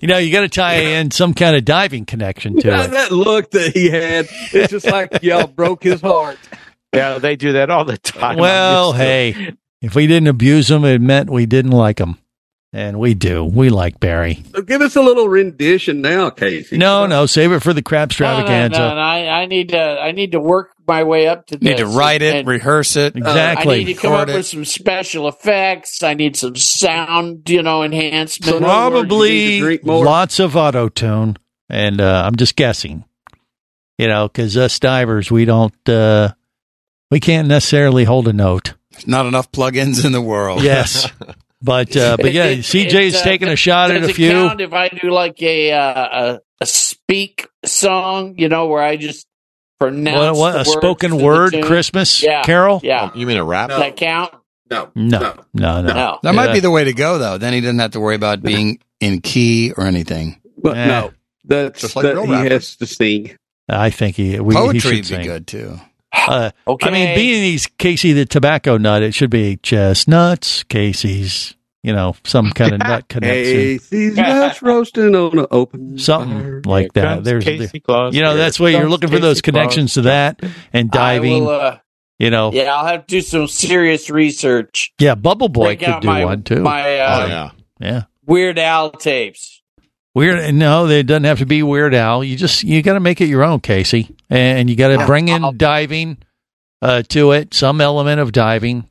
You 0.00 0.08
know, 0.08 0.18
you 0.18 0.32
got 0.32 0.40
to 0.42 0.48
tie 0.48 0.74
in 0.76 1.10
some 1.10 1.34
kind 1.34 1.54
of 1.56 1.64
diving 1.64 2.06
connection 2.06 2.56
to 2.60 2.68
Yeah, 2.68 2.84
it. 2.84 2.90
that 2.92 3.12
look 3.12 3.50
that 3.52 3.72
he 3.72 3.88
had, 3.90 4.26
it's 4.52 4.70
just 4.70 4.86
like 4.86 5.22
y'all 5.22 5.46
broke 5.46 5.82
his 5.84 6.00
heart. 6.00 6.38
Yeah, 6.92 7.18
they 7.18 7.36
do 7.36 7.52
that 7.54 7.70
all 7.70 7.84
the 7.84 7.98
time. 7.98 8.36
Well, 8.38 8.90
I'm 8.92 8.96
used 8.96 8.98
to 8.98 9.04
it. 9.04 9.34
hey, 9.34 9.52
if 9.80 9.94
we 9.94 10.06
didn't 10.06 10.28
abuse 10.28 10.68
them, 10.68 10.84
it 10.84 11.00
meant 11.00 11.30
we 11.30 11.46
didn't 11.46 11.70
like 11.72 11.96
them, 11.98 12.18
and 12.72 12.98
we 12.98 13.14
do. 13.14 13.44
We 13.44 13.68
like 13.70 14.00
Barry. 14.00 14.42
So 14.54 14.62
give 14.62 14.80
us 14.80 14.96
a 14.96 15.02
little 15.02 15.28
rendition 15.28 16.00
now, 16.00 16.30
Casey. 16.30 16.78
No, 16.78 17.06
no, 17.06 17.26
save 17.26 17.52
it 17.52 17.60
for 17.60 17.72
the 17.72 17.82
crab 17.82 18.10
No, 18.18 18.26
no, 18.26 18.32
extravaganza. 18.38 18.78
no, 18.78 18.94
no, 18.94 19.00
I, 19.00 19.42
I 19.42 19.46
need 19.46 19.68
to 19.70 19.78
I 19.80 20.12
need 20.12 20.32
to 20.32 20.40
work 20.40 20.70
my 20.86 21.04
way 21.04 21.28
up 21.28 21.46
to 21.46 21.56
this. 21.56 21.62
Need 21.68 21.76
to 21.78 21.86
write 21.86 22.22
it, 22.22 22.34
And 22.34 22.48
rehearse 22.48 22.96
it. 22.96 23.14
Exactly. 23.16 23.74
I 23.74 23.78
need 23.84 23.94
to 23.94 23.94
come 23.94 24.12
record 24.12 24.28
up 24.30 24.34
it. 24.34 24.36
with 24.38 24.46
some 24.46 24.64
special 24.64 25.28
effects. 25.28 26.02
I 26.02 26.14
need 26.14 26.36
some 26.36 26.56
sound, 26.56 27.48
you 27.48 27.62
know, 27.62 27.82
enhancement. 27.84 28.56
in 28.56 28.64
other 28.64 28.96
words, 28.96 29.10
you 29.10 29.10
need 29.10 29.10
Probably 29.10 29.28
to 29.50 29.58
drink 29.60 29.84
more. 29.86 30.04
lots 30.04 30.40
of 30.40 30.56
auto 30.56 30.88
tune, 30.88 31.36
and 31.68 32.00
uh, 32.00 32.24
I'm 32.26 32.36
just 32.36 32.56
guessing. 32.56 33.04
You 33.98 34.08
know, 34.08 34.26
because 34.26 34.56
us 34.56 34.80
divers, 34.80 35.30
we 35.30 35.44
don't, 35.44 35.88
uh, 35.88 36.32
we 37.10 37.20
can't 37.20 37.46
necessarily 37.46 38.02
hold 38.04 38.26
a 38.26 38.32
note. 38.32 38.74
There's 38.90 39.06
not 39.06 39.26
enough 39.26 39.52
plugins 39.52 40.04
in 40.04 40.10
the 40.12 40.20
world. 40.22 40.62
Yes, 40.64 41.08
but 41.62 41.96
uh, 41.96 42.16
but 42.18 42.32
yeah, 42.32 42.44
It- 42.46 42.58
CJ's 42.60 43.14
it's, 43.14 43.20
uh, 43.20 43.24
taking 43.24 43.48
a 43.48 43.56
shot 43.56 43.90
at 43.90 44.02
a 44.02 44.12
few. 44.12 44.30
Count 44.30 44.60
if 44.60 44.72
I 44.72 44.88
do 44.88 45.10
like 45.10 45.40
a 45.42 45.72
uh, 45.72 46.08
a, 46.34 46.40
a 46.60 46.66
speak 46.66 47.48
song, 47.64 48.34
you 48.38 48.48
know, 48.48 48.66
where 48.66 48.82
I 48.82 48.96
just 48.96 49.26
pronounce 49.80 50.36
What, 50.38 50.54
what 50.54 50.54
a 50.54 50.58
words 50.58 50.72
spoken 50.72 51.18
word? 51.18 51.54
Christmas 51.62 52.22
Yeah, 52.22 52.42
carol? 52.42 52.80
Yeah, 52.82 53.10
You 53.14 53.26
mean 53.26 53.36
a 53.36 53.44
rap? 53.44 53.70
Does 53.70 53.80
that 53.80 53.96
count? 53.96 54.34
No. 54.70 54.90
No, 54.94 55.18
no, 55.52 55.82
no. 55.82 55.82
No. 55.82 56.18
That 56.22 56.34
might 56.34 56.52
be 56.52 56.60
the 56.60 56.70
way 56.70 56.84
to 56.84 56.92
go, 56.94 57.18
though. 57.18 57.36
Then 57.36 57.52
he 57.52 57.60
doesn't 57.60 57.78
have 57.78 57.90
to 57.90 58.00
worry 58.00 58.14
about 58.14 58.42
being 58.42 58.78
in 59.00 59.20
key 59.20 59.72
or 59.76 59.84
anything. 59.84 60.40
But 60.56 60.78
Eh. 60.78 60.86
no, 60.86 61.12
that's 61.44 61.80
Just 61.82 61.94
like 61.96 62.04
that 62.04 62.16
he 62.24 62.30
rappers. 62.32 62.50
has 62.50 62.76
to 62.76 62.86
sing. 62.86 63.36
I 63.68 63.90
think 63.90 64.16
he 64.16 64.40
we, 64.40 64.54
he 64.54 64.60
Poetry 64.60 64.80
should 64.80 64.90
would 64.90 64.96
be 65.00 65.02
sing. 65.04 65.22
good 65.26 65.46
too. 65.46 65.80
Uh, 66.14 66.50
Okay. 66.66 66.88
I 66.88 66.92
mean, 66.92 67.14
being 67.16 67.42
he's 67.42 67.66
Casey 67.66 68.12
the 68.12 68.24
tobacco 68.26 68.76
nut, 68.76 69.02
it 69.02 69.12
should 69.14 69.30
be 69.30 69.56
chestnuts. 69.56 70.62
Casey's, 70.64 71.54
you 71.82 71.92
know, 71.92 72.14
some 72.24 72.50
kind 72.50 72.74
of 72.74 72.78
nut 72.86 73.08
connection, 73.08 73.42
Casey's 73.54 74.16
nuts 74.16 74.62
roasting 74.62 75.14
on 75.14 75.38
an 75.38 75.46
open 75.50 75.98
something 75.98 76.38
fire. 76.40 76.62
like 76.64 76.90
Here 76.94 77.02
that. 77.02 77.24
There's, 77.24 77.44
Casey 77.44 77.80
Claus. 77.80 78.14
you 78.14 78.22
know, 78.22 78.36
that's 78.36 78.60
where 78.60 78.70
you're 78.70 78.82
comes 78.82 78.90
looking 78.90 79.08
for 79.10 79.18
those 79.18 79.40
Casey 79.40 79.52
Claus. 79.52 79.62
connections 79.62 79.94
to 79.94 80.02
that 80.02 80.40
and 80.72 80.90
diving. 80.90 81.44
will, 81.44 81.50
uh, 81.50 81.78
you 82.18 82.30
know, 82.30 82.52
yeah, 82.52 82.72
I'll 82.74 82.86
have 82.86 83.06
to 83.06 83.16
do 83.16 83.20
some 83.20 83.48
serious 83.48 84.08
research. 84.10 84.92
yeah, 85.00 85.14
Bubble 85.16 85.48
Boy 85.48 85.64
Break 85.64 85.80
could 85.80 85.88
out 85.88 86.02
do 86.02 86.08
my 86.08 86.24
one 86.24 86.42
too. 86.44 86.60
my 86.62 86.98
uh, 87.00 87.24
oh, 87.24 87.26
yeah. 87.26 87.50
yeah. 87.80 88.02
Weird 88.26 88.58
Al 88.60 88.92
tapes. 88.92 89.51
Weird. 90.14 90.54
No, 90.54 90.86
it 90.88 91.04
doesn't 91.04 91.24
have 91.24 91.38
to 91.38 91.46
be 91.46 91.62
Weird 91.62 91.94
Al. 91.94 92.22
You 92.22 92.36
just 92.36 92.62
you 92.62 92.82
got 92.82 92.94
to 92.94 93.00
make 93.00 93.20
it 93.20 93.28
your 93.28 93.42
own, 93.44 93.60
Casey, 93.60 94.14
and 94.28 94.68
you 94.68 94.76
got 94.76 94.88
to 94.88 95.06
bring 95.06 95.28
in 95.28 95.56
diving 95.56 96.18
uh, 96.82 97.02
to 97.08 97.32
it, 97.32 97.54
some 97.54 97.80
element 97.80 98.20
of 98.20 98.30
diving, 98.32 98.86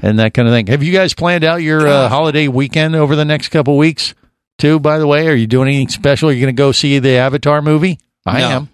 and 0.00 0.18
that 0.18 0.34
kind 0.34 0.48
of 0.48 0.52
thing. 0.54 0.66
Have 0.68 0.82
you 0.82 0.92
guys 0.92 1.14
planned 1.14 1.44
out 1.44 1.62
your 1.62 1.86
uh, 1.86 2.08
holiday 2.08 2.48
weekend 2.48 2.96
over 2.96 3.14
the 3.14 3.24
next 3.24 3.48
couple 3.48 3.76
weeks? 3.76 4.14
Too, 4.58 4.78
by 4.80 4.98
the 4.98 5.06
way, 5.06 5.28
are 5.28 5.34
you 5.34 5.46
doing 5.46 5.68
anything 5.68 5.88
special? 5.88 6.28
Are 6.28 6.32
you 6.32 6.40
going 6.40 6.54
to 6.54 6.58
go 6.58 6.70
see 6.72 6.98
the 7.00 7.16
Avatar 7.16 7.60
movie? 7.62 7.98
I 8.24 8.38
No. 8.40 8.48
am. 8.48 8.68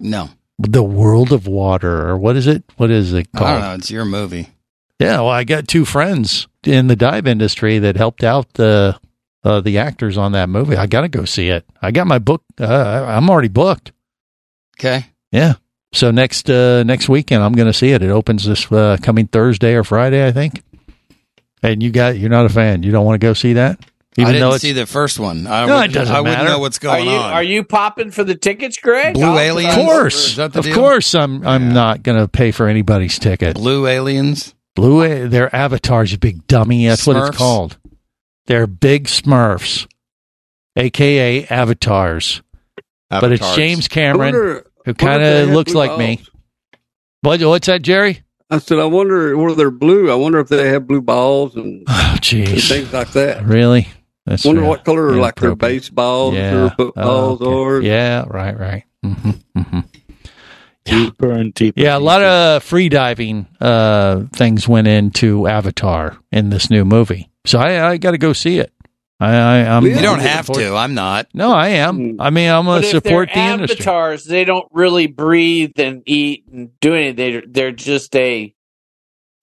No, 0.00 0.28
The 0.58 0.82
World 0.82 1.32
of 1.32 1.46
Water, 1.46 2.08
or 2.08 2.16
what 2.18 2.36
is 2.36 2.46
it? 2.46 2.64
What 2.76 2.90
is 2.90 3.12
it 3.12 3.30
called? 3.32 3.50
I 3.50 3.52
don't 3.54 3.60
know. 3.62 3.74
It's 3.74 3.90
your 3.90 4.04
movie. 4.04 4.48
Yeah, 4.98 5.16
well, 5.20 5.28
I 5.28 5.44
got 5.44 5.68
two 5.68 5.84
friends 5.84 6.48
in 6.64 6.86
the 6.88 6.96
dive 6.96 7.26
industry 7.26 7.78
that 7.78 7.96
helped 7.96 8.22
out 8.24 8.52
the 8.54 8.98
uh, 9.44 9.60
the 9.60 9.78
actors 9.78 10.16
on 10.18 10.32
that 10.32 10.48
movie. 10.48 10.76
I 10.76 10.86
got 10.86 11.02
to 11.02 11.08
go 11.08 11.24
see 11.24 11.48
it. 11.48 11.64
I 11.80 11.90
got 11.90 12.06
my 12.06 12.18
book. 12.18 12.42
Uh, 12.60 12.66
I'm 13.08 13.28
already 13.30 13.48
booked. 13.48 13.92
Okay. 14.78 15.06
Yeah. 15.30 15.54
So 15.92 16.10
next 16.10 16.48
uh, 16.48 16.82
next 16.84 17.08
weekend, 17.08 17.42
I'm 17.42 17.52
going 17.52 17.66
to 17.66 17.72
see 17.72 17.90
it. 17.90 18.02
It 18.02 18.10
opens 18.10 18.44
this 18.44 18.70
uh, 18.72 18.96
coming 19.02 19.26
Thursday 19.26 19.74
or 19.74 19.84
Friday, 19.84 20.26
I 20.26 20.32
think. 20.32 20.62
And 21.62 21.82
you 21.82 21.90
got 21.90 22.16
you're 22.18 22.30
not 22.30 22.46
a 22.46 22.48
fan. 22.48 22.82
You 22.82 22.90
don't 22.92 23.04
want 23.04 23.20
to 23.20 23.24
go 23.26 23.34
see 23.34 23.52
that, 23.52 23.78
even 24.16 24.32
though 24.32 24.38
didn't 24.38 24.52
it's 24.54 24.62
see 24.62 24.72
the 24.72 24.86
first 24.86 25.20
one. 25.20 25.46
I, 25.46 25.66
No, 25.66 25.74
it 25.74 25.76
wouldn't- 25.76 25.94
doesn't 25.94 26.14
I 26.16 26.20
wouldn't 26.20 26.38
matter. 26.38 26.48
know 26.48 26.58
what's 26.58 26.78
Are 26.78 26.80
going 26.80 27.04
you 27.06 27.12
on. 27.12 27.32
are 27.32 27.42
you 27.42 27.62
popping 27.62 28.10
for 28.10 28.24
the 28.24 28.34
tickets, 28.34 28.78
Greg? 28.78 29.14
Blue 29.14 29.24
I'll- 29.24 29.38
aliens? 29.38 29.76
of 29.76 29.84
course, 29.84 30.26
Is 30.30 30.36
that 30.36 30.52
the 30.54 30.58
of 30.60 30.64
deal? 30.64 30.74
course, 30.74 31.14
I'm 31.14 31.46
I'm 31.46 31.72
not 31.74 32.02
going 32.02 32.18
to 32.18 32.26
pay 32.26 32.50
for 32.52 32.66
anybody's 32.68 33.18
ticket. 33.18 33.54
Blue 33.54 33.86
aliens? 33.86 34.54
Blue, 34.74 35.02
A- 35.02 35.28
they're 35.28 35.54
avatars, 35.54 36.10
you 36.10 36.18
big 36.18 36.46
dummy. 36.48 36.86
That's 36.88 37.06
what 37.06 37.16
it's 37.28 37.36
called. 37.36 37.76
They're 38.46 38.66
big 38.66 39.04
Smurfs, 39.06 39.86
aka 40.76 41.46
avatars. 41.46 42.42
But 43.08 43.32
it's 43.32 43.54
James 43.54 43.88
Cameron 43.88 44.34
wonder- 44.34 44.66
who 44.84 44.94
kind 44.94 45.22
of 45.22 45.50
looks 45.50 45.72
blue 45.72 45.80
like 45.80 45.98
me. 45.98 46.16
balls. 46.16 46.28
What, 47.20 47.40
what's 47.42 47.66
that, 47.68 47.82
Jerry? 47.82 48.22
I 48.50 48.58
said, 48.58 48.78
I 48.80 48.84
wonder 48.86 49.36
whether 49.36 49.54
they're 49.54 49.70
blue. 49.70 50.10
I 50.10 50.14
wonder 50.14 50.40
if 50.40 50.48
they 50.48 50.68
have 50.70 50.86
blue 50.88 51.00
balls 51.00 51.54
and, 51.56 51.84
Oh, 51.88 52.14
and 52.14 52.24
things 52.62 52.92
like 52.92 53.12
that. 53.12 53.44
Really? 53.44 53.88
That's 54.26 54.44
wonder 54.44 54.62
what 54.64 54.84
color 54.84 55.06
are 55.08 55.16
like 55.16 55.36
their 55.36 55.54
baseballs 55.56 56.34
yeah. 56.34 56.64
or 56.66 56.70
footballs 56.70 57.38
Oh, 57.42 57.46
okay. 57.46 57.86
are. 57.86 57.88
Yeah, 57.88 58.24
right, 58.28 58.58
right. 58.58 58.84
hmm 59.02 59.30
hmm 59.56 59.80
Deeper 60.84 61.30
and 61.32 61.54
deeper. 61.54 61.80
Yeah, 61.80 61.96
a 61.96 62.00
lot 62.00 62.22
of 62.22 62.62
free 62.64 62.88
diving 62.88 63.46
uh, 63.60 64.24
things 64.34 64.66
went 64.66 64.88
into 64.88 65.46
Avatar 65.46 66.18
in 66.32 66.50
this 66.50 66.70
new 66.70 66.84
movie, 66.84 67.30
so 67.44 67.58
I, 67.58 67.90
I 67.90 67.96
got 67.96 68.12
to 68.12 68.18
go 68.18 68.32
see 68.32 68.58
it. 68.58 68.72
I, 69.20 69.34
I, 69.36 69.76
I'm, 69.76 69.84
You 69.86 69.94
don't 70.00 70.18
I'm 70.18 70.26
have 70.26 70.48
looking 70.48 70.64
to. 70.64 70.74
I'm 70.74 70.94
not. 70.94 71.28
No, 71.32 71.52
I 71.52 71.68
am. 71.68 72.20
I 72.20 72.30
mean, 72.30 72.50
I'm 72.50 72.64
going 72.64 72.82
to 72.82 72.88
support 72.88 73.28
the 73.28 73.34
they're 73.36 73.52
industry. 73.54 73.76
avatars, 73.76 74.24
they 74.24 74.44
don't 74.44 74.66
really 74.72 75.06
breathe 75.06 75.72
and 75.78 76.02
eat 76.06 76.44
and 76.52 76.78
do 76.80 76.94
anything. 76.94 77.16
They're, 77.16 77.42
they're 77.46 77.72
just 77.72 78.14
a 78.16 78.52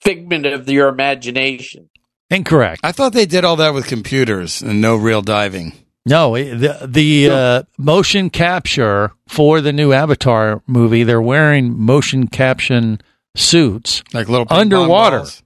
figment 0.01 0.45
of 0.45 0.67
your 0.69 0.89
imagination. 0.89 1.89
Incorrect. 2.29 2.81
I 2.83 2.91
thought 2.91 3.13
they 3.13 3.25
did 3.25 3.45
all 3.45 3.55
that 3.55 3.73
with 3.73 3.87
computers 3.87 4.61
and 4.61 4.81
no 4.81 4.95
real 4.95 5.21
diving. 5.21 5.73
No, 6.05 6.35
it- 6.35 6.55
the 6.55 6.85
the 6.87 7.29
uh, 7.29 7.63
motion 7.77 8.29
capture 8.29 9.11
for 9.27 9.61
the 9.61 9.71
new 9.73 9.93
Avatar 9.93 10.61
movie, 10.67 11.03
they're 11.03 11.21
wearing 11.21 11.77
motion 11.79 12.27
capture 12.27 12.97
suits 13.35 14.03
Like 14.13 14.27
little 14.27 14.47
underwater. 14.49 15.19
balls. 15.19 15.43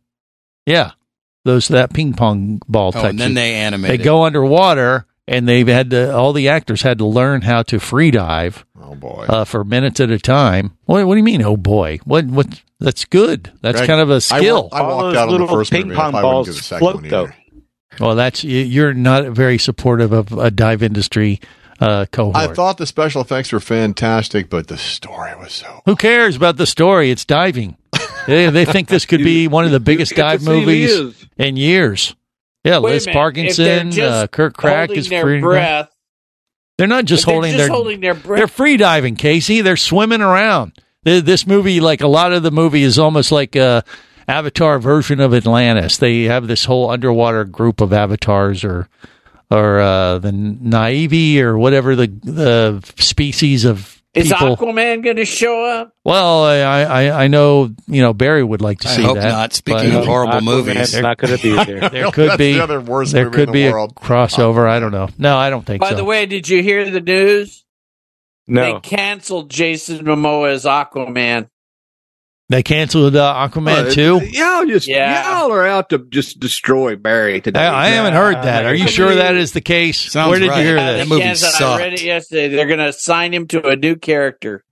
Yeah, 0.65 0.91
those 1.45 1.67
that 1.69 1.93
ping 1.93 2.13
pong 2.13 2.61
ball 2.67 2.89
Oh, 2.95 3.01
type. 3.01 3.09
and 3.11 3.19
then 3.19 3.29
suit. 3.31 3.35
they 3.35 3.53
animate 3.55 3.89
they 3.89 3.95
it. 3.95 4.03
go 4.05 4.23
underwater 4.23 5.05
and 5.27 5.47
they've 5.47 5.67
had 5.67 5.89
to. 5.91 6.13
All 6.15 6.33
the 6.33 6.49
actors 6.49 6.81
had 6.81 6.97
to 6.99 7.05
learn 7.05 7.41
how 7.41 7.63
to 7.63 7.79
free 7.79 8.11
dive. 8.11 8.65
Oh 8.81 8.95
boy, 8.95 9.25
uh, 9.29 9.45
for 9.45 9.63
minutes 9.63 9.99
at 9.99 10.09
a 10.11 10.19
time. 10.19 10.77
What, 10.85 11.05
what 11.07 11.13
do 11.15 11.17
you 11.17 11.23
mean? 11.23 11.41
Oh 11.41 11.57
boy, 11.57 11.99
what 12.05 12.25
what? 12.25 12.61
That's 12.79 13.05
good. 13.05 13.51
That's 13.61 13.77
Greg, 13.77 13.87
kind 13.87 14.01
of 14.01 14.11
I 14.11 14.15
a 14.15 14.21
skill. 14.21 14.69
wa- 14.71 14.77
I 14.77 14.81
walked 14.81 15.17
out 15.17 15.29
on 15.29 15.39
the 15.41 15.47
first 15.47 15.71
movie. 15.71 15.91
I 15.91 15.95
probably 15.95 16.21
wouldn't 16.23 16.45
do 16.47 16.51
the 16.51 16.57
second 16.63 16.85
one 16.85 17.05
either. 17.05 17.35
Well, 17.99 18.15
that's 18.15 18.43
you- 18.43 18.59
you're 18.65 18.93
not 18.93 19.25
very 19.27 19.57
supportive 19.57 20.11
of 20.11 20.31
a 20.33 20.51
dive 20.51 20.83
industry 20.83 21.39
uh, 21.79 22.05
cohort. 22.11 22.35
I 22.35 22.53
thought 22.53 22.77
the 22.77 22.85
special 22.85 23.21
effects 23.21 23.51
were 23.53 23.59
fantastic, 23.61 24.49
but 24.49 24.67
the 24.67 24.77
story 24.77 25.31
was 25.39 25.53
so. 25.53 25.81
Who 25.85 25.95
cares 25.95 26.35
about 26.35 26.57
the 26.57 26.65
story? 26.65 27.09
It's 27.11 27.23
diving. 27.25 27.77
They, 28.28 28.49
they 28.49 28.65
think 28.65 28.88
this 28.88 29.05
could 29.05 29.24
be 29.24 29.47
one 29.47 29.65
of 29.65 29.71
the 29.71 29.80
biggest 29.80 30.15
dive 30.15 30.43
movies 30.43 31.26
in 31.38 31.57
years. 31.57 32.15
Yeah, 32.63 32.80
Wait 32.80 32.93
Liz 32.93 33.05
minute. 33.07 33.09
If 33.09 33.55
they're 33.57 33.84
Parkinson, 33.84 33.99
uh, 34.03 34.28
Kirk 34.28 34.55
Crack 34.55 34.89
is 34.91 35.07
free. 35.07 35.41
breath. 35.41 35.89
They're 36.78 36.88
not 36.88 37.05
just 37.05 37.26
they're 37.26 37.34
holding 37.36 37.51
just 37.51 37.57
their 37.59 37.69
holding 37.69 37.99
their 37.99 38.13
breath. 38.13 38.38
They're 38.39 38.47
free 38.47 38.78
diving, 38.78 39.15
Casey. 39.15 39.61
They're 39.61 39.76
swimming 39.78 40.21
around. 40.21 40.74
Th- 41.05 41.24
This 41.24 41.45
movie, 41.45 41.80
like 41.82 42.01
a 42.01 42.07
lot 42.07 42.32
of 42.34 42.41
the 42.43 42.51
movie, 42.51 42.84
is 42.84 42.97
almost 42.97 43.32
like 43.32 43.55
a 43.55 43.84
Avatar 44.28 44.80
version 44.80 45.19
of 45.19 45.34
Atlantis. 45.34 45.97
They 45.97 46.24
have 46.24 46.47
this 46.47 46.65
whole 46.65 46.89
underwater 46.89 47.43
group 47.43 47.82
of 47.82 47.91
avatars, 47.93 48.63
or 48.63 48.88
or 49.51 49.80
uh, 49.82 50.17
the 50.19 50.32
Na'vi, 50.32 51.39
or 51.39 51.57
whatever 51.57 51.95
the 51.95 52.07
the 52.07 52.82
species 52.97 53.65
of 53.65 54.01
Is 54.14 54.28
people. 54.32 54.55
Aquaman 54.55 55.03
going 55.03 55.16
to 55.16 55.26
show 55.26 55.66
up? 55.66 55.95
Well, 56.05 56.43
I, 56.43 56.59
I 56.84 57.24
I 57.24 57.28
know 57.28 57.74
you 57.88 58.01
know 58.01 58.14
Barry 58.14 58.43
would 58.43 58.61
like 58.61 58.82
to 58.82 58.88
I 58.89 58.91
see 58.91 59.01
hope 59.03 59.16
that. 59.16 59.28
not. 59.30 59.53
Speaking 59.53 59.89
but- 59.91 59.99
of 59.99 60.03
uh, 60.03 60.05
horrible 60.05 60.34
Aquaman's 60.34 60.45
movies, 60.93 61.01
not 61.01 61.18
going 61.18 61.36
to 61.36 61.41
be 61.41 61.55
there. 61.66 61.89
there 61.89 62.11
could 62.11 62.30
That's 62.30 62.38
be 62.38 62.53
the 62.53 62.59
other 62.61 62.80
worst 62.80 63.11
there 63.14 63.26
movie 63.26 63.36
could 63.36 63.49
in 63.49 63.53
be 63.53 63.64
the 63.64 63.76
a 63.76 63.88
crossover. 63.89 64.70
I 64.70 64.80
don't 64.80 64.91
know. 64.91 65.09
No, 65.18 65.36
I 65.36 65.49
don't 65.49 65.66
think 65.66 65.82
so. 65.82 65.88
By 65.88 65.91
so. 65.91 65.95
the 65.97 66.03
way, 66.05 66.28
did 66.28 66.47
you 66.47 66.61
hear 66.61 66.89
the 66.91 67.01
news? 67.01 67.66
They 68.47 68.78
canceled 68.84 69.49
Jason 69.49 70.05
Momoa 70.05 70.51
as 70.51 70.66
Aquaman. 70.66 71.47
They 72.49 72.61
canceled 72.63 73.15
uh, 73.15 73.33
Aquaman 73.49 73.87
Uh, 73.87 73.89
too. 73.91 74.21
Y'all 74.31 74.65
just 74.65 74.87
Yeah. 74.87 75.39
y'all 75.39 75.51
are 75.51 75.65
out 75.65 75.89
to 75.89 75.99
just 76.09 76.39
destroy 76.39 76.95
Barry 76.95 77.41
today. 77.41 77.59
I, 77.61 77.85
I 77.85 77.89
haven't 77.89 78.13
heard 78.13 78.35
that. 78.43 78.65
Are 78.65 78.75
you 78.75 78.87
sure 78.87 79.15
that 79.15 79.35
is 79.35 79.53
the 79.53 79.61
case? 79.61 80.11
Sounds 80.11 80.29
Where 80.29 80.39
did 80.39 80.49
right. 80.49 80.59
you 80.59 80.63
hear 80.67 80.77
Yeah, 80.77 80.91
this? 80.93 81.01
that 81.03 81.07
movie 81.09 81.21
Canceled- 81.23 81.63
I 81.63 81.77
read 81.79 81.93
it 81.93 82.03
yesterday. 82.03 82.49
They're 82.49 82.67
going 82.67 82.79
to 82.79 82.87
assign 82.89 83.33
him 83.33 83.47
to 83.47 83.67
a 83.67 83.75
new 83.75 83.95
character. 83.95 84.63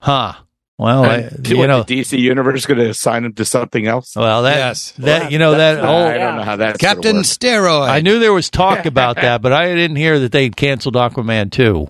Huh. 0.00 0.34
Well, 0.78 1.04
I, 1.06 1.30
you 1.42 1.56
what, 1.56 1.68
know, 1.68 1.82
the 1.84 2.00
DC 2.02 2.18
universe 2.18 2.60
is 2.60 2.66
going 2.66 2.78
to 2.80 2.90
assign 2.90 3.24
him 3.24 3.32
to 3.36 3.46
something 3.46 3.86
else. 3.86 4.14
well 4.14 4.42
that 4.42 4.56
Yes. 4.58 4.92
that 4.98 5.32
you 5.32 5.38
know 5.38 5.52
that 5.52 5.76
That's- 5.76 5.84
whole. 5.86 6.04
I 6.06 6.18
don't 6.18 6.36
know 6.36 6.42
how 6.42 6.56
that's 6.56 6.76
gonna 6.76 6.94
Captain. 6.96 7.16
Steroid. 7.22 7.88
I 7.88 8.00
knew 8.02 8.18
there 8.18 8.34
was 8.34 8.50
talk 8.50 8.84
about 8.84 9.16
that, 9.16 9.40
but 9.40 9.54
I 9.54 9.74
didn't 9.74 9.96
hear 9.96 10.18
that 10.18 10.32
they 10.32 10.50
canceled 10.50 10.94
Aquaman 10.96 11.50
two. 11.50 11.88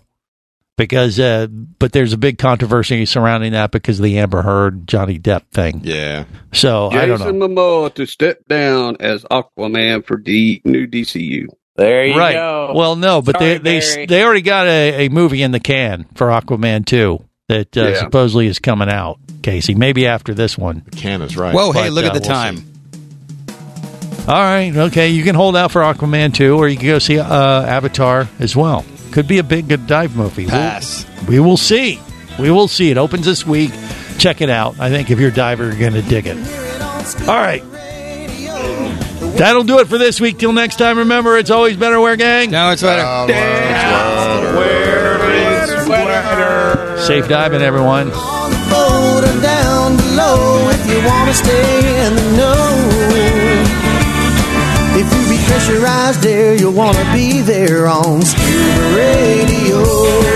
Because, 0.77 1.18
uh, 1.18 1.47
but 1.47 1.93
there's 1.93 2.12
a 2.12 2.18
big 2.18 2.37
controversy 2.39 3.07
surrounding 3.07 3.53
that 3.53 3.70
because 3.70 3.99
of 3.99 4.03
the 4.05 4.18
Amber 4.18 4.43
Heard 4.43 4.87
Johnny 4.87 5.18
Depp 5.18 5.45
thing. 5.51 5.81
Yeah. 5.85 6.24
So 6.53 6.89
I 6.91 7.07
don't 7.07 7.18
know. 7.18 7.24
Jason 7.24 7.39
Momoa 7.41 7.95
to 7.95 8.05
step 8.07 8.47
down 8.47 8.99
as 9.01 9.24
Aquaman 9.24 10.05
for 10.05 10.18
the 10.18 10.61
new 10.64 10.87
DCU. 10.87 11.47
There 11.77 12.07
you 12.07 12.18
right. 12.18 12.35
go. 12.35 12.72
Well, 12.74 12.97
no, 12.97 13.22
but 13.22 13.39
Sorry, 13.39 13.59
they 13.59 13.81
Barry. 13.81 13.95
they 13.95 14.07
they 14.07 14.24
already 14.24 14.43
got 14.43 14.66
a, 14.66 15.07
a 15.07 15.09
movie 15.09 15.43
in 15.43 15.51
the 15.51 15.61
can 15.61 16.05
for 16.14 16.29
Aquaman 16.29 16.85
two 16.87 17.22
that 17.49 17.77
uh, 17.77 17.89
Yeah. 17.89 17.99
supposedly 17.99 18.47
is 18.47 18.59
coming 18.59 18.89
out. 18.91 19.18
Casey, 19.43 19.74
maybe 19.74 20.07
after 20.07 20.35
this 20.35 20.59
one. 20.59 20.83
The 20.91 20.97
can 20.97 21.22
is 21.22 21.37
right. 21.37 21.55
Whoa, 21.55 21.72
hey, 21.72 21.89
look 21.91 22.05
uh, 22.05 22.09
at 22.09 22.14
the 22.14 22.20
we'll 22.20 22.29
time. 22.29 22.57
All 24.29 24.35
right, 24.35 24.74
okay, 24.77 25.11
you 25.11 25.22
can 25.22 25.37
hold 25.37 25.57
out 25.57 25.70
for 25.70 25.83
Aquaman 25.83 26.35
2, 26.35 26.57
or 26.57 26.66
you 26.66 26.77
can 26.77 26.87
go 26.87 26.99
see 26.99 27.16
uh, 27.18 27.62
Avatar 27.62 28.29
as 28.41 28.57
well. 28.57 28.85
Could 29.17 29.29
be 29.29 29.39
a 29.39 29.43
big 29.43 29.67
good 29.67 29.87
dive 29.87 30.14
movie. 30.14 30.43
We'll- 30.45 30.51
Pass. 30.51 31.07
We 31.27 31.41
will 31.41 31.57
see. 31.57 31.99
We 32.39 32.51
will 32.51 32.69
see. 32.69 32.91
It 32.91 32.99
opens 32.99 33.25
this 33.25 33.47
week. 33.47 33.73
Check 34.19 34.43
it 34.43 34.51
out. 34.51 34.79
I 34.79 34.91
think 34.91 35.11
if 35.11 35.19
you're 35.19 35.31
a 35.31 35.33
diver, 35.33 35.64
you're 35.64 35.79
going 35.79 35.95
to 35.95 36.03
dig 36.03 36.27
it. 36.27 36.37
All 37.27 37.35
right. 37.41 37.62
That'll 39.39 39.64
do 39.64 39.79
it 39.79 39.89
for 39.89 39.97
this 39.97 40.21
week. 40.21 40.37
Till 40.37 40.53
next 40.53 40.77
time, 40.77 40.99
remember, 40.99 41.39
it's 41.39 41.49
always 41.49 41.79
better 41.79 41.99
wear 41.99 42.17
gang. 42.17 42.51
Now 42.51 42.73
it's 42.73 42.83
better. 42.83 43.33
Safe 46.99 47.27
diving, 47.27 47.62
everyone. 47.62 48.11
boat 48.11 49.25
or 49.25 49.41
down 49.41 49.97
below 49.97 50.69
if 50.69 50.87
you 50.91 50.99
want 51.09 51.31
pressurized 55.47 56.23
there, 56.23 56.55
you'll 56.55 56.73
want 56.73 56.97
to 56.97 57.13
be 57.13 57.41
there 57.41 57.87
on 57.87 58.23
Scuba 58.23 58.95
Radio. 58.97 60.36